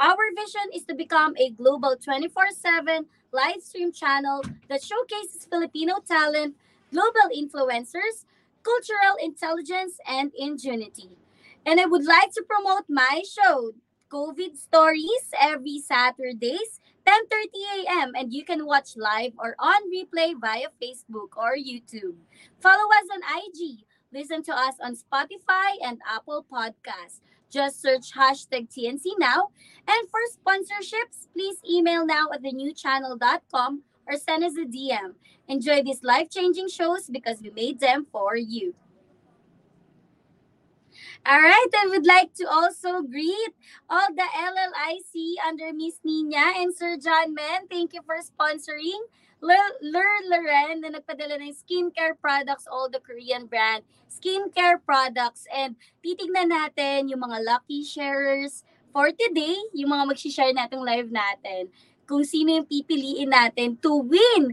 Our 0.00 0.32
vision 0.34 0.72
is 0.74 0.84
to 0.84 0.94
become 0.94 1.36
a 1.36 1.50
global 1.50 1.94
24 1.94 2.56
7 2.56 3.04
live 3.32 3.60
stream 3.60 3.92
channel 3.92 4.40
that 4.70 4.82
showcases 4.82 5.44
Filipino 5.44 6.00
talent, 6.08 6.56
global 6.90 7.28
influencers, 7.28 8.24
cultural 8.64 9.20
intelligence, 9.20 10.00
and 10.08 10.32
ingenuity. 10.38 11.10
And 11.66 11.78
I 11.78 11.84
would 11.84 12.06
like 12.06 12.32
to 12.32 12.42
promote 12.48 12.88
my 12.88 13.20
show, 13.28 13.72
COVID 14.08 14.56
Stories, 14.56 15.28
every 15.38 15.84
Saturdays, 15.84 16.80
10:30 17.04 17.84
a.m. 17.84 18.16
and 18.16 18.32
you 18.32 18.42
can 18.42 18.64
watch 18.64 18.96
live 18.96 19.36
or 19.36 19.54
on 19.58 19.84
replay 19.92 20.32
via 20.32 20.72
Facebook 20.80 21.36
or 21.36 21.60
YouTube. 21.60 22.16
Follow 22.56 22.88
us 22.88 23.06
on 23.12 23.20
IG. 23.36 23.84
Listen 24.16 24.42
to 24.48 24.56
us 24.56 24.80
on 24.80 24.96
Spotify 24.96 25.76
and 25.84 26.00
Apple 26.08 26.46
Podcasts. 26.50 27.20
Just 27.50 27.82
search 27.82 28.12
hashtag 28.12 28.68
TNC 28.70 29.18
now. 29.18 29.50
And 29.86 30.08
for 30.08 30.20
sponsorships, 30.32 31.26
please 31.32 31.56
email 31.68 32.06
now 32.06 32.28
at 32.32 32.42
thenewchannel.com 32.42 33.82
or 34.06 34.16
send 34.16 34.44
us 34.44 34.56
a 34.56 34.64
DM. 34.64 35.14
Enjoy 35.48 35.82
these 35.82 36.02
life-changing 36.04 36.68
shows 36.68 37.10
because 37.10 37.42
we 37.42 37.50
made 37.50 37.80
them 37.80 38.06
for 38.12 38.36
you. 38.36 38.74
All 41.26 41.40
right, 41.40 41.68
I 41.76 41.86
would 41.88 42.06
like 42.06 42.32
to 42.34 42.48
also 42.48 43.02
greet 43.02 43.52
all 43.90 44.06
the 44.14 44.22
LLIC 44.22 45.34
under 45.46 45.72
Miss 45.72 45.98
Nina 46.04 46.54
and 46.56 46.74
Sir 46.74 46.96
John 46.96 47.34
Men. 47.34 47.68
Thank 47.68 47.92
you 47.92 48.00
for 48.06 48.16
sponsoring. 48.16 49.00
Lur 49.40 50.16
Loren 50.28 50.84
na 50.84 50.92
nagpadala 50.92 51.40
ng 51.40 51.56
skincare 51.56 52.16
products, 52.20 52.68
all 52.68 52.92
the 52.92 53.00
Korean 53.00 53.48
brand 53.48 53.82
skincare 54.12 54.76
products. 54.84 55.48
And 55.48 55.80
titignan 56.04 56.52
natin 56.52 57.08
yung 57.08 57.24
mga 57.24 57.40
lucky 57.40 57.80
sharers 57.80 58.62
for 58.92 59.08
today, 59.14 59.56
yung 59.72 59.96
mga 59.96 60.04
mag-share 60.12 60.52
natong 60.52 60.84
live 60.84 61.08
natin, 61.08 61.72
kung 62.04 62.26
sino 62.26 62.60
yung 62.60 62.68
pipiliin 62.68 63.30
natin 63.32 63.78
to 63.80 64.02
win 64.02 64.52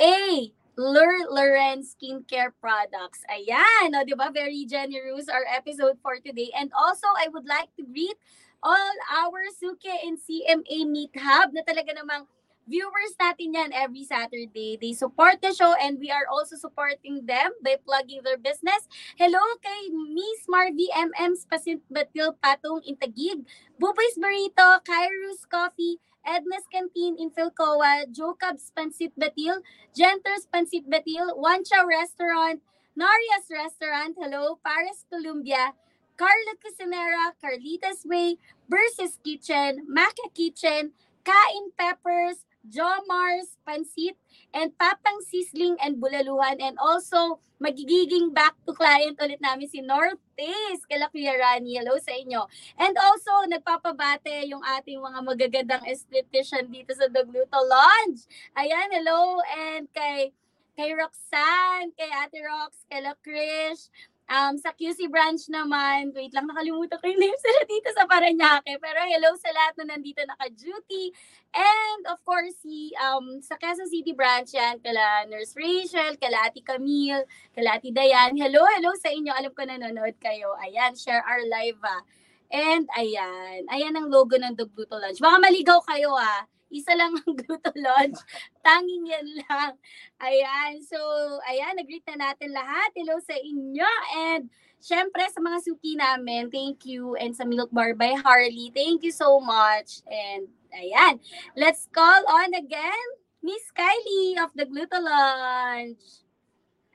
a 0.00 0.50
Lur 0.74 1.30
Loren 1.30 1.86
skincare 1.86 2.50
products. 2.58 3.22
Ayan, 3.30 3.94
o, 3.94 4.02
di 4.02 4.18
ba? 4.18 4.34
Very 4.34 4.66
generous 4.66 5.30
our 5.30 5.46
episode 5.46 6.02
for 6.02 6.18
today. 6.18 6.50
And 6.50 6.74
also, 6.74 7.06
I 7.14 7.30
would 7.30 7.46
like 7.46 7.70
to 7.78 7.86
greet 7.86 8.18
all 8.58 8.94
our 9.14 9.46
Suke 9.54 9.86
and 10.02 10.18
CMA 10.18 10.88
Meet 10.90 11.14
Hub 11.22 11.54
na 11.54 11.62
talaga 11.62 11.94
namang 11.94 12.26
viewers 12.64 13.12
natin 13.20 13.54
yan 13.54 13.70
every 13.72 14.04
Saturday. 14.04 14.76
They 14.80 14.96
support 14.96 15.40
the 15.40 15.52
show 15.52 15.76
and 15.76 16.00
we 16.00 16.08
are 16.10 16.24
also 16.28 16.56
supporting 16.56 17.24
them 17.28 17.52
by 17.60 17.76
plugging 17.84 18.24
their 18.24 18.40
business. 18.40 18.88
Hello 19.16 19.40
kay 19.60 19.92
Miss 19.92 20.48
Marvy 20.48 20.88
MM 20.92 21.36
Spacit 21.36 21.84
Batil 21.92 22.36
Patong 22.40 22.84
Intagig, 22.88 23.44
Buboy's 23.76 24.16
Burrito, 24.16 24.80
Kairos 24.82 25.44
Coffee, 25.48 26.00
Edna's 26.24 26.64
Canteen 26.72 27.20
in 27.20 27.28
Philcoa, 27.28 28.08
Jocab's 28.08 28.72
Pancit 28.72 29.12
Batil, 29.20 29.60
Genter's 29.92 30.48
Pancit 30.48 30.88
Batil, 30.88 31.36
Wancha 31.36 31.84
Restaurant, 31.84 32.64
Naria's 32.96 33.48
Restaurant, 33.52 34.16
hello, 34.16 34.56
Paris 34.64 35.04
Columbia, 35.12 35.76
Carla 36.16 36.54
Cusinera, 36.62 37.36
Carlita's 37.42 38.06
Way, 38.06 38.38
Versus 38.70 39.18
Kitchen, 39.22 39.84
Maca 39.84 40.32
Kitchen, 40.32 40.92
Kain 41.24 41.64
Peppers, 41.76 42.46
Jomars, 42.64 43.60
Pansit, 43.62 44.16
and 44.52 44.72
Papang 44.80 45.20
Sisling 45.24 45.76
and 45.80 46.00
Bulaluhan. 46.00 46.60
And 46.60 46.76
also, 46.80 47.40
magigiging 47.60 48.32
back 48.32 48.56
to 48.64 48.72
client 48.72 49.20
ulit 49.20 49.40
namin 49.40 49.68
si 49.68 49.84
Nortes, 49.84 50.84
kala 50.88 51.08
Kuya 51.12 51.36
Rani. 51.36 51.76
Hello 51.78 51.96
sa 52.00 52.12
inyo. 52.12 52.48
And 52.80 52.96
also, 52.96 53.32
nagpapabate 53.48 54.48
yung 54.48 54.64
ating 54.64 55.00
mga 55.00 55.20
magagandang 55.24 55.84
esthetician 55.88 56.68
dito 56.72 56.92
sa 56.96 57.08
Dogluto 57.08 57.60
Lounge. 57.60 58.24
Ayan, 58.56 58.90
hello. 58.92 59.40
And 59.54 59.88
kay 59.92 60.32
kay 60.74 60.90
Roxanne, 60.90 61.94
kay 61.94 62.10
Ate 62.10 62.42
Rox, 62.42 62.82
kay 62.90 62.98
La 62.98 63.14
Krish, 63.22 63.94
Um, 64.24 64.56
sa 64.56 64.72
QC 64.72 65.12
branch 65.12 65.52
naman, 65.52 66.08
wait 66.16 66.32
lang, 66.32 66.48
nakalimutan 66.48 66.96
ko 66.96 67.04
yung 67.12 67.20
name 67.20 67.36
sila 67.36 67.60
dito 67.72 67.92
sa 67.92 68.08
Paranaque. 68.08 68.80
Pero 68.80 69.00
hello 69.04 69.36
sa 69.36 69.52
lahat 69.52 69.74
na 69.84 69.94
nandito 69.94 70.24
naka-duty. 70.24 71.12
And 71.52 72.02
of 72.08 72.24
course, 72.24 72.56
si, 72.64 72.96
um, 72.96 73.44
sa 73.44 73.60
Quezon 73.60 73.92
City 73.92 74.16
branch 74.16 74.56
yan, 74.56 74.80
kala 74.80 75.28
Nurse 75.28 75.52
Rachel, 75.52 76.16
kala 76.16 76.48
Ate 76.48 76.64
Camille, 76.64 77.28
kala 77.52 77.76
Ate 77.76 77.92
Dayan. 77.92 78.32
Hello, 78.40 78.64
hello 78.64 78.96
sa 78.96 79.12
inyo. 79.12 79.28
Alam 79.28 79.52
ko 79.52 79.62
nanonood 79.68 80.16
kayo. 80.16 80.56
Ayan, 80.64 80.96
share 80.96 81.20
our 81.20 81.44
live 81.44 81.78
ah. 81.84 82.00
And 82.48 82.88
ayan, 82.96 83.68
ayan 83.68 83.92
ang 83.92 84.08
logo 84.08 84.40
ng 84.40 84.56
The 84.56 84.64
Gluto 84.72 84.96
Lunch. 84.96 85.20
Baka 85.20 85.36
maligaw 85.36 85.84
kayo 85.84 86.16
ah. 86.16 86.48
Isa 86.74 86.90
lang 86.98 87.14
ang 87.14 87.34
Gluto 87.38 87.70
Lunch. 87.78 88.18
Tanging 88.60 89.06
yan 89.06 89.26
lang. 89.46 89.78
Ayan. 90.18 90.82
So, 90.82 90.98
ayan, 91.46 91.78
nag-greet 91.78 92.02
na 92.10 92.34
natin 92.34 92.50
lahat. 92.50 92.90
Hello 92.98 93.22
sa 93.22 93.38
inyo. 93.38 93.86
And, 94.26 94.50
syempre, 94.82 95.22
sa 95.30 95.38
mga 95.38 95.62
suki 95.62 95.94
namin, 95.94 96.50
thank 96.50 96.82
you. 96.82 97.14
And 97.14 97.30
sa 97.30 97.46
Milk 97.46 97.70
Bar 97.70 97.94
by 97.94 98.18
Harley, 98.18 98.74
thank 98.74 99.06
you 99.06 99.14
so 99.14 99.38
much. 99.38 100.02
And, 100.10 100.50
ayan. 100.74 101.22
Let's 101.54 101.86
call 101.94 102.26
on 102.26 102.50
again 102.52 103.06
Miss 103.38 103.70
Kylie 103.70 104.34
of 104.42 104.50
the 104.58 104.66
Gluto 104.66 104.98
Lunch. 104.98 106.26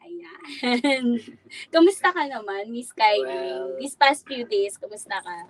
Ayan. 0.03 1.23
Kamusta 1.73 2.11
ka 2.11 2.27
naman, 2.27 2.67
Miss 2.67 2.91
Kylie? 2.91 3.23
Well- 3.23 3.79
These 3.79 3.95
past 3.95 4.27
few 4.27 4.43
days, 4.43 4.75
kamusta 4.75 5.23
ka? 5.23 5.47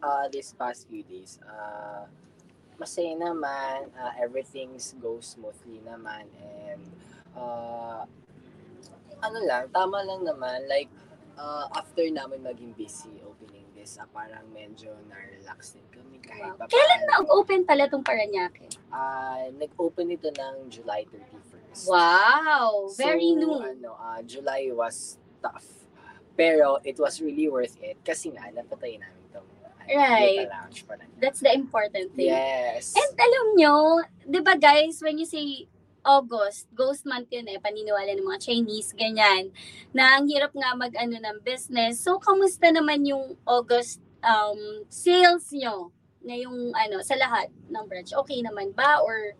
uh, 0.00 0.24
this 0.32 0.52
past 0.56 0.88
few 0.88 1.04
days, 1.04 1.38
uh, 1.44 2.08
masaya 2.80 3.12
naman, 3.12 3.92
uh, 3.92 4.12
everything's 4.16 4.96
goes 5.04 5.36
smoothly 5.36 5.84
naman, 5.84 6.24
and 6.40 6.80
uh, 7.36 8.08
ano 9.20 9.38
lang, 9.44 9.68
tama 9.68 10.00
lang 10.00 10.24
naman, 10.24 10.64
like, 10.64 10.88
uh, 11.36 11.68
after 11.76 12.08
namin 12.08 12.40
maging 12.40 12.72
busy 12.72 13.20
opening 13.20 13.68
this, 13.76 14.00
uh, 14.00 14.08
parang 14.16 14.48
medyo 14.56 14.96
na-relax 15.12 15.76
din 15.76 15.84
kami 15.92 16.16
kahit 16.24 16.56
pa 16.56 16.64
Kailan 16.64 17.04
nag-open 17.04 17.68
pala 17.68 17.84
itong 17.84 18.00
Paranaque? 18.00 18.72
Uh, 18.88 19.52
nag-open 19.60 20.16
ito 20.16 20.32
ng 20.32 20.72
July 20.72 21.04
31st. 21.04 21.84
Wow! 21.84 22.88
Very 22.96 23.36
so, 23.36 23.44
new. 23.44 23.54
Ano, 23.60 23.92
uh, 24.00 24.24
July 24.24 24.72
was 24.72 25.20
tough. 25.44 25.68
Pero 26.32 26.80
it 26.80 26.96
was 26.96 27.20
really 27.20 27.52
worth 27.52 27.76
it 27.84 28.00
kasi 28.00 28.32
nga, 28.32 28.48
napatay 28.48 28.96
namin 28.96 29.19
Right. 29.90 30.46
lounge 30.46 30.86
pa 30.86 30.94
lang. 30.94 31.10
That's 31.18 31.42
the 31.42 31.52
important 31.52 32.14
thing. 32.14 32.30
Yes. 32.30 32.94
And 32.94 33.12
alam 33.18 33.46
nyo, 33.58 33.74
di 34.22 34.40
ba 34.40 34.54
guys, 34.54 35.02
when 35.02 35.18
you 35.18 35.26
say 35.26 35.66
August, 36.00 36.70
ghost 36.72 37.04
month 37.04 37.28
yun 37.28 37.44
eh, 37.48 37.60
paniniwala 37.60 38.08
ng 38.16 38.24
mga 38.24 38.40
Chinese, 38.40 38.96
ganyan, 38.96 39.52
na 39.92 40.16
ang 40.16 40.24
hirap 40.30 40.52
nga 40.56 40.72
mag-ano 40.72 41.16
ng 41.20 41.38
business. 41.44 42.00
So, 42.00 42.16
kamusta 42.16 42.72
naman 42.72 43.04
yung 43.04 43.36
August 43.44 44.00
um, 44.24 44.84
sales 44.88 45.52
nyo 45.52 45.92
na 46.24 46.36
yung 46.36 46.72
ano, 46.72 47.04
sa 47.04 47.16
lahat 47.16 47.52
ng 47.68 47.84
branch? 47.84 48.12
Okay 48.16 48.40
naman 48.40 48.72
ba 48.72 49.00
or 49.04 49.36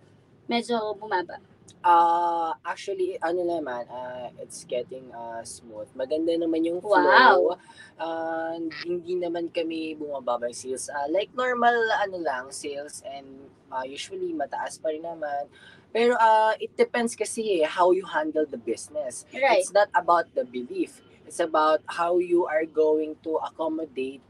medyo 0.49 0.97
bumaba? 0.97 1.41
Uh, 1.81 2.53
actually, 2.67 3.17
ano 3.23 3.47
naman, 3.47 3.87
uh, 3.89 4.29
it's 4.43 4.65
getting 4.65 5.09
uh, 5.15 5.43
smooth. 5.43 5.89
Maganda 5.95 6.35
naman 6.37 6.67
yung 6.67 6.81
flow. 6.81 6.99
Wow. 6.99 7.59
Uh, 8.01 8.57
hindi 8.85 9.17
naman 9.17 9.53
kami 9.53 9.95
bumababa 9.95 10.51
yung 10.51 10.59
sales. 10.59 10.87
Uh, 10.91 11.09
like 11.09 11.31
normal, 11.33 11.75
ano 12.01 12.17
lang, 12.21 12.51
sales 12.51 13.03
and 13.07 13.27
uh, 13.71 13.87
usually 13.87 14.35
mataas 14.35 14.77
pa 14.83 14.91
rin 14.91 15.07
naman. 15.07 15.47
Pero 15.91 16.15
uh, 16.19 16.55
it 16.63 16.71
depends 16.79 17.19
kasi 17.19 17.63
eh, 17.63 17.67
how 17.67 17.91
you 17.91 18.07
handle 18.07 18.47
the 18.47 18.59
business. 18.59 19.27
Right. 19.35 19.63
It's 19.63 19.75
not 19.75 19.91
about 19.95 20.31
the 20.35 20.47
belief. 20.47 21.03
It's 21.27 21.43
about 21.43 21.83
how 21.87 22.19
you 22.19 22.47
are 22.47 22.67
going 22.67 23.19
to 23.27 23.39
accommodate 23.43 24.23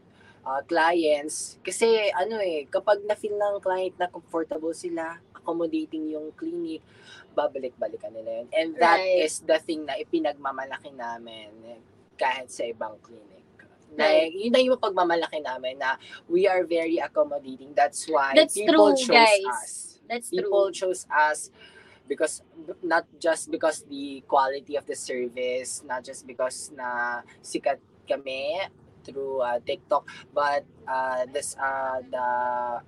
uh, 0.44 0.60
clients. 0.64 1.60
Kasi 1.60 2.12
ano 2.16 2.40
eh, 2.40 2.64
kapag 2.68 3.04
na-feel 3.04 3.36
ng 3.36 3.60
client 3.60 3.96
na 4.00 4.08
comfortable 4.08 4.72
sila, 4.72 5.20
accommodating 5.36 6.12
yung 6.12 6.32
clinic, 6.36 6.84
babalik-balikan 7.36 8.12
nila 8.14 8.42
yun. 8.44 8.48
And 8.52 8.68
that 8.80 8.98
Right. 9.00 9.24
is 9.26 9.40
the 9.44 9.58
thing 9.62 9.86
na 9.86 9.96
ipinagmamalaki 9.98 10.92
namin 10.94 11.80
kahit 12.18 12.50
sa 12.50 12.64
ibang 12.66 12.98
clinic. 13.02 13.44
Like, 13.96 14.32
yun 14.34 14.52
na 14.54 14.60
yung 14.62 14.78
pagmamalaki 14.80 15.42
namin 15.42 15.78
na 15.82 15.98
we 16.30 16.46
are 16.46 16.64
very 16.64 16.98
accommodating. 17.02 17.74
That's 17.74 18.06
why 18.08 18.34
That's 18.36 18.54
people 18.54 18.92
true, 18.94 18.96
chose 18.96 19.14
guys. 19.14 19.44
us. 19.46 19.72
That's 20.08 20.30
People 20.30 20.70
true. 20.70 20.74
chose 20.74 21.06
us 21.10 21.50
because 22.08 22.42
not 22.82 23.06
just 23.20 23.50
because 23.50 23.82
the 23.88 24.22
quality 24.28 24.76
of 24.76 24.86
the 24.86 24.96
service, 24.96 25.82
not 25.86 26.04
just 26.04 26.26
because 26.26 26.70
na 26.74 27.22
sikat 27.42 27.78
kami 28.08 28.58
through 29.06 29.40
uh, 29.40 29.58
TikTok, 29.64 30.06
but 30.34 30.64
uh, 30.90 31.22
this 31.30 31.54
uh, 31.54 32.02
the 32.10 32.26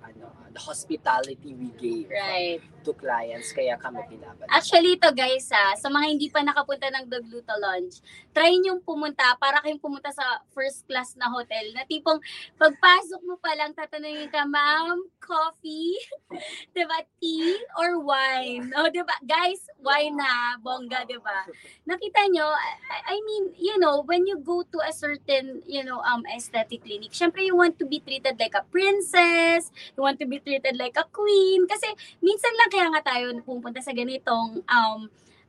ano 0.03 0.27
the 0.51 0.61
hospitality 0.61 1.55
we 1.55 1.71
gave 1.79 2.11
Right. 2.11 2.61
to 2.85 2.91
clients 2.93 3.55
kaya 3.55 3.79
kami 3.79 4.03
pinabalik. 4.05 4.45
Actually, 4.51 4.99
ito 4.99 5.09
guys, 5.15 5.49
ah, 5.49 5.73
sa 5.79 5.87
mga 5.89 6.05
hindi 6.13 6.27
pa 6.29 6.43
nakapunta 6.43 6.91
ng 6.93 7.09
Dogluto 7.09 7.55
Lounge, 7.57 8.03
try 8.35 8.53
niyong 8.59 8.83
pumunta 8.83 9.33
para 9.39 9.63
kayong 9.63 9.81
pumunta 9.81 10.11
sa 10.13 10.43
first 10.53 10.85
class 10.85 11.15
na 11.17 11.31
hotel 11.31 11.73
na 11.73 11.87
tipong 11.87 12.19
pagpasok 12.59 13.21
mo 13.25 13.39
pa 13.41 13.55
lang, 13.57 13.73
tatanungin 13.73 14.29
ka, 14.29 14.45
ma'am, 14.45 14.99
coffee, 15.17 15.95
diba, 16.75 17.01
tea, 17.17 17.57
or 17.79 17.97
wine? 18.03 18.69
O, 18.77 18.91
diba, 18.93 19.15
guys, 19.25 19.65
wine 19.81 20.13
na, 20.19 20.59
bongga, 20.61 21.07
diba? 21.07 21.49
Nakita 21.87 22.29
nyo, 22.29 22.45
I, 22.51 23.15
I 23.15 23.17
mean, 23.25 23.55
you 23.57 23.79
know, 23.79 24.03
when 24.05 24.27
you 24.27 24.37
go 24.37 24.61
to 24.61 24.77
a 24.85 24.93
certain, 24.93 25.63
you 25.65 25.81
know, 25.81 26.03
um, 26.03 26.27
aesthetic 26.29 26.83
clinic, 26.83 27.15
syempre 27.15 27.41
you 27.41 27.55
want 27.55 27.79
to 27.79 27.87
be 27.87 27.92
treated 28.01 28.39
like 28.39 28.55
a 28.55 28.63
princess, 28.71 29.69
you 29.93 30.01
want 30.01 30.17
to 30.17 30.25
be 30.25 30.39
treated 30.39 30.79
like 30.79 30.97
a 30.97 31.05
queen, 31.11 31.67
kasi 31.67 31.85
minsan 32.23 32.53
lang 32.57 32.69
kaya 32.71 32.87
nga 32.89 33.03
tayo 33.13 33.35
pupunta 33.43 33.83
sa 33.83 33.93
ganitong 33.93 34.63
um 34.65 34.99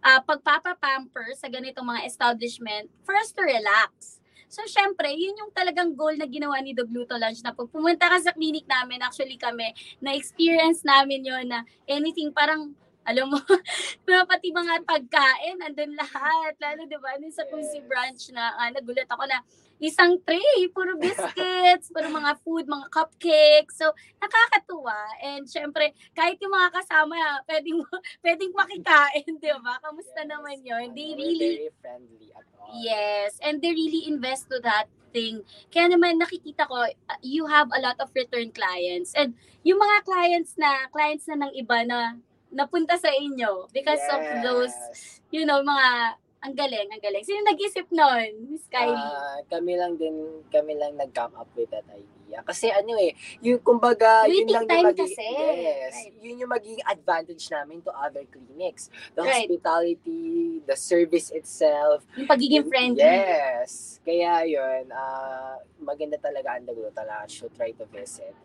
ah, 0.04 0.20
pagpapapamper 0.20 1.32
sa 1.32 1.48
ganitong 1.48 1.88
mga 1.88 2.04
establishment 2.04 2.92
for 3.08 3.16
us 3.16 3.32
to 3.32 3.40
relax. 3.40 4.20
So, 4.52 4.62
syempre, 4.70 5.10
yun 5.10 5.34
yung 5.34 5.50
talagang 5.50 5.98
goal 5.98 6.14
na 6.14 6.30
ginawa 6.30 6.62
ni 6.62 6.76
Dogluto 6.76 7.18
Lunch 7.18 7.42
na 7.42 7.50
pag 7.50 7.66
pumunta 7.72 8.06
ka 8.06 8.22
sa 8.22 8.30
clinic 8.30 8.68
namin, 8.70 9.02
actually 9.02 9.34
kami, 9.34 9.74
na-experience 9.98 10.86
namin 10.86 11.26
yon 11.26 11.50
na 11.50 11.66
anything 11.90 12.30
parang 12.30 12.70
alam 13.04 13.28
mo, 13.28 13.36
pati 14.30 14.48
mga 14.48 14.80
pagkain, 14.88 15.60
andun 15.60 15.92
lahat. 15.92 16.56
Lalo, 16.56 16.88
di 16.88 16.96
ba, 16.96 17.18
sa 17.28 17.44
Quincy 17.50 17.84
branch 17.84 18.32
na 18.32 18.56
ah, 18.56 18.70
nagulat 18.72 19.10
ako 19.10 19.28
na 19.28 19.44
isang 19.78 20.16
tray, 20.22 20.70
puro 20.70 20.94
biscuits, 20.96 21.90
puro 21.90 22.08
mga 22.08 22.32
food, 22.40 22.64
mga 22.64 22.86
cupcakes. 22.88 23.76
So, 23.76 23.90
nakakatuwa. 24.18 24.96
And 25.20 25.44
syempre, 25.44 25.92
kahit 26.12 26.38
yung 26.38 26.54
mga 26.54 26.70
kasama, 26.72 27.16
pwedeng, 27.44 27.82
pwedeng 28.24 28.52
makikain, 28.54 29.26
di 29.36 29.50
ba? 29.60 29.78
Kamusta 29.82 30.22
Yes. 30.22 30.30
naman 30.30 30.56
yun? 30.62 30.86
They 30.94 31.10
We're 31.12 31.20
really, 31.20 31.52
very 31.58 31.72
friendly 31.82 32.28
at 32.32 32.46
all. 32.56 32.70
yes, 32.80 33.36
and 33.42 33.60
they 33.60 33.72
really 33.72 34.08
invest 34.08 34.48
to 34.48 34.58
that 34.62 34.86
thing. 35.10 35.42
Kaya 35.70 35.94
naman 35.94 36.18
nakikita 36.18 36.66
ko, 36.66 36.90
you 37.22 37.46
have 37.46 37.70
a 37.70 37.80
lot 37.80 37.94
of 38.02 38.10
return 38.14 38.50
clients. 38.50 39.14
And 39.14 39.34
yung 39.62 39.78
mga 39.78 39.96
clients 40.02 40.58
na, 40.58 40.90
clients 40.90 41.26
na 41.30 41.38
ng 41.44 41.52
iba 41.54 41.86
na 41.86 42.18
napunta 42.50 42.94
sa 42.98 43.10
inyo 43.10 43.66
because 43.70 44.02
of 44.10 44.22
those, 44.42 44.74
Yes. 44.74 45.20
you 45.30 45.42
know, 45.42 45.62
mga, 45.62 46.18
ang 46.44 46.52
galing, 46.52 46.88
ang 46.92 47.00
galing. 47.00 47.24
Sino 47.24 47.40
nag-isip 47.42 47.88
nun? 47.88 48.52
Miss 48.52 48.68
Kylie? 48.68 48.92
Ah, 48.92 49.40
kami 49.48 49.74
lang 49.74 49.96
din, 49.96 50.12
kami 50.48 50.76
lang 50.76 50.92
nag-come 50.94 51.32
up 51.34 51.48
with 51.56 51.72
that 51.72 51.88
idea. 51.88 52.12
Kasi 52.44 52.68
ano 52.68 52.92
eh, 52.98 53.16
yung 53.40 53.62
kumbaga, 53.62 54.28
yun 54.28 54.44
Waiting 54.44 54.52
lang 54.52 54.66
time 54.66 54.76
yung 54.76 54.88
magiging, 54.90 55.16
kasi. 55.16 55.26
yes, 55.56 55.94
Right. 55.94 56.14
yun 56.20 56.36
yung 56.36 56.52
magiging 56.52 56.84
advantage 56.84 57.44
namin 57.48 57.80
to 57.80 57.88
other 57.90 58.26
clinics. 58.26 58.92
The 59.14 59.22
Right. 59.22 59.48
hospitality, 59.48 60.24
the 60.60 60.76
service 60.76 61.30
itself. 61.30 62.04
yung 62.12 62.28
pagiging 62.28 62.66
Yung- 62.66 62.70
friendly. 62.70 63.06
Yes. 63.08 64.02
Kaya 64.04 64.44
yun, 64.44 64.92
ah, 64.92 65.56
maganda 65.80 66.20
talaga 66.20 66.60
ang 66.60 66.68
Daglo 66.68 66.92
Talaga 66.92 67.24
should 67.24 67.54
try 67.54 67.72
to 67.72 67.88
visit. 67.88 68.36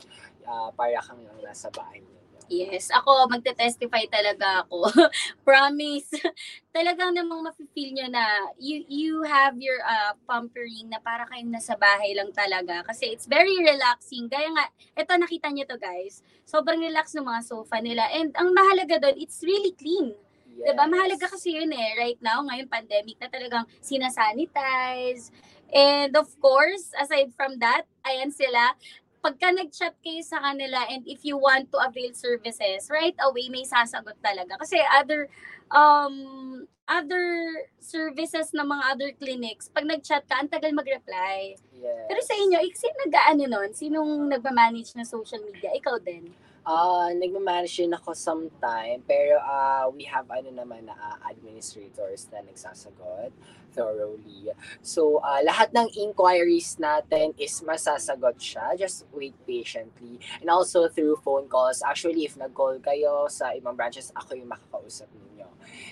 Ah, 0.47 0.71
para 0.71 1.03
kang 1.03 1.19
lang 1.19 1.39
nasa 1.43 1.67
bahay 1.69 1.99
ninyo. 1.99 2.18
Yes, 2.49 2.89
ako 2.89 3.29
magte-testify 3.29 4.09
talaga 4.09 4.65
ako. 4.65 4.89
Promise. 5.47 6.17
Talagang 6.75 7.13
namang 7.13 7.45
mafe-feel 7.45 7.93
nyo 7.93 8.09
na 8.09 8.25
you 8.57 8.81
you 8.89 9.21
have 9.21 9.53
your 9.61 9.77
uh, 9.85 10.17
pampering 10.25 10.89
na 10.89 10.97
para 10.97 11.29
kayong 11.29 11.53
nasa 11.53 11.77
bahay 11.77 12.17
lang 12.17 12.33
talaga 12.33 12.81
kasi 12.89 13.13
it's 13.13 13.29
very 13.29 13.53
relaxing. 13.61 14.25
Gaya 14.25 14.49
nga, 14.49 14.65
eto 14.97 15.13
nakita 15.13 15.53
nyo 15.53 15.61
to 15.69 15.77
guys. 15.77 16.25
Sobrang 16.41 16.81
relax 16.81 17.13
ng 17.13 17.29
mga 17.29 17.41
sofa 17.45 17.77
nila 17.85 18.09
and 18.09 18.33
ang 18.33 18.49
mahalaga 18.49 18.97
doon, 18.97 19.21
it's 19.21 19.45
really 19.45 19.77
clean. 19.77 20.17
Yes. 20.57 20.73
Diba? 20.73 20.89
Mahalaga 20.89 21.29
kasi 21.29 21.53
yun 21.53 21.69
eh. 21.69 21.93
Right 22.01 22.17
now, 22.17 22.41
ngayon 22.49 22.65
pandemic 22.65 23.21
na 23.21 23.29
talagang 23.29 23.69
sinasanitize. 23.77 25.29
And 25.69 26.17
of 26.17 26.33
course, 26.41 26.89
aside 26.97 27.29
from 27.37 27.61
that, 27.61 27.85
ayan 28.01 28.33
sila, 28.33 28.73
pagka 29.19 29.51
nag-chat 29.51 29.95
kayo 29.99 30.23
sa 30.23 30.39
kanila 30.39 30.83
and 30.87 31.03
if 31.07 31.23
you 31.27 31.35
want 31.35 31.67
to 31.71 31.77
avail 31.79 32.11
services, 32.15 32.87
right 32.87 33.15
away 33.23 33.51
may 33.51 33.67
sasagot 33.67 34.15
talaga. 34.23 34.55
Kasi 34.59 34.79
other 34.95 35.27
um 35.69 36.65
other 36.89 37.53
services 37.77 38.49
ng 38.57 38.65
mga 38.65 38.83
other 38.89 39.09
clinics, 39.13 39.69
pag 39.69 39.85
nag-chat 39.85 40.25
ka, 40.25 40.41
ang 40.41 40.49
tagal 40.49 40.73
mag-reply. 40.73 41.53
Yes. 41.77 42.05
Pero 42.09 42.19
sa 42.25 42.33
inyo, 42.33 42.57
ik- 42.65 42.79
sino 42.79 42.97
nag-ano 43.05 43.45
nun? 43.45 43.69
Sinong 43.77 44.25
nagmamanage 44.25 44.97
ng 44.97 45.05
social 45.05 45.45
media? 45.45 45.69
Ikaw 45.77 46.01
din. 46.01 46.33
Ah, 46.67 47.09
nagmamanage 47.15 47.81
din 47.81 47.95
ako 47.95 48.11
sometime, 48.11 48.99
pero 49.07 49.39
ah 49.41 49.87
we 49.89 50.03
have 50.03 50.27
ano 50.27 50.51
naman 50.51 50.85
na 50.85 50.95
ah, 50.95 51.17
administrators 51.31 52.27
na 52.29 52.43
nagsasagot 52.43 53.31
thoroughly. 53.71 54.51
So, 54.83 55.23
ah, 55.23 55.39
lahat 55.45 55.71
ng 55.71 55.87
inquiries 55.95 56.75
natin 56.81 57.31
is 57.39 57.63
masasagot 57.63 58.37
siya. 58.41 58.75
Just 58.75 59.07
wait 59.15 59.37
patiently. 59.47 60.19
And 60.43 60.49
also 60.51 60.89
through 60.91 61.21
phone 61.23 61.47
calls. 61.47 61.79
Actually, 61.85 62.25
if 62.27 62.35
nag-call 62.35 62.81
kayo 62.83 63.29
sa 63.31 63.55
ibang 63.55 63.77
branches, 63.79 64.11
ako 64.17 64.35
yung 64.35 64.51
makakausap 64.51 65.07
ninyo. 65.15 65.38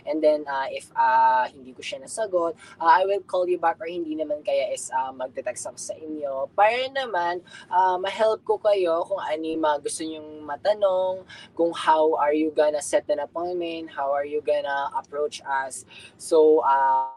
And 0.08 0.24
then, 0.24 0.48
ah, 0.48 0.68
if 0.72 0.88
ah, 0.96 1.46
hindi 1.52 1.76
ko 1.76 1.84
siya 1.84 2.02
nasagot, 2.02 2.56
ah, 2.80 2.98
I 2.98 3.06
will 3.06 3.22
call 3.28 3.46
you 3.48 3.60
back 3.60 3.78
or 3.84 3.88
hindi 3.92 4.16
naman 4.16 4.42
kaya 4.42 4.72
is 4.72 4.90
ah, 4.96 5.12
magte-text 5.12 5.68
ako 5.68 5.78
sa 5.78 5.96
inyo. 6.00 6.48
Para 6.56 6.88
naman, 6.90 7.44
uh, 7.68 8.00
ma-help 8.00 8.42
ko 8.48 8.56
kayo 8.58 9.04
kung 9.06 9.20
ano 9.20 9.44
yung 9.44 9.64
gusto 9.84 10.02
nyong 10.08 10.48
matanong, 10.48 11.28
kung 11.54 11.76
how 11.76 12.16
are 12.16 12.34
you 12.34 12.50
gonna 12.56 12.82
set 12.82 13.06
an 13.12 13.20
appointment, 13.20 13.92
how 13.92 14.10
are 14.16 14.26
you 14.26 14.40
gonna 14.42 14.90
approach 14.96 15.44
us. 15.46 15.84
So, 16.18 16.64
uh, 16.64 17.14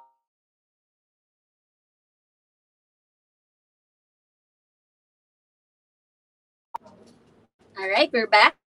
Alright, 7.80 8.12
we're 8.12 8.26
back. 8.26 8.60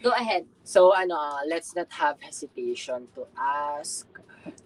Go 0.00 0.12
ahead. 0.16 0.48
so 0.64 0.96
ano, 0.96 1.12
uh, 1.12 1.44
let's 1.44 1.76
not 1.76 1.92
have 1.92 2.16
hesitation 2.24 3.08
to 3.12 3.28
ask, 3.36 4.08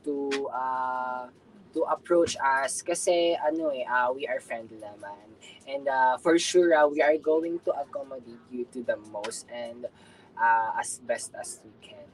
to 0.07 0.31
uh, 0.47 1.27
to 1.75 1.81
approach 1.91 2.39
us 2.39 2.87
kasi 2.87 3.35
ano 3.35 3.75
eh, 3.75 3.83
uh, 3.83 4.15
we 4.15 4.31
are 4.31 4.39
friendly 4.39 4.79
naman. 4.79 5.27
And 5.67 5.91
uh, 5.91 6.23
for 6.23 6.39
sure, 6.39 6.71
uh, 6.71 6.87
we 6.87 7.03
are 7.03 7.19
going 7.19 7.59
to 7.67 7.75
accommodate 7.75 8.47
you 8.47 8.63
to 8.79 8.87
the 8.87 8.95
most 9.11 9.51
and 9.51 9.91
uh, 10.39 10.71
as 10.79 11.03
best 11.03 11.35
as 11.35 11.59
we 11.67 11.75
can. 11.83 12.14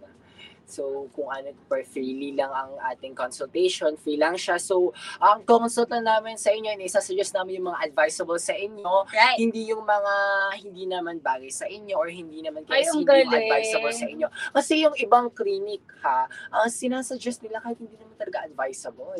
So, 0.70 1.10
kung 1.10 1.26
ano, 1.28 1.50
per 1.66 1.82
freely 1.82 2.38
lang 2.38 2.54
ang 2.54 2.78
ating 2.94 3.18
consultation, 3.18 3.98
free 3.98 4.16
lang 4.16 4.38
siya. 4.38 4.56
So, 4.62 4.94
ang 5.18 5.42
consult 5.42 5.90
lang 5.90 6.06
namin 6.06 6.38
sa 6.38 6.54
inyo, 6.54 6.70
and 6.70 6.82
isa-suggest 6.86 7.34
namin 7.34 7.60
yung 7.60 7.74
mga 7.74 7.90
advisable 7.90 8.38
sa 8.38 8.54
inyo, 8.54 9.10
Right. 9.10 9.38
hindi 9.42 9.66
yung 9.74 9.82
mga 9.82 10.14
hindi 10.62 10.84
naman 10.86 11.18
bagay 11.18 11.50
sa 11.50 11.66
inyo 11.66 11.98
or 11.98 12.06
hindi 12.06 12.40
naman 12.40 12.62
Ay, 12.70 12.86
kaya 12.86 12.94
hindi 12.94 13.10
yung 13.10 13.34
advisable 13.34 13.94
sa 13.94 14.06
inyo. 14.06 14.26
Kasi 14.54 14.72
yung 14.86 14.94
ibang 14.96 15.26
clinic 15.34 15.82
ha, 16.06 16.30
ang 16.54 16.70
sinasuggest 16.70 17.42
nila 17.42 17.58
kahit 17.58 17.82
hindi 17.82 17.98
naman 17.98 18.14
talaga 18.14 18.46
advisable. 18.46 19.18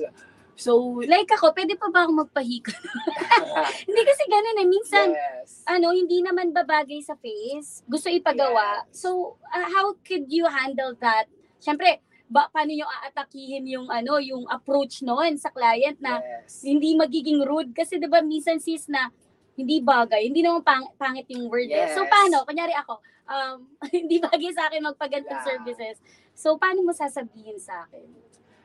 So, 0.61 1.01
Like 1.09 1.33
ako, 1.33 1.57
pwede 1.57 1.73
pa 1.81 1.89
ba 1.89 2.05
ako 2.05 2.29
magpahiko? 2.29 2.69
Hindi 3.89 4.03
kasi 4.05 4.23
ganun 4.29 4.61
eh. 4.61 4.69
Minsan, 4.69 5.07
yes. 5.17 5.65
ano, 5.65 5.97
hindi 5.97 6.21
naman 6.21 6.53
babagay 6.53 7.01
sa 7.01 7.17
face. 7.17 7.81
Gusto 7.89 8.13
ipagawa. 8.13 8.85
Yes. 8.85 9.01
So, 9.01 9.41
uh, 9.49 9.67
how 9.73 9.97
could 10.05 10.29
you 10.29 10.45
handle 10.45 10.93
that? 11.01 11.33
Siyempre, 11.61 12.01
ba, 12.31 12.47
paano 12.49 12.71
nyo 12.73 12.87
aatakihin 12.87 13.67
yung 13.67 13.87
ano, 13.91 14.17
yung 14.23 14.47
approach 14.49 15.03
noon 15.03 15.35
sa 15.37 15.51
client 15.51 15.99
na 15.99 16.23
yes. 16.23 16.63
hindi 16.63 16.95
magiging 16.95 17.43
rude 17.43 17.75
kasi 17.75 17.99
'di 17.99 18.07
ba 18.07 18.23
minsan 18.23 18.63
sis 18.63 18.87
na 18.87 19.11
hindi 19.59 19.83
bagay, 19.83 20.25
hindi 20.31 20.41
naman 20.41 20.65
pang, 20.65 20.89
pangit 20.97 21.29
yung 21.29 21.51
word 21.51 21.69
eh. 21.69 21.93
So 21.93 22.07
Yes. 22.07 22.09
paano? 22.09 22.47
Kunyari 22.49 22.73
ako, 22.73 23.03
um, 23.29 23.57
hindi 23.93 24.17
bagay 24.23 24.51
sa 24.57 24.71
akin 24.71 24.89
magpagantong 24.89 25.37
Yeah. 25.37 25.49
services. 25.53 25.97
So 26.33 26.57
paano 26.57 26.81
mo 26.87 26.97
sasabihin 26.97 27.61
sa 27.61 27.85
akin 27.85 28.09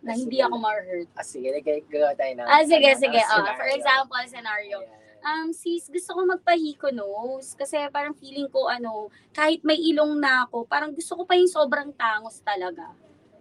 na 0.06 0.14
Ah, 0.14 0.16
hindi 0.16 0.38
sige. 0.38 0.46
ako 0.46 0.56
ma-hurt? 0.62 1.10
Ah, 1.18 1.26
sige, 1.26 1.50
nagagawa 1.50 2.14
tayo 2.14 2.32
ng... 2.38 2.46
Ah, 2.46 2.62
sige, 2.62 2.90
ano, 2.94 3.02
sige. 3.02 3.20
Oh, 3.26 3.42
for 3.58 3.70
example, 3.74 4.22
scenario. 4.30 4.78
Ayan. 4.86 5.05
Um, 5.26 5.50
sis, 5.50 5.90
gusto 5.90 6.14
ko 6.14 6.22
magpahiko 6.22 6.94
nose 6.94 7.58
kasi 7.58 7.82
parang 7.90 8.14
feeling 8.14 8.46
ko 8.46 8.70
ano, 8.70 9.10
kahit 9.34 9.66
may 9.66 9.74
ilong 9.90 10.22
na 10.22 10.46
ako, 10.46 10.70
parang 10.70 10.94
gusto 10.94 11.18
ko 11.18 11.26
pa 11.26 11.34
yung 11.34 11.50
sobrang 11.50 11.90
tangos 11.98 12.46
talaga. 12.46 12.94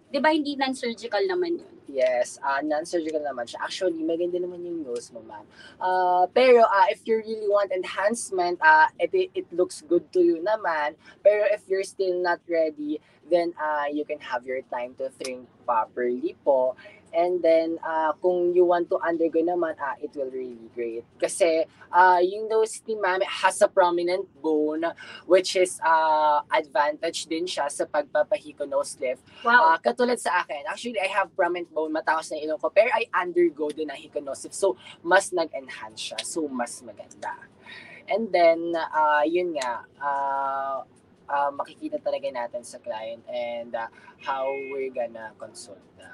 'Di 0.09 0.17
ba 0.17 0.33
hindi 0.33 0.57
non-surgical 0.57 1.29
naman 1.29 1.61
'yun? 1.61 1.75
Yes, 1.85 2.41
uh, 2.41 2.65
non-surgical 2.65 3.21
naman 3.21 3.45
siya. 3.45 3.69
Actually, 3.69 4.01
maganda 4.01 4.41
naman 4.41 4.65
yung 4.65 4.81
nose 4.81 5.13
mo, 5.13 5.21
ma'am. 5.21 5.45
Uh, 5.77 6.25
pero 6.33 6.65
uh, 6.65 6.89
if 6.89 7.05
you 7.05 7.21
really 7.21 7.45
want 7.45 7.69
enhancement, 7.69 8.57
uh, 8.65 8.89
it, 8.97 9.13
it 9.13 9.45
looks 9.53 9.85
good 9.85 10.09
to 10.09 10.25
you 10.25 10.41
naman. 10.41 10.97
Pero 11.21 11.45
if 11.53 11.69
you're 11.69 11.85
still 11.85 12.17
not 12.25 12.41
ready, 12.49 13.05
then 13.29 13.53
uh, 13.61 13.85
you 13.93 14.09
can 14.09 14.19
have 14.25 14.49
your 14.49 14.65
time 14.73 14.97
to 14.97 15.13
think 15.21 15.45
properly 15.69 16.33
po. 16.41 16.73
And 17.15 17.39
then, 17.39 17.79
uh, 17.79 18.19
kung 18.19 18.51
you 18.51 18.67
want 18.67 18.91
to 18.91 18.99
undergo 18.99 19.39
naman, 19.39 19.79
uh, 19.79 19.95
it 20.03 20.11
will 20.19 20.35
really 20.35 20.67
great. 20.75 21.07
Kasi 21.15 21.63
uh, 21.95 22.19
yung 22.19 22.51
nose 22.51 22.83
ni 22.91 22.99
ma'am 22.99 23.23
has 23.23 23.63
a 23.63 23.71
prominent 23.71 24.27
bone, 24.43 24.83
which 25.31 25.55
is 25.55 25.79
uh, 25.79 26.43
advantage 26.51 27.31
din 27.31 27.47
siya 27.47 27.71
sa 27.71 27.87
pagpapahiko 27.87 28.67
nose 28.67 28.99
lift. 28.99 29.23
Wow. 29.47 29.75
Ah, 29.75 29.79
katulad 29.79 30.19
sa 30.19 30.43
akin, 30.43 30.67
actually, 30.67 30.99
I 30.99 31.07
have 31.07 31.31
prominent 31.39 31.71
bone, 31.71 31.95
matakas 31.95 32.35
na 32.35 32.43
ilong 32.43 32.59
ko, 32.59 32.75
pero 32.75 32.91
I 32.91 33.07
undergo 33.15 33.71
din 33.71 33.95
ang 33.95 34.01
hikonosif. 34.03 34.51
So, 34.51 34.75
mas 35.07 35.31
nag-enhance 35.31 36.13
siya. 36.13 36.19
So, 36.27 36.51
mas 36.51 36.83
maganda. 36.83 37.39
And 38.11 38.29
then, 38.29 38.77
ah 38.77 39.25
yun 39.25 39.57
nga, 39.57 39.87
ah 39.97 40.85
ah, 41.29 41.51
makikita 41.53 42.01
talaga 42.01 42.29
natin 42.29 42.63
sa 42.65 42.77
client 42.81 43.25
and 43.29 43.73
ah, 43.73 43.89
how 44.21 44.49
we're 44.73 44.93
gonna 44.93 45.33
consult 45.41 45.81
the 45.97 46.05
client. 46.05 46.14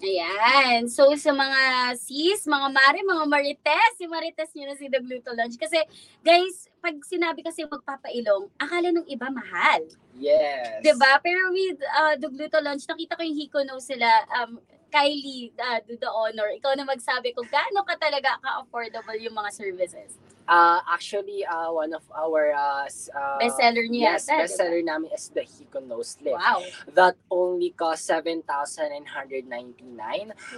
Ayan. 0.00 0.88
So, 0.88 1.12
sa 1.20 1.30
mga 1.36 1.92
sis, 2.00 2.48
mga 2.48 2.68
mare, 2.72 3.00
mga 3.04 3.24
marites, 3.28 3.92
si 4.00 4.08
marites 4.08 4.50
nyo 4.56 4.72
na 4.72 4.76
si 4.76 4.88
The 4.88 5.00
Gluto 5.04 5.36
Lunch. 5.36 5.60
Kasi, 5.60 5.76
guys, 6.24 6.72
pag 6.80 6.96
sinabi 7.04 7.44
kasi 7.44 7.68
magpapailong, 7.68 8.48
akala 8.56 8.88
ng 8.90 9.04
iba 9.06 9.28
mahal. 9.28 9.84
Yes. 10.16 10.80
'Di 10.80 10.96
ba? 10.96 11.20
Pero 11.20 11.52
with 11.52 11.80
uh, 11.84 12.16
the 12.16 12.28
Gluto 12.32 12.60
Lunch, 12.64 12.88
nakita 12.88 13.16
ko 13.16 13.22
yung 13.24 13.36
Hiko 13.36 13.60
no 13.68 13.76
sila, 13.80 14.08
um, 14.40 14.56
Kylie, 14.90 15.54
uh, 15.54 15.78
do 15.86 15.94
the 16.00 16.10
honor. 16.10 16.50
Ikaw 16.50 16.74
na 16.74 16.88
magsabi 16.88 17.30
kung 17.36 17.46
gaano 17.46 17.86
ka 17.86 17.94
talaga 18.00 18.36
ka-affordable 18.42 19.16
yung 19.22 19.36
mga 19.38 19.54
services. 19.54 20.18
Ah, 20.50 20.82
actually, 20.90 21.46
ah, 21.46 21.70
one 21.70 21.94
of 21.94 22.02
our 22.10 22.50
uh, 22.50 22.82
ah, 23.14 23.38
Bestseller 23.38 23.86
niya 23.86 24.18
Yes, 24.18 24.26
yata, 24.26 24.42
bestseller 24.42 24.82
namin 24.82 25.14
is 25.14 25.30
the 25.30 25.46
Hiko 25.46 25.78
Nose 25.78 26.18
Lift. 26.18 26.42
Wow. 26.42 26.66
That 26.90 27.14
only 27.30 27.70
costs 27.70 28.10
7,999. 28.10 29.46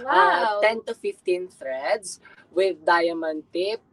Wow. 0.01 0.57
Uh, 0.57 0.65
10 0.65 0.89
to 0.89 0.97
15 0.97 1.45
threads 1.53 2.17
with 2.49 2.81
diamond 2.81 3.45
tip, 3.53 3.85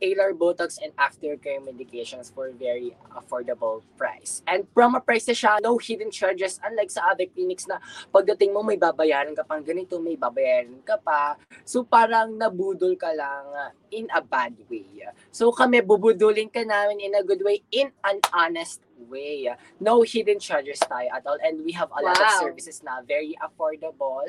Taylor 0.00 0.32
Botox, 0.32 0.78
and 0.82 0.94
aftercare 0.96 1.58
medications 1.58 2.32
for 2.32 2.50
very 2.54 2.96
affordable 3.14 3.82
price. 3.98 4.42
And 4.46 4.66
promo 4.70 5.02
price 5.04 5.26
na 5.26 5.34
siya, 5.34 5.58
no 5.62 5.78
hidden 5.78 6.10
charges 6.10 6.58
unlike 6.62 6.90
sa 6.90 7.10
other 7.10 7.26
clinics 7.26 7.66
na 7.66 7.82
pagdating 8.14 8.54
mo 8.54 8.62
may 8.62 8.78
babayaran 8.78 9.34
ka 9.34 9.42
pang 9.42 9.62
ganito, 9.66 9.98
may 9.98 10.14
babayaran 10.14 10.78
ka 10.86 10.96
pa. 11.02 11.34
So 11.66 11.82
parang 11.82 12.38
nabudol 12.38 12.94
ka 12.94 13.10
lang 13.10 13.46
uh, 13.52 13.70
in 13.90 14.06
a 14.14 14.22
bad 14.22 14.54
way. 14.70 15.06
So 15.34 15.50
kami 15.50 15.82
bubudulin 15.82 16.50
ka 16.54 16.62
namin 16.62 17.02
in 17.02 17.14
a 17.18 17.22
good 17.26 17.42
way, 17.42 17.62
in 17.74 17.90
an 18.06 18.22
honest 18.30 18.80
way. 19.10 19.50
No 19.80 20.02
hidden 20.02 20.38
charges 20.38 20.78
tayo 20.84 21.10
at 21.10 21.26
all. 21.26 21.38
And 21.42 21.64
we 21.64 21.72
have 21.74 21.90
a 21.90 22.02
lot 22.02 22.18
of 22.18 22.28
Wow. 22.28 22.40
services 22.50 22.82
na 22.84 23.00
very 23.02 23.34
affordable 23.40 24.26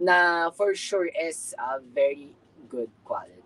na 0.00 0.50
for 0.50 0.74
sure 0.74 1.06
is 1.06 1.54
uh, 1.60 1.78
very 1.94 2.32
good 2.66 2.90
quality. 3.04 3.43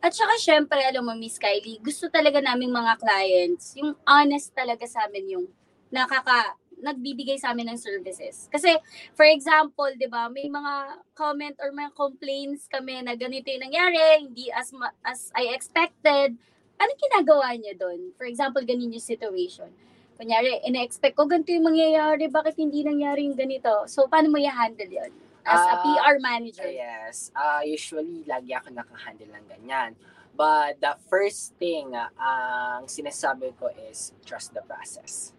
At 0.00 0.16
saka 0.16 0.32
syempre, 0.40 0.80
alam 0.80 1.04
mo, 1.04 1.12
Miss 1.12 1.36
Kylie, 1.36 1.76
gusto 1.84 2.08
talaga 2.08 2.40
naming 2.40 2.72
mga 2.72 2.96
clients, 2.96 3.76
yung 3.76 3.92
honest 4.08 4.48
talaga 4.56 4.88
sa 4.88 5.04
amin 5.04 5.36
yung 5.36 5.46
nakaka 5.92 6.56
nagbibigay 6.80 7.36
sa 7.36 7.52
amin 7.52 7.68
ng 7.68 7.76
services. 7.76 8.48
Kasi, 8.48 8.72
for 9.12 9.28
example, 9.28 9.92
di 10.00 10.08
ba, 10.08 10.32
may 10.32 10.48
mga 10.48 11.04
comment 11.12 11.52
or 11.60 11.68
mga 11.76 11.92
complaints 11.92 12.64
kami 12.64 13.04
na 13.04 13.12
ganito 13.12 13.52
yung 13.52 13.68
nangyari, 13.68 14.24
hindi 14.24 14.48
as 14.48 14.72
ma- 14.72 14.96
as 15.04 15.28
I 15.36 15.52
expected. 15.52 16.32
Ano 16.80 16.90
ginagawa 16.96 17.52
niya 17.60 17.76
doon? 17.76 18.16
For 18.16 18.24
example, 18.24 18.64
ganun 18.64 18.96
yung 18.96 19.04
situation. 19.04 19.68
Kunyari, 20.16 20.64
ina-expect 20.64 21.12
ko 21.12 21.28
ganito 21.28 21.52
yung 21.52 21.68
mangyayari, 21.68 22.32
bakit 22.32 22.56
hindi 22.56 22.80
nangyari 22.80 23.28
yung 23.28 23.36
ganito? 23.36 23.84
So, 23.84 24.08
paano 24.08 24.32
mo 24.32 24.40
i-handle 24.40 24.88
yun? 24.88 25.12
As 25.46 25.60
a 25.66 25.76
Ah, 25.76 25.82
PR 25.82 26.16
manager. 26.20 26.68
Yes. 26.68 27.32
Uh, 27.32 27.64
usually, 27.64 28.24
lagi 28.28 28.52
ako 28.52 28.76
nakahandle 28.76 29.30
ng 29.32 29.46
ganyan. 29.48 29.96
But 30.36 30.80
the 30.80 30.96
first 31.10 31.56
thing 31.60 31.92
uh, 31.92 32.08
ang 32.16 32.86
sinasabi 32.88 33.52
ko 33.60 33.68
is 33.90 34.12
trust 34.24 34.54
the 34.56 34.62
process. 34.64 35.36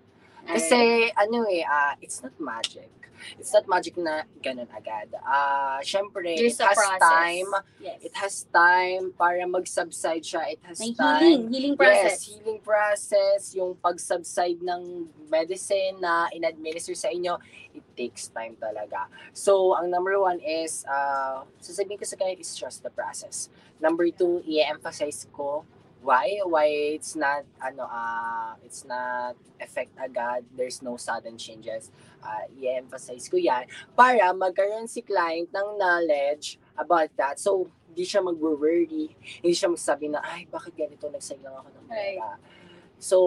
Kasi 0.47 1.11
ano 1.13 1.45
eh, 1.47 1.63
ah, 1.65 1.95
it's 2.01 2.21
not 2.23 2.33
magic. 2.39 2.89
It's 3.37 3.53
not 3.53 3.69
magic 3.69 3.97
na 4.01 4.25
ganun 4.41 4.65
agad. 4.73 5.13
Ah, 5.21 5.77
syempre, 5.85 6.33
There's 6.33 6.57
it 6.57 6.65
has 6.65 6.77
process. 6.77 7.01
time. 7.01 7.49
yes. 7.77 7.97
It 8.01 8.13
has 8.17 8.33
time 8.49 9.13
para 9.13 9.45
mag-subside 9.45 10.25
siya. 10.25 10.57
It 10.57 10.61
has 10.65 10.81
May 10.81 10.93
time. 10.97 11.21
healing, 11.21 11.43
healing 11.53 11.75
process. 11.77 12.17
Yes, 12.17 12.29
healing 12.33 12.59
process, 12.65 13.41
yung 13.53 13.77
pag-subside 13.77 14.59
ng 14.65 15.05
medicine 15.29 16.01
na 16.01 16.33
in-administer 16.33 16.97
sa 16.97 17.13
inyo, 17.13 17.37
it 17.77 17.85
takes 17.93 18.33
time 18.33 18.57
talaga. 18.57 19.05
So, 19.37 19.77
ang 19.77 19.93
number 19.93 20.17
one 20.17 20.41
is, 20.41 20.81
uh, 20.89 21.45
sasabihin 21.61 22.01
ko 22.01 22.05
sa 22.09 22.17
client 22.17 22.41
is 22.41 22.49
trust 22.57 22.81
the 22.81 22.89
process. 22.89 23.53
Number 23.77 24.09
two, 24.09 24.41
i-emphasize 24.49 25.29
ko 25.29 25.61
why 26.01 26.41
why 26.49 26.65
it's 26.97 27.13
not 27.13 27.45
ano 27.61 27.85
ah 27.85 28.57
it's 28.65 28.81
not 28.83 29.37
effect 29.61 29.93
agad 30.01 30.41
there's 30.57 30.81
no 30.81 30.97
sudden 30.97 31.37
changes 31.37 31.93
uh, 32.25 32.45
i-emphasize 32.57 33.29
ko 33.29 33.37
yan 33.37 33.69
para 33.93 34.33
magkaroon 34.33 34.89
si 34.89 35.05
client 35.05 35.45
ng 35.53 35.77
knowledge 35.77 36.57
about 36.75 37.09
that 37.15 37.37
so 37.37 37.69
hindi 37.87 38.01
siya 38.01 38.25
mag-worry 38.25 39.13
hindi 39.41 39.53
siya 39.53 39.69
magsabi 39.69 40.09
na 40.09 40.25
ay 40.25 40.49
bakit 40.49 40.73
ganito 40.73 41.05
nagsayang 41.05 41.53
ako 41.53 41.69
ng 41.69 41.85
pera 41.85 42.33
so 42.97 43.17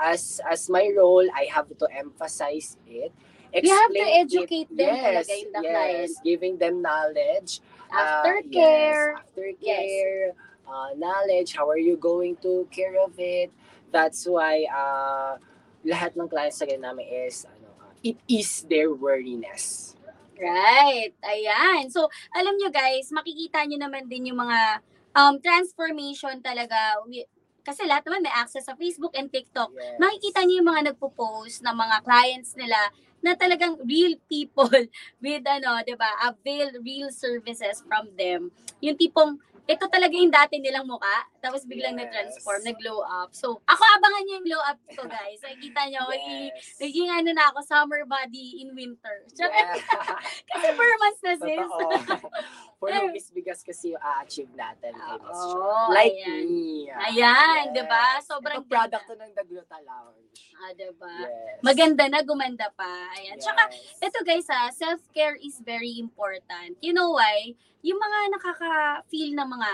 as 0.00 0.40
as 0.44 0.68
my 0.68 0.88
role 0.92 1.24
I 1.32 1.48
have 1.52 1.68
to 1.68 1.86
emphasize 1.92 2.76
it 2.88 3.12
You 3.52 3.68
have 3.68 3.92
to 3.92 4.00
explain 4.00 4.16
it. 4.16 4.24
educate 4.24 4.70
them 4.72 4.96
yes, 4.96 5.04
talaga 5.04 5.32
in 5.36 5.48
the 5.52 5.60
yes, 5.60 5.68
client. 5.68 6.12
giving 6.24 6.54
them 6.56 6.80
knowledge 6.80 7.60
Ah, 7.92 8.24
Aftercare. 8.24 8.48
yes, 8.48 9.20
aftercare, 9.20 10.32
uh, 10.72 10.96
knowledge, 10.96 11.52
how 11.52 11.68
are 11.68 11.78
you 11.78 12.00
going 12.00 12.40
to 12.40 12.64
care 12.72 12.96
of 12.96 13.12
it? 13.20 13.52
That's 13.92 14.24
why 14.24 14.64
uh, 14.72 15.36
lahat 15.84 16.16
ng 16.16 16.32
clients 16.32 16.64
sa 16.64 16.66
namin 16.66 17.04
is, 17.28 17.44
ano, 17.44 17.68
uh, 17.76 17.92
it 18.00 18.16
is 18.24 18.64
their 18.64 18.88
worriness. 18.88 19.92
Right. 20.40 21.12
Ayan. 21.22 21.92
So, 21.92 22.08
alam 22.32 22.56
nyo 22.56 22.72
guys, 22.72 23.12
makikita 23.12 23.62
nyo 23.68 23.78
naman 23.78 24.08
din 24.08 24.32
yung 24.32 24.40
mga 24.40 24.80
um, 25.14 25.36
transformation 25.38 26.40
talaga. 26.40 26.98
We- 27.06 27.28
Kasi 27.62 27.86
lahat 27.86 28.02
naman 28.10 28.26
may 28.26 28.34
access 28.34 28.66
sa 28.66 28.74
Facebook 28.74 29.14
and 29.14 29.30
TikTok. 29.30 29.70
Yes. 29.70 29.94
Makikita 30.02 30.42
nyo 30.42 30.54
yung 30.58 30.70
mga 30.74 30.82
nagpo-post 30.90 31.62
ng 31.62 31.76
mga 31.78 31.96
clients 32.02 32.58
nila 32.58 32.90
na 33.22 33.38
talagang 33.38 33.78
real 33.86 34.18
people 34.26 34.66
with 35.22 35.44
ano, 35.46 35.78
'di 35.86 35.94
ba? 35.94 36.10
Avail 36.26 36.82
real 36.82 37.14
services 37.14 37.86
from 37.86 38.10
them. 38.18 38.50
Yung 38.82 38.98
tipong 38.98 39.38
ito 39.62 39.84
talaga 39.86 40.10
yung 40.10 40.28
dati 40.28 40.58
nilang 40.58 40.84
muka, 40.84 41.10
tapos 41.38 41.62
biglang 41.62 41.94
Yes. 41.94 42.00
na-transform, 42.02 42.60
nag-glow 42.66 42.98
up. 43.00 43.30
So, 43.30 43.62
ako 43.62 43.82
abangan 43.94 44.22
nyo 44.26 44.32
yung 44.36 44.46
glow 44.50 44.62
up 44.62 44.78
ko, 44.90 45.06
guys. 45.06 45.38
Nakikita 45.38 45.86
nyo, 45.86 46.00
magiging, 46.10 46.50
Yes. 46.50 46.78
naging 46.82 47.08
ano 47.08 47.30
na 47.30 47.44
ako, 47.48 47.58
summer 47.62 48.02
body 48.02 48.58
in 48.60 48.74
winter. 48.74 49.22
Tsaka, 49.34 49.54
Yeah. 49.54 50.18
Kasi 50.50 50.66
per 50.74 50.92
months 50.98 51.22
na, 51.22 51.34
sis. 51.38 51.58
Totoo. 51.62 52.26
For 52.82 52.90
Luis 52.90 53.30
Bigas 53.30 53.62
kasi 53.62 53.94
yung 53.94 54.02
a-achieve 54.02 54.50
natin. 54.58 54.90
Chua. 54.98 55.94
like 55.94 56.18
ayan. 56.18 56.50
me. 56.50 56.90
Ayan, 56.90 57.70
di 57.70 57.86
ba? 57.86 58.18
Sobrang 58.18 58.58
Ito 58.58 58.66
product 58.66 59.06
to 59.06 59.14
ng 59.14 59.30
Dagluta 59.32 59.78
Lounge. 59.78 60.50
Ah, 60.58 60.74
diba? 60.74 61.06
Yes. 61.22 61.62
Maganda 61.62 62.10
na, 62.10 62.26
gumanda 62.26 62.66
pa. 62.74 63.06
Ayan. 63.14 63.38
Tsaka, 63.38 63.70
Yes. 63.70 64.02
ito 64.02 64.18
guys 64.26 64.50
ha, 64.50 64.66
self-care 64.74 65.38
is 65.38 65.62
very 65.62 65.94
important. 65.96 66.74
You 66.82 66.90
know 66.90 67.14
why? 67.14 67.54
Yung 67.82 67.98
mga 67.98 68.18
nakaka-feel 68.38 69.34
ng 69.34 69.48
mga 69.50 69.70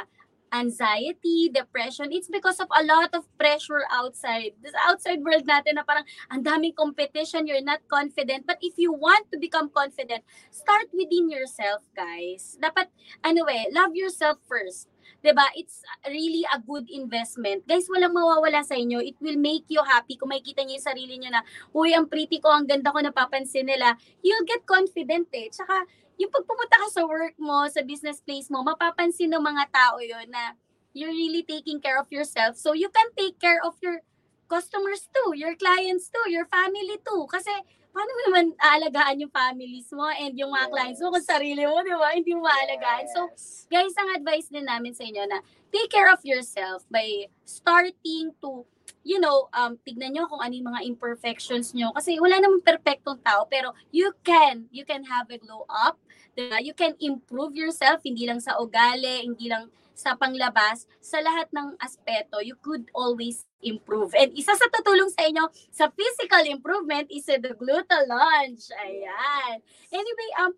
anxiety, 0.48 1.52
depression, 1.52 2.08
it's 2.08 2.28
because 2.28 2.56
of 2.60 2.68
a 2.72 2.84
lot 2.84 3.12
of 3.12 3.28
pressure 3.36 3.84
outside. 3.92 4.56
This 4.64 4.72
outside 4.88 5.20
world 5.20 5.44
natin 5.44 5.76
na 5.76 5.84
parang 5.84 6.08
ang 6.32 6.40
daming 6.40 6.72
competition, 6.72 7.44
you're 7.44 7.64
not 7.64 7.84
confident. 7.88 8.48
But 8.48 8.56
if 8.64 8.80
you 8.80 8.92
want 8.92 9.28
to 9.32 9.36
become 9.36 9.68
confident, 9.68 10.24
start 10.48 10.88
within 10.96 11.28
yourself, 11.28 11.84
guys. 11.92 12.56
Dapat, 12.56 12.88
ano 13.24 13.44
eh, 13.44 13.68
love 13.72 13.92
yourself 13.92 14.40
first. 14.48 14.88
'Di 15.18 15.32
ba? 15.34 15.50
It's 15.56 15.82
really 16.06 16.44
a 16.52 16.60
good 16.62 16.86
investment. 16.92 17.66
Guys, 17.66 17.90
walang 17.90 18.14
mawawala 18.14 18.62
sa 18.62 18.76
inyo. 18.78 19.02
It 19.02 19.18
will 19.18 19.40
make 19.40 19.66
you 19.66 19.82
happy 19.82 20.14
kung 20.14 20.30
makikita 20.30 20.62
niyo 20.62 20.78
yung 20.78 20.88
sarili 20.88 21.14
niyo 21.18 21.30
na, 21.32 21.42
uy, 21.74 21.96
ang 21.96 22.06
pretty 22.06 22.38
ko, 22.38 22.52
ang 22.52 22.68
ganda 22.68 22.94
ko, 22.94 23.02
napapansin 23.02 23.66
nila. 23.66 23.98
You'll 24.22 24.46
get 24.46 24.62
confident 24.68 25.26
eh. 25.34 25.50
Tsaka, 25.50 25.88
yung 26.18 26.34
pagpumunta 26.34 26.76
ka 26.76 26.88
sa 26.90 27.02
work 27.06 27.38
mo, 27.38 27.64
sa 27.70 27.80
business 27.86 28.18
place 28.20 28.50
mo, 28.50 28.66
mapapansin 28.66 29.30
ng 29.30 29.40
mga 29.42 29.70
tao 29.70 30.02
yon 30.02 30.26
na 30.28 30.58
you're 30.92 31.14
really 31.14 31.46
taking 31.46 31.78
care 31.78 31.96
of 31.96 32.10
yourself. 32.10 32.58
So, 32.58 32.74
you 32.74 32.90
can 32.90 33.08
take 33.14 33.38
care 33.38 33.62
of 33.62 33.78
your 33.78 34.02
customers 34.50 35.06
too, 35.14 35.38
your 35.38 35.54
clients 35.54 36.10
too, 36.10 36.26
your 36.26 36.50
family 36.50 36.98
too. 37.06 37.22
Kasi, 37.30 37.54
paano 37.94 38.10
mo 38.10 38.20
naman 38.30 38.44
aalagaan 38.58 39.22
yung 39.22 39.32
families 39.32 39.86
mo 39.94 40.10
and 40.10 40.34
yung 40.34 40.50
mga 40.50 40.66
Yes. 40.68 40.74
clients 40.74 41.00
mo 41.00 41.08
kung 41.14 41.26
sarili 41.26 41.62
mo, 41.62 41.78
di 41.86 41.94
ba? 41.94 42.10
Hindi 42.10 42.32
mo 42.34 42.46
aalagaan. 42.50 43.06
So, 43.14 43.30
Yes. 43.30 43.70
guys, 43.70 43.94
ang 43.94 44.10
advice 44.18 44.48
din 44.50 44.66
namin 44.66 44.92
sa 44.98 45.06
inyo 45.06 45.22
na 45.30 45.38
take 45.70 45.92
care 45.92 46.10
of 46.10 46.18
yourself 46.26 46.82
by 46.90 47.30
starting 47.46 48.34
to 48.42 48.66
you 49.08 49.16
know, 49.16 49.48
um, 49.56 49.80
tignan 49.88 50.12
nyo 50.12 50.28
kung 50.28 50.40
ano 50.40 50.52
yung 50.52 50.68
mga 50.68 50.84
imperfections 50.84 51.72
nyo. 51.72 51.92
Kasi 51.96 52.20
wala 52.20 52.40
namang 52.40 52.60
perfectong 52.60 53.16
tao, 53.24 53.48
pero 53.48 53.72
you 53.88 54.12
can, 54.20 54.68
you 54.68 54.84
can 54.84 55.00
have 55.04 55.28
a 55.32 55.40
glow 55.40 55.64
up. 55.68 55.96
Diba? 56.38 56.62
You 56.62 56.70
can 56.70 56.94
improve 57.02 57.58
yourself, 57.58 58.06
hindi 58.06 58.30
lang 58.30 58.38
sa 58.38 58.62
ugali, 58.62 59.26
hindi 59.26 59.50
lang 59.50 59.66
sa 59.98 60.14
panglabas, 60.14 60.86
sa 61.02 61.18
lahat 61.18 61.50
ng 61.50 61.74
aspeto, 61.82 62.38
you 62.38 62.54
could 62.62 62.86
always 62.94 63.42
improve. 63.58 64.14
And 64.14 64.30
isa 64.38 64.54
sa 64.54 64.70
tutulong 64.70 65.10
sa 65.10 65.26
inyo 65.26 65.50
sa 65.74 65.90
physical 65.90 66.46
improvement 66.46 67.10
is 67.10 67.26
the 67.26 67.42
Glutalunge. 67.58 68.70
Ayan. 68.78 69.58
Anyway, 69.90 70.30
um, 70.38 70.54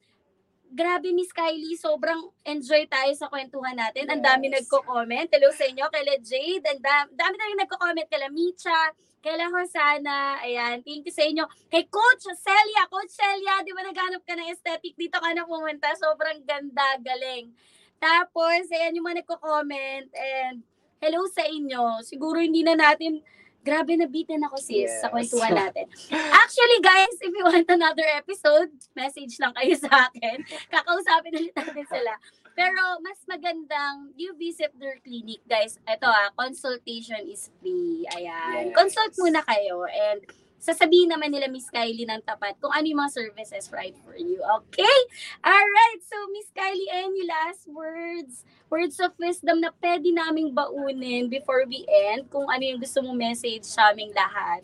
grabe 0.77 1.09
Miss 1.17 1.33
Kylie, 1.33 1.81
sobrang 1.81 2.29
enjoy 2.45 2.85
tayo 2.85 3.17
sa 3.17 3.33
kwentuhan 3.33 3.81
natin. 3.81 4.13
Ang 4.13 4.21
dami 4.21 4.53
nagko-comment. 4.53 5.33
Hello 5.33 5.49
sa 5.57 5.65
inyo, 5.65 5.89
kay 5.89 6.05
Jade. 6.21 6.77
Ang 6.77 6.85
dami, 6.85 7.09
dami 7.17 7.35
na 7.41 7.49
rin 7.49 7.61
nagko-comment. 7.65 8.09
Kay 8.13 8.29
Micha, 8.29 8.93
kay 9.21 9.37
Hosana. 9.37 10.41
Ayan, 10.41 10.81
thank 10.85 11.05
you 11.05 11.15
sa 11.15 11.25
inyo. 11.25 11.45
Kay 11.69 11.85
Coach 11.93 12.25
Celia. 12.25 12.89
Coach 12.89 13.13
Celia, 13.13 13.61
di 13.63 13.73
ba 13.77 13.85
naghanap 13.85 14.25
ka 14.25 14.33
ng 14.37 14.49
aesthetic? 14.49 14.97
Dito 14.97 15.21
ka 15.21 15.31
na 15.37 15.45
pumunta. 15.45 15.93
Sobrang 15.97 16.41
ganda, 16.45 16.97
galing. 17.01 17.53
Tapos, 18.01 18.65
ayan 18.73 18.97
yung 18.97 19.05
mga 19.05 19.23
nagko-comment. 19.25 20.09
And 20.17 20.65
hello 21.05 21.29
sa 21.29 21.45
inyo. 21.45 22.01
Siguro 22.01 22.41
hindi 22.41 22.65
na 22.65 22.77
natin 22.77 23.21
Grabe, 23.61 23.93
nabitin 23.93 24.41
ako 24.41 24.57
sis 24.57 24.89
sa 25.05 25.13
Yes. 25.13 25.13
kwentuhan 25.13 25.53
natin. 25.53 25.85
Actually, 26.33 26.81
guys, 26.81 27.13
if 27.21 27.29
you 27.29 27.45
want 27.45 27.69
another 27.69 28.09
episode, 28.17 28.73
message 28.97 29.37
lang 29.37 29.53
kayo 29.53 29.77
sa 29.77 30.09
akin. 30.09 30.41
Kakausapin 30.73 31.37
ulit 31.37 31.53
natin 31.53 31.85
sila. 31.85 32.17
Pero 32.55 33.01
mas 33.01 33.21
magandang 33.25 34.13
you 34.19 34.35
visit 34.37 34.75
their 34.77 34.99
clinic, 35.01 35.41
guys. 35.47 35.79
Ito 35.87 36.07
ah, 36.07 36.31
consultation 36.35 37.23
is 37.27 37.49
free. 37.59 38.05
Ayan. 38.15 38.71
Yes. 38.71 38.77
Consult 38.77 39.13
muna 39.19 39.41
kayo 39.47 39.87
and 39.87 40.25
sasabihin 40.61 41.09
naman 41.09 41.33
nila 41.33 41.49
Miss 41.49 41.73
Kylie 41.73 42.05
ng 42.05 42.21
tapat 42.21 42.61
kung 42.61 42.69
ano 42.69 42.85
yung 42.85 43.01
mga 43.01 43.17
services 43.17 43.73
right 43.73 43.97
for 44.05 44.13
you. 44.15 44.39
Okay? 44.61 44.99
Alright. 45.41 46.01
So, 46.05 46.17
Miss 46.37 46.53
Kylie, 46.53 46.93
any 46.93 47.25
last 47.25 47.65
words? 47.65 48.45
Words 48.69 49.01
of 49.01 49.17
wisdom 49.17 49.65
na 49.65 49.73
pwede 49.81 50.13
naming 50.13 50.53
baunin 50.53 51.33
before 51.33 51.65
we 51.65 51.89
end 51.89 52.29
kung 52.29 52.47
ano 52.47 52.61
yung 52.61 52.79
gusto 52.79 53.01
mong 53.01 53.19
message 53.19 53.65
sa 53.65 53.91
aming 53.91 54.13
lahat. 54.13 54.63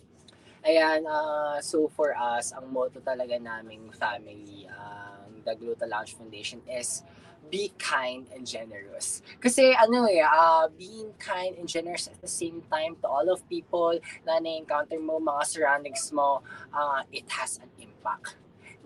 Ayan, 0.66 1.06
ah, 1.08 1.58
so 1.64 1.88
for 1.90 2.12
us, 2.12 2.52
ang 2.52 2.70
motto 2.70 3.00
talaga 3.00 3.38
naming 3.38 3.88
family, 3.94 4.66
ang 4.68 5.16
the 5.46 5.54
Gluta 5.54 5.86
Lounge 5.86 6.18
Foundation 6.18 6.58
is 6.66 7.06
be 7.50 7.72
kind 7.78 8.26
and 8.34 8.46
generous. 8.46 9.22
Kasi 9.40 9.74
ano 9.74 10.06
eh, 10.06 10.22
ah, 10.22 10.66
being 10.72 11.12
kind 11.18 11.54
and 11.58 11.68
generous 11.68 12.08
at 12.08 12.18
the 12.20 12.30
same 12.30 12.62
time 12.70 12.96
to 13.02 13.06
all 13.08 13.28
of 13.30 13.42
people 13.48 13.94
na 14.26 14.38
na-encounter 14.38 14.98
mo, 14.98 15.18
mga 15.18 15.42
surroundings 15.46 16.10
mo, 16.12 16.42
ah, 16.74 17.02
it 17.12 17.26
has 17.30 17.58
an 17.62 17.70
impact. 17.78 18.36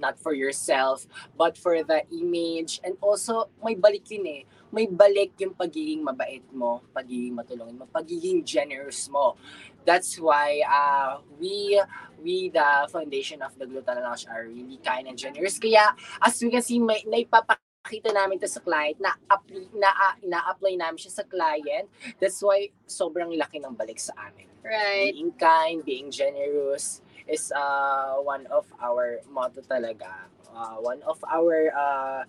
Not 0.00 0.16
for 0.16 0.32
yourself, 0.32 1.04
but 1.36 1.60
for 1.60 1.84
the 1.84 2.08
image. 2.08 2.80
And 2.80 2.96
also, 3.04 3.52
may 3.60 3.76
balik 3.76 4.08
yun 4.08 4.24
eh. 4.32 4.42
May 4.72 4.88
balik 4.88 5.36
yung 5.36 5.52
pagiging 5.52 6.00
mabait 6.00 6.40
mo, 6.56 6.80
pagiging 6.96 7.36
matulungin 7.36 7.76
mo, 7.76 7.84
pagiging 7.92 8.40
generous 8.40 9.12
mo. 9.12 9.36
That's 9.84 10.16
why 10.16 10.64
uh, 10.64 11.20
we 11.36 11.76
we 12.16 12.48
the 12.48 12.88
foundation 12.88 13.44
of 13.44 13.52
the 13.60 13.68
Gluten 13.68 14.00
Lounge 14.00 14.24
are 14.24 14.48
really 14.48 14.80
kind 14.80 15.04
and 15.04 15.20
generous. 15.20 15.60
Kaya 15.60 15.92
as 16.24 16.40
we 16.40 16.48
can 16.48 16.64
see, 16.64 16.80
may 16.80 17.04
naipapakita 17.80 18.12
namin 18.12 18.38
to 18.38 18.48
sa 18.48 18.60
client 18.60 19.00
na 19.00 19.16
apply, 19.30 19.68
na 19.72 19.88
uh, 19.88 20.14
na-apply 20.24 20.76
namin 20.76 20.98
siya 20.98 21.10
sa 21.10 21.24
client. 21.24 21.88
That's 22.20 22.42
why 22.42 22.68
sobrang 22.86 23.32
laki 23.36 23.64
ng 23.64 23.74
balik 23.76 23.98
sa 23.98 24.12
amin. 24.28 24.48
Right. 24.60 25.12
Being 25.16 25.32
kind, 25.40 25.84
being 25.84 26.10
generous 26.12 27.00
is 27.26 27.52
uh, 27.56 28.20
one 28.20 28.44
of 28.52 28.68
our 28.80 29.24
motto 29.32 29.64
talaga. 29.64 30.28
Uh, 30.52 30.76
one 30.82 31.00
of 31.08 31.16
our 31.24 31.72
uh, 31.72 32.22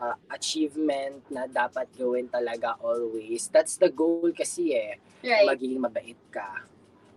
uh, 0.00 0.16
achievement 0.32 1.20
na 1.28 1.44
dapat 1.44 1.92
gawin 1.92 2.28
talaga 2.32 2.80
always. 2.80 3.52
That's 3.52 3.76
the 3.76 3.92
goal 3.92 4.32
kasi 4.32 4.72
eh 4.72 4.96
Right. 5.24 5.48
magiging 5.48 5.80
mabait 5.80 6.16
ka 6.32 6.64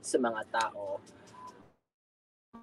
sa 0.04 0.18
mga 0.20 0.42
tao. 0.52 1.00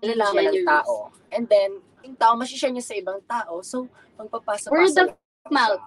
Nalalaman 0.04 0.52
ng 0.52 0.68
tao. 0.68 1.12
And 1.32 1.48
then, 1.48 1.80
tao, 2.12 2.36
masishare 2.36 2.68
niya 2.76 2.84
sa 2.84 2.92
ibang 2.92 3.24
tao. 3.24 3.64
So, 3.64 3.88
magpapasa 4.20 4.68
Word 4.68 4.92
of 5.00 5.16
mouth. 5.48 5.80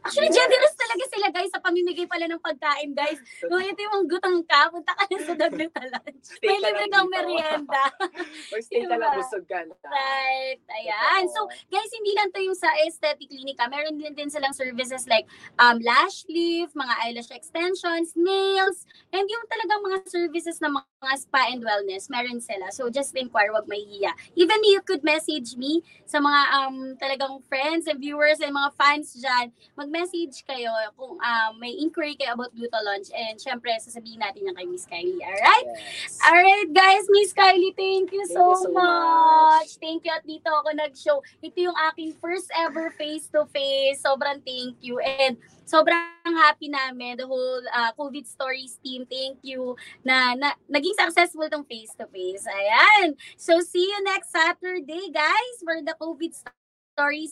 Actually, 0.00 0.32
generous 0.32 0.74
talaga 0.74 1.04
sila 1.08 1.26
guys 1.28 1.50
sa 1.52 1.60
pamimigay 1.60 2.06
pala 2.08 2.24
ng 2.24 2.40
pagkain, 2.40 2.90
guys. 2.92 3.20
Kung 3.40 3.60
ito 3.60 3.80
yung 3.80 4.08
gutang 4.08 4.40
ka, 4.42 4.72
punta 4.72 4.92
ka 4.92 5.04
na 5.06 5.18
sa 5.20 5.34
Dagluta 5.40 5.82
Lunch. 5.84 6.26
May 6.40 6.56
libre 6.56 6.86
kang 6.88 7.08
merienda. 7.08 7.82
Or 8.52 8.58
stay 8.60 8.82
ka 8.82 8.96
lang 8.96 9.12
Diba? 9.12 9.18
busog 9.20 9.44
ka 9.44 9.60
na. 9.62 9.74
right. 9.84 10.60
Ayan. 10.72 11.24
So, 11.28 11.44
guys, 11.68 11.92
hindi 11.92 12.12
lang 12.16 12.32
to 12.32 12.40
yung 12.40 12.56
sa 12.56 12.70
aesthetic 12.82 13.28
clinic. 13.28 13.60
ah. 13.60 13.68
Meron 13.68 14.00
din 14.00 14.16
din 14.16 14.32
silang 14.32 14.56
services 14.56 15.04
like 15.04 15.28
um, 15.60 15.76
lash 15.84 16.24
lift, 16.26 16.72
mga 16.72 16.94
eyelash 17.04 17.30
extensions, 17.30 18.16
nails, 18.16 18.88
and 19.12 19.28
yung 19.28 19.44
talagang 19.46 19.80
mga 19.84 19.98
services 20.08 20.58
na 20.58 20.72
mga 20.72 21.12
spa 21.16 21.48
and 21.48 21.60
wellness, 21.60 22.08
meron 22.08 22.40
sila. 22.40 22.68
So, 22.72 22.88
just 22.88 23.12
inquire, 23.16 23.52
wag 23.52 23.68
mahihiya. 23.68 24.12
Even 24.36 24.60
you 24.64 24.80
could 24.80 25.04
message 25.04 25.56
me 25.56 25.80
sa 26.04 26.20
mga 26.20 26.40
um, 26.56 26.76
talagang 26.96 27.40
friends 27.46 27.84
and 27.86 28.00
viewers 28.00 28.40
and 28.40 28.52
mga 28.52 28.70
fans 28.76 29.16
dyan. 29.16 29.48
Mag-message 29.90 30.46
kayo 30.46 30.70
kung 30.94 31.18
um, 31.18 31.52
may 31.58 31.74
inquiry 31.74 32.14
kayo 32.14 32.38
about 32.38 32.54
Gluta 32.54 32.78
Launch. 32.78 33.10
And 33.10 33.34
syempre, 33.42 33.74
sasabihin 33.74 34.22
natin 34.22 34.46
yan 34.46 34.54
kay 34.54 34.62
Miss 34.70 34.86
Kylie. 34.86 35.18
Alright? 35.18 35.66
Yes. 35.66 36.14
Alright 36.22 36.70
guys, 36.70 37.10
Miss 37.10 37.34
Kylie, 37.34 37.74
thank 37.74 38.14
you 38.14 38.22
Thank 38.22 38.38
so, 38.38 38.54
you 38.54 38.58
so 38.62 38.70
much. 38.70 39.66
much. 39.66 39.70
Thank 39.82 40.06
you 40.06 40.14
at 40.14 40.22
dito 40.22 40.46
ako 40.46 40.78
nag-show. 40.78 41.18
Ito 41.42 41.58
yung 41.58 41.74
aking 41.90 42.14
first 42.22 42.46
ever 42.54 42.94
face-to-face. 42.94 43.98
Sobrang 43.98 44.38
thank 44.46 44.78
you. 44.78 45.02
And 45.02 45.34
sobrang 45.66 46.22
happy 46.38 46.70
namin, 46.70 47.18
the 47.18 47.26
whole 47.26 47.62
uh, 47.74 47.90
COVID 47.98 48.30
Stories 48.30 48.78
team. 48.78 49.10
Thank 49.10 49.42
you 49.42 49.74
na, 50.06 50.38
na 50.38 50.54
naging 50.70 50.94
successful 50.94 51.50
tong 51.50 51.66
face-to-face. 51.66 52.46
Ayan. 52.46 53.18
So 53.34 53.58
see 53.58 53.90
you 53.90 53.98
next 54.06 54.30
Saturday, 54.30 55.10
guys, 55.10 55.54
for 55.66 55.82
the 55.82 55.98
COVID 55.98 56.30
Stories 56.30 56.59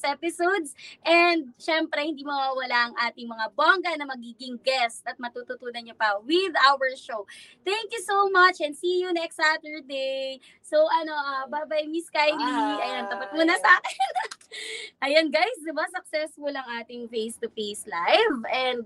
episodes. 0.05 0.73
And 1.05 1.53
syempre, 1.61 2.01
hindi 2.05 2.25
mawawala 2.25 2.93
ang 2.93 2.95
ating 3.11 3.29
mga 3.29 3.47
bongga 3.53 3.93
na 3.99 4.09
magiging 4.09 4.57
guest 4.65 5.05
at 5.05 5.21
matututunan 5.21 5.85
niyo 5.85 5.97
pa 5.99 6.17
with 6.25 6.55
our 6.65 6.89
show. 6.97 7.29
Thank 7.67 7.93
you 7.93 8.03
so 8.03 8.31
much 8.33 8.61
and 8.65 8.73
see 8.73 9.03
you 9.03 9.13
next 9.13 9.37
Saturday. 9.37 10.41
So 10.65 10.85
ano, 10.85 11.13
ah, 11.17 11.45
bye-bye 11.49 11.89
Miss 11.89 12.09
Kylie. 12.13 12.39
Bye. 12.39 12.81
Ayan, 12.85 13.05
tapat 13.09 13.31
muna 13.33 13.55
sa 13.57 13.81
akin. 13.81 14.13
Ayan 15.05 15.27
guys, 15.29 15.59
di 15.61 15.73
ba 15.73 15.85
successful 15.93 16.53
ang 16.53 16.69
ating 16.81 17.09
face-to-face 17.09 17.89
live 17.89 18.41
and 18.49 18.85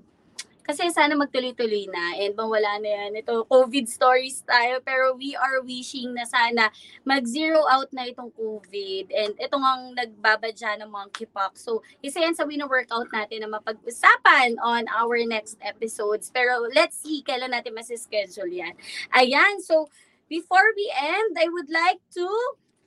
kasi 0.62 0.88
sana 0.94 1.18
magtuloy-tuloy 1.18 1.90
na 1.90 2.22
and 2.22 2.38
mawala 2.38 2.78
na 2.78 2.88
yan. 2.88 3.18
Ito, 3.18 3.46
COVID 3.50 3.86
stories 3.90 4.46
tayo 4.46 4.78
pero 4.86 5.18
we 5.18 5.34
are 5.34 5.58
wishing 5.62 6.14
na 6.14 6.22
sana 6.22 6.70
mag-zero 7.02 7.66
out 7.66 7.90
na 7.90 8.06
itong 8.06 8.30
COVID 8.34 9.10
and 9.10 9.34
ito 9.36 9.56
nga 9.58 9.72
nagbabadya 9.98 10.78
ng 10.82 10.90
monkeypox. 10.90 11.66
So, 11.66 11.82
isa 12.00 12.22
yan 12.22 12.38
sa 12.38 12.46
wino-workout 12.46 13.10
natin 13.10 13.42
na 13.42 13.58
mapag-usapan 13.58 14.56
on 14.62 14.86
our 14.94 15.18
next 15.26 15.58
episodes. 15.62 16.30
Pero 16.30 16.70
let's 16.70 16.98
see 17.02 17.26
kailan 17.26 17.50
natin 17.50 17.74
masischedule 17.74 18.50
yan. 18.50 18.74
Ayan, 19.12 19.58
so 19.58 19.90
before 20.30 20.72
we 20.78 20.86
end, 20.94 21.36
I 21.36 21.50
would 21.50 21.68
like 21.68 22.00
to 22.16 22.26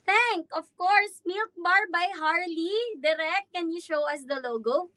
thank, 0.05 0.47
of 0.53 0.65
course, 0.77 1.21
Milk 1.25 1.51
Bar 1.57 1.89
by 1.91 2.07
Harley. 2.15 2.97
Direct, 3.01 3.51
can 3.51 3.69
you 3.69 3.81
show 3.81 4.05
us 4.07 4.23
the 4.23 4.39
logo? 4.39 4.89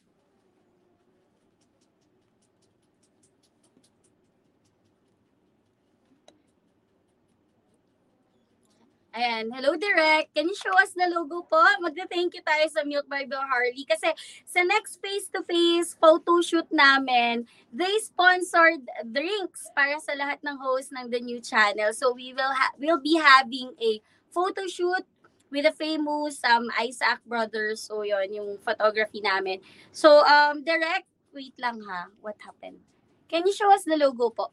Ayan, 9.16 9.48
hello 9.56 9.72
Direct. 9.72 10.28
Can 10.36 10.52
you 10.52 10.58
show 10.58 10.76
us 10.76 10.92
the 10.92 11.08
logo 11.08 11.40
po? 11.40 11.64
Magda-thank 11.80 12.36
you 12.36 12.44
tayo 12.44 12.68
sa 12.68 12.84
Milk 12.84 13.08
by 13.08 13.24
Harley 13.24 13.88
kasi 13.88 14.12
sa 14.44 14.60
next 14.68 15.00
face-to-face 15.00 15.96
photo 15.96 16.44
shoot 16.44 16.68
namin, 16.68 17.48
they 17.72 17.96
sponsored 18.04 18.84
drinks 19.08 19.72
para 19.72 19.96
sa 19.96 20.12
lahat 20.12 20.44
ng 20.44 20.60
host 20.60 20.92
ng 20.92 21.08
the 21.08 21.24
new 21.24 21.40
channel. 21.40 21.88
So 21.96 22.12
we 22.12 22.36
will 22.36 22.52
ha- 22.52 22.76
we'll 22.76 23.00
be 23.00 23.16
having 23.16 23.72
a 23.80 24.04
photo 24.28 24.68
shoot 24.68 25.08
with 25.48 25.64
the 25.64 25.72
famous 25.72 26.44
um, 26.44 26.68
Isaac 26.76 27.24
brothers. 27.24 27.88
So 27.88 28.04
yon 28.04 28.36
yung 28.36 28.60
photography 28.60 29.24
namin. 29.24 29.64
So 29.88 30.20
um 30.20 30.60
direct, 30.68 31.08
wait 31.32 31.56
lang 31.56 31.80
ha. 31.80 32.12
What 32.20 32.36
happened? 32.44 32.84
Can 33.24 33.48
you 33.48 33.56
show 33.56 33.72
us 33.72 33.88
the 33.88 33.96
logo 33.96 34.28
po? 34.36 34.52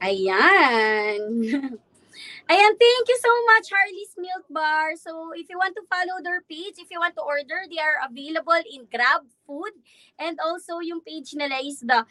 Ayan. 0.00 1.22
Ayan, 2.46 2.72
thank 2.78 3.04
you 3.10 3.18
so 3.18 3.32
much, 3.50 3.66
Harley's 3.74 4.14
Milk 4.16 4.46
Bar. 4.48 4.94
So, 4.94 5.34
if 5.34 5.50
you 5.50 5.58
want 5.58 5.74
to 5.74 5.82
follow 5.90 6.22
their 6.22 6.40
page, 6.46 6.78
if 6.78 6.88
you 6.94 7.00
want 7.02 7.18
to 7.18 7.26
order, 7.26 7.66
they 7.66 7.82
are 7.82 7.98
available 8.06 8.62
in 8.70 8.86
Grab 8.86 9.26
Food. 9.46 9.74
And 10.18 10.38
also, 10.38 10.78
yung 10.78 11.02
page 11.02 11.34
nila 11.34 11.58
is 11.58 11.82
the 11.82 12.06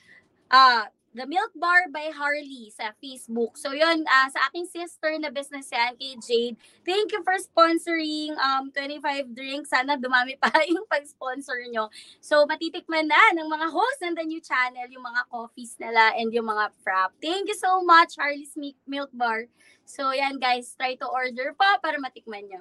uh, 0.51 0.91
The 1.15 1.23
Milk 1.23 1.55
Bar 1.55 1.87
by 1.95 2.11
Harley 2.11 2.67
sa 2.75 2.91
Facebook. 2.99 3.55
So, 3.55 3.71
yun, 3.71 4.03
ah, 4.03 4.27
sa 4.27 4.51
aking 4.51 4.67
sister 4.67 5.15
na 5.15 5.31
business 5.31 5.71
yan, 5.71 5.95
kay 5.95 6.19
Jade. 6.19 6.59
Thank 6.83 7.15
you 7.15 7.23
for 7.23 7.39
sponsoring 7.39 8.35
um 8.35 8.67
25 8.75 9.31
drinks. 9.31 9.71
Sana 9.71 9.95
dumami 9.95 10.35
pa 10.35 10.51
yung 10.67 10.83
pag-sponsor 10.91 11.63
nyo. 11.71 11.87
So, 12.19 12.43
matitikman 12.43 13.07
na 13.07 13.31
ng 13.31 13.47
mga 13.47 13.67
hosts 13.71 14.03
ng 14.03 14.15
The 14.19 14.27
New 14.27 14.43
Channel, 14.43 14.91
yung 14.91 15.07
mga 15.07 15.23
coffees 15.31 15.79
nila 15.79 16.11
and 16.19 16.35
yung 16.35 16.51
mga 16.51 16.75
frap. 16.83 17.15
Thank 17.23 17.47
you 17.47 17.55
so 17.55 17.79
much, 17.79 18.19
Harley's 18.19 18.59
Mi- 18.59 18.75
Milk 18.83 19.15
Bar. 19.15 19.47
So, 19.87 20.11
yan 20.11 20.35
guys, 20.35 20.75
try 20.75 20.99
to 20.99 21.07
order 21.07 21.55
pa 21.55 21.79
para 21.79 21.95
matikman 21.95 22.51
nyo. 22.51 22.59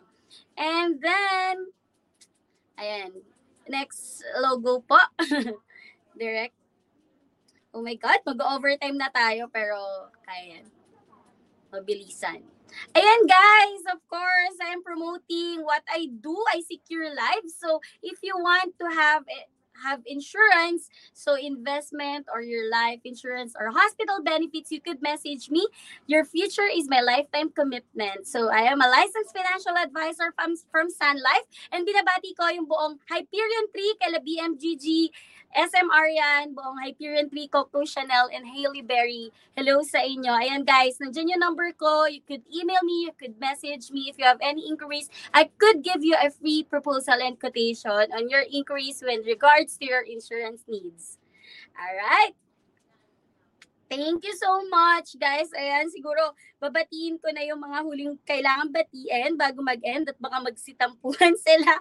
And 0.54 1.02
then, 1.02 1.74
ayan, 2.78 3.18
next 3.66 4.22
logo 4.38 4.78
po. 4.86 5.02
Direct. 6.14 6.63
Oh 7.74 7.82
my 7.82 7.98
God, 7.98 8.22
mag-overtime 8.22 8.94
na 8.94 9.10
tayo 9.10 9.50
pero 9.50 10.08
kaya 10.22 10.62
yan. 10.62 10.66
Mabilisan. 11.74 12.38
Ayan 12.94 13.22
guys, 13.26 13.82
of 13.90 13.98
course, 14.06 14.56
I 14.62 14.70
am 14.70 14.82
promoting 14.86 15.66
what 15.66 15.82
I 15.90 16.06
do. 16.06 16.34
I 16.54 16.62
secure 16.62 17.10
lives. 17.10 17.58
So 17.58 17.82
if 17.98 18.22
you 18.22 18.38
want 18.38 18.78
to 18.78 18.86
have 18.94 19.26
eh, 19.26 19.50
have 19.82 20.00
insurance, 20.06 20.88
so 21.12 21.34
investment 21.34 22.26
or 22.30 22.42
your 22.42 22.70
life 22.70 23.02
insurance 23.02 23.54
or 23.58 23.70
hospital 23.74 24.22
benefits, 24.22 24.70
you 24.70 24.80
could 24.80 25.02
message 25.02 25.50
me. 25.50 25.66
Your 26.06 26.24
future 26.24 26.66
is 26.70 26.86
my 26.88 27.00
lifetime 27.02 27.50
commitment. 27.50 28.26
So 28.26 28.50
I 28.50 28.70
am 28.70 28.80
a 28.80 28.88
licensed 28.88 29.34
financial 29.34 29.74
advisor 29.74 30.30
from, 30.38 30.54
from 30.70 30.90
Sun 30.90 31.18
Life 31.18 31.46
and 31.72 31.86
binabati 31.86 32.38
ko 32.38 32.48
yung 32.54 32.66
buong 32.70 33.02
Hyperion 33.10 33.66
3 33.74 34.00
kala 34.02 34.18
BMGG, 34.22 35.10
SM 35.54 35.86
Arian, 35.86 36.50
buong 36.50 36.82
Hyperion 36.82 37.30
3, 37.30 37.46
Coco 37.46 37.86
Chanel, 37.86 38.26
and 38.34 38.42
Hailey 38.42 38.82
Berry. 38.82 39.30
Hello 39.54 39.86
sa 39.86 40.02
inyo. 40.02 40.34
Ayan 40.34 40.66
guys, 40.66 40.98
nandiyan 40.98 41.38
yung 41.38 41.46
number 41.46 41.70
ko. 41.78 42.10
You 42.10 42.26
could 42.26 42.42
email 42.50 42.82
me, 42.82 43.06
you 43.06 43.14
could 43.14 43.38
message 43.38 43.94
me 43.94 44.10
if 44.10 44.18
you 44.18 44.26
have 44.26 44.42
any 44.42 44.66
inquiries. 44.66 45.06
I 45.30 45.54
could 45.54 45.86
give 45.86 46.02
you 46.02 46.18
a 46.18 46.34
free 46.34 46.66
proposal 46.66 47.22
and 47.22 47.38
quotation 47.38 48.10
on 48.10 48.26
your 48.26 48.42
inquiries 48.50 48.98
with 48.98 49.22
regards 49.30 49.78
to 49.78 49.86
your 49.86 50.02
insurance 50.02 50.66
needs. 50.66 51.22
Alright? 51.78 52.34
Thank 53.94 54.26
you 54.26 54.34
so 54.34 54.58
much, 54.66 55.14
guys. 55.22 55.54
Ayan, 55.54 55.86
siguro 55.86 56.34
babatiin 56.58 57.14
ko 57.22 57.30
na 57.30 57.46
yung 57.46 57.62
mga 57.62 57.78
huling 57.86 58.18
kailangan 58.26 58.74
batiin 58.74 59.38
bago 59.38 59.62
mag-end 59.62 60.10
at 60.10 60.18
baka 60.18 60.42
magsitampuhan 60.42 61.38
sila. 61.46 61.78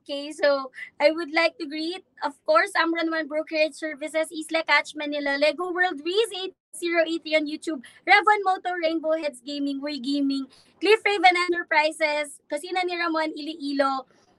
Okay, 0.00 0.32
so 0.32 0.72
I 0.96 1.12
would 1.12 1.36
like 1.36 1.60
to 1.60 1.68
greet, 1.68 2.00
of 2.24 2.32
course, 2.48 2.72
Amran 2.80 3.12
One 3.12 3.28
Brokerage 3.28 3.76
Services, 3.76 4.32
Isla 4.32 4.64
Catch 4.64 4.96
Manila, 4.96 5.36
Lego 5.36 5.68
World 5.68 6.00
Reese 6.00 6.56
8083 6.80 7.36
on 7.36 7.44
YouTube, 7.44 7.80
Revon 8.08 8.40
Moto, 8.48 8.72
Rainbow 8.80 9.12
Heads 9.12 9.44
Gaming, 9.44 9.84
Way 9.84 10.00
Gaming, 10.00 10.48
Cliff 10.80 11.04
Raven 11.04 11.36
Enterprises, 11.36 12.40
Kasina 12.48 12.88
ni 12.88 12.96
Ramon 12.96 13.36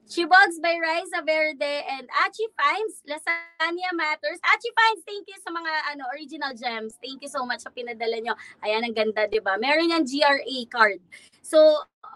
Iloilo, 0.05 0.29
Chibogs 0.29 0.61
by 0.61 0.75
Riza 0.77 1.23
Verde, 1.25 1.83
and 1.89 2.07
Achi 2.25 2.47
Finds, 2.57 3.01
Lasagna 3.09 3.89
Matters. 3.93 4.39
Achi 4.43 4.69
Finds, 4.75 5.03
thank 5.05 5.27
you 5.27 5.35
sa 5.41 5.51
mga 5.51 5.71
ano 5.93 6.03
original 6.13 6.53
gems. 6.53 6.97
Thank 7.03 7.21
you 7.21 7.29
so 7.29 7.45
much 7.45 7.61
sa 7.61 7.69
pinadala 7.69 8.21
nyo. 8.21 8.35
Ayan, 8.63 8.85
ang 8.85 8.93
ganda, 8.93 9.27
di 9.27 9.39
ba? 9.39 9.57
Meron 9.57 9.89
yung 9.89 10.05
GRA 10.05 10.59
card. 10.69 11.01
So, 11.41 11.57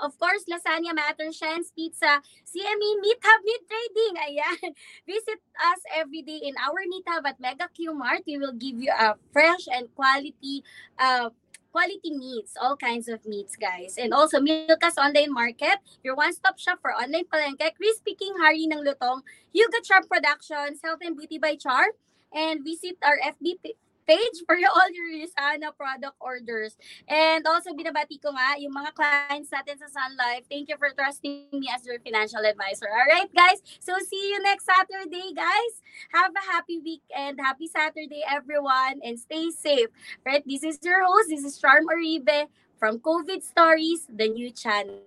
of 0.02 0.18
course, 0.18 0.46
Lasagna 0.50 0.94
Matters, 0.94 1.36
Shen's 1.36 1.72
Pizza, 1.74 2.22
CME 2.46 2.90
Meat 3.02 3.22
Hub 3.22 3.42
Meat 3.44 3.64
Trading. 3.66 4.16
Ayan. 4.22 4.70
Visit 5.10 5.40
us 5.58 5.82
every 5.94 6.22
day 6.22 6.42
in 6.46 6.56
our 6.62 6.82
Meat 6.88 7.06
Hub 7.10 7.26
at 7.26 7.40
Mega 7.42 7.70
Q 7.74 7.94
Mart. 7.94 8.24
We 8.26 8.38
will 8.38 8.56
give 8.56 8.78
you 8.78 8.94
a 8.94 9.18
fresh 9.34 9.66
and 9.70 9.90
quality 9.96 10.64
uh, 10.98 11.30
quality 11.72 12.12
meats, 12.12 12.54
all 12.60 12.76
kinds 12.76 13.08
of 13.08 13.26
meats, 13.26 13.56
guys. 13.56 13.98
And 13.98 14.14
also, 14.14 14.40
Milka's 14.40 14.98
Online 14.98 15.32
Market, 15.32 15.80
your 16.04 16.16
one-stop 16.16 16.58
shop 16.58 16.80
for 16.82 16.92
online 16.94 17.26
palengke. 17.26 17.76
Crispy 17.76 18.16
King 18.16 18.34
Hari 18.40 18.66
ng 18.66 18.84
Lutong, 18.84 19.22
Yuga 19.54 19.82
Trap 19.86 20.08
Productions, 20.10 20.80
Health 20.84 21.00
and 21.02 21.18
Beauty 21.18 21.38
by 21.38 21.56
Char, 21.56 21.94
and 22.34 22.64
visit 22.64 22.98
our 23.02 23.18
FB 23.22 23.62
page 24.10 24.42
for 24.50 24.58
all 24.58 24.90
your 24.90 25.06
Risana 25.14 25.70
product 25.78 26.18
orders. 26.18 26.74
And 27.06 27.46
also, 27.46 27.78
binabati 27.78 28.18
ko 28.18 28.34
nga 28.34 28.58
yung 28.58 28.74
mga 28.74 28.98
clients 28.98 29.54
natin 29.54 29.78
sa 29.78 29.86
Sun 29.86 30.18
Life. 30.18 30.50
Thank 30.50 30.74
you 30.74 30.78
for 30.82 30.90
trusting 30.98 31.54
me 31.54 31.70
as 31.70 31.86
your 31.86 32.02
financial 32.02 32.42
advisor. 32.42 32.90
All 32.90 33.06
right, 33.06 33.30
guys? 33.30 33.62
So, 33.78 33.94
see 34.02 34.34
you 34.34 34.42
next 34.42 34.66
Saturday, 34.66 35.30
guys. 35.38 35.74
Have 36.18 36.34
a 36.34 36.44
happy 36.50 36.82
week 36.82 37.06
and 37.14 37.38
happy 37.38 37.70
Saturday, 37.70 38.26
everyone. 38.26 39.06
And 39.06 39.22
stay 39.22 39.54
safe. 39.54 39.94
Right? 40.26 40.42
This 40.42 40.66
is 40.66 40.82
your 40.82 41.06
host. 41.06 41.30
This 41.30 41.46
is 41.46 41.62
Charm 41.62 41.86
Oribe 41.86 42.50
from 42.82 42.98
COVID 42.98 43.46
Stories, 43.46 44.10
the 44.10 44.26
new 44.26 44.50
channel. 44.50 45.06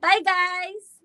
Bye, 0.00 0.24
guys! 0.24 0.99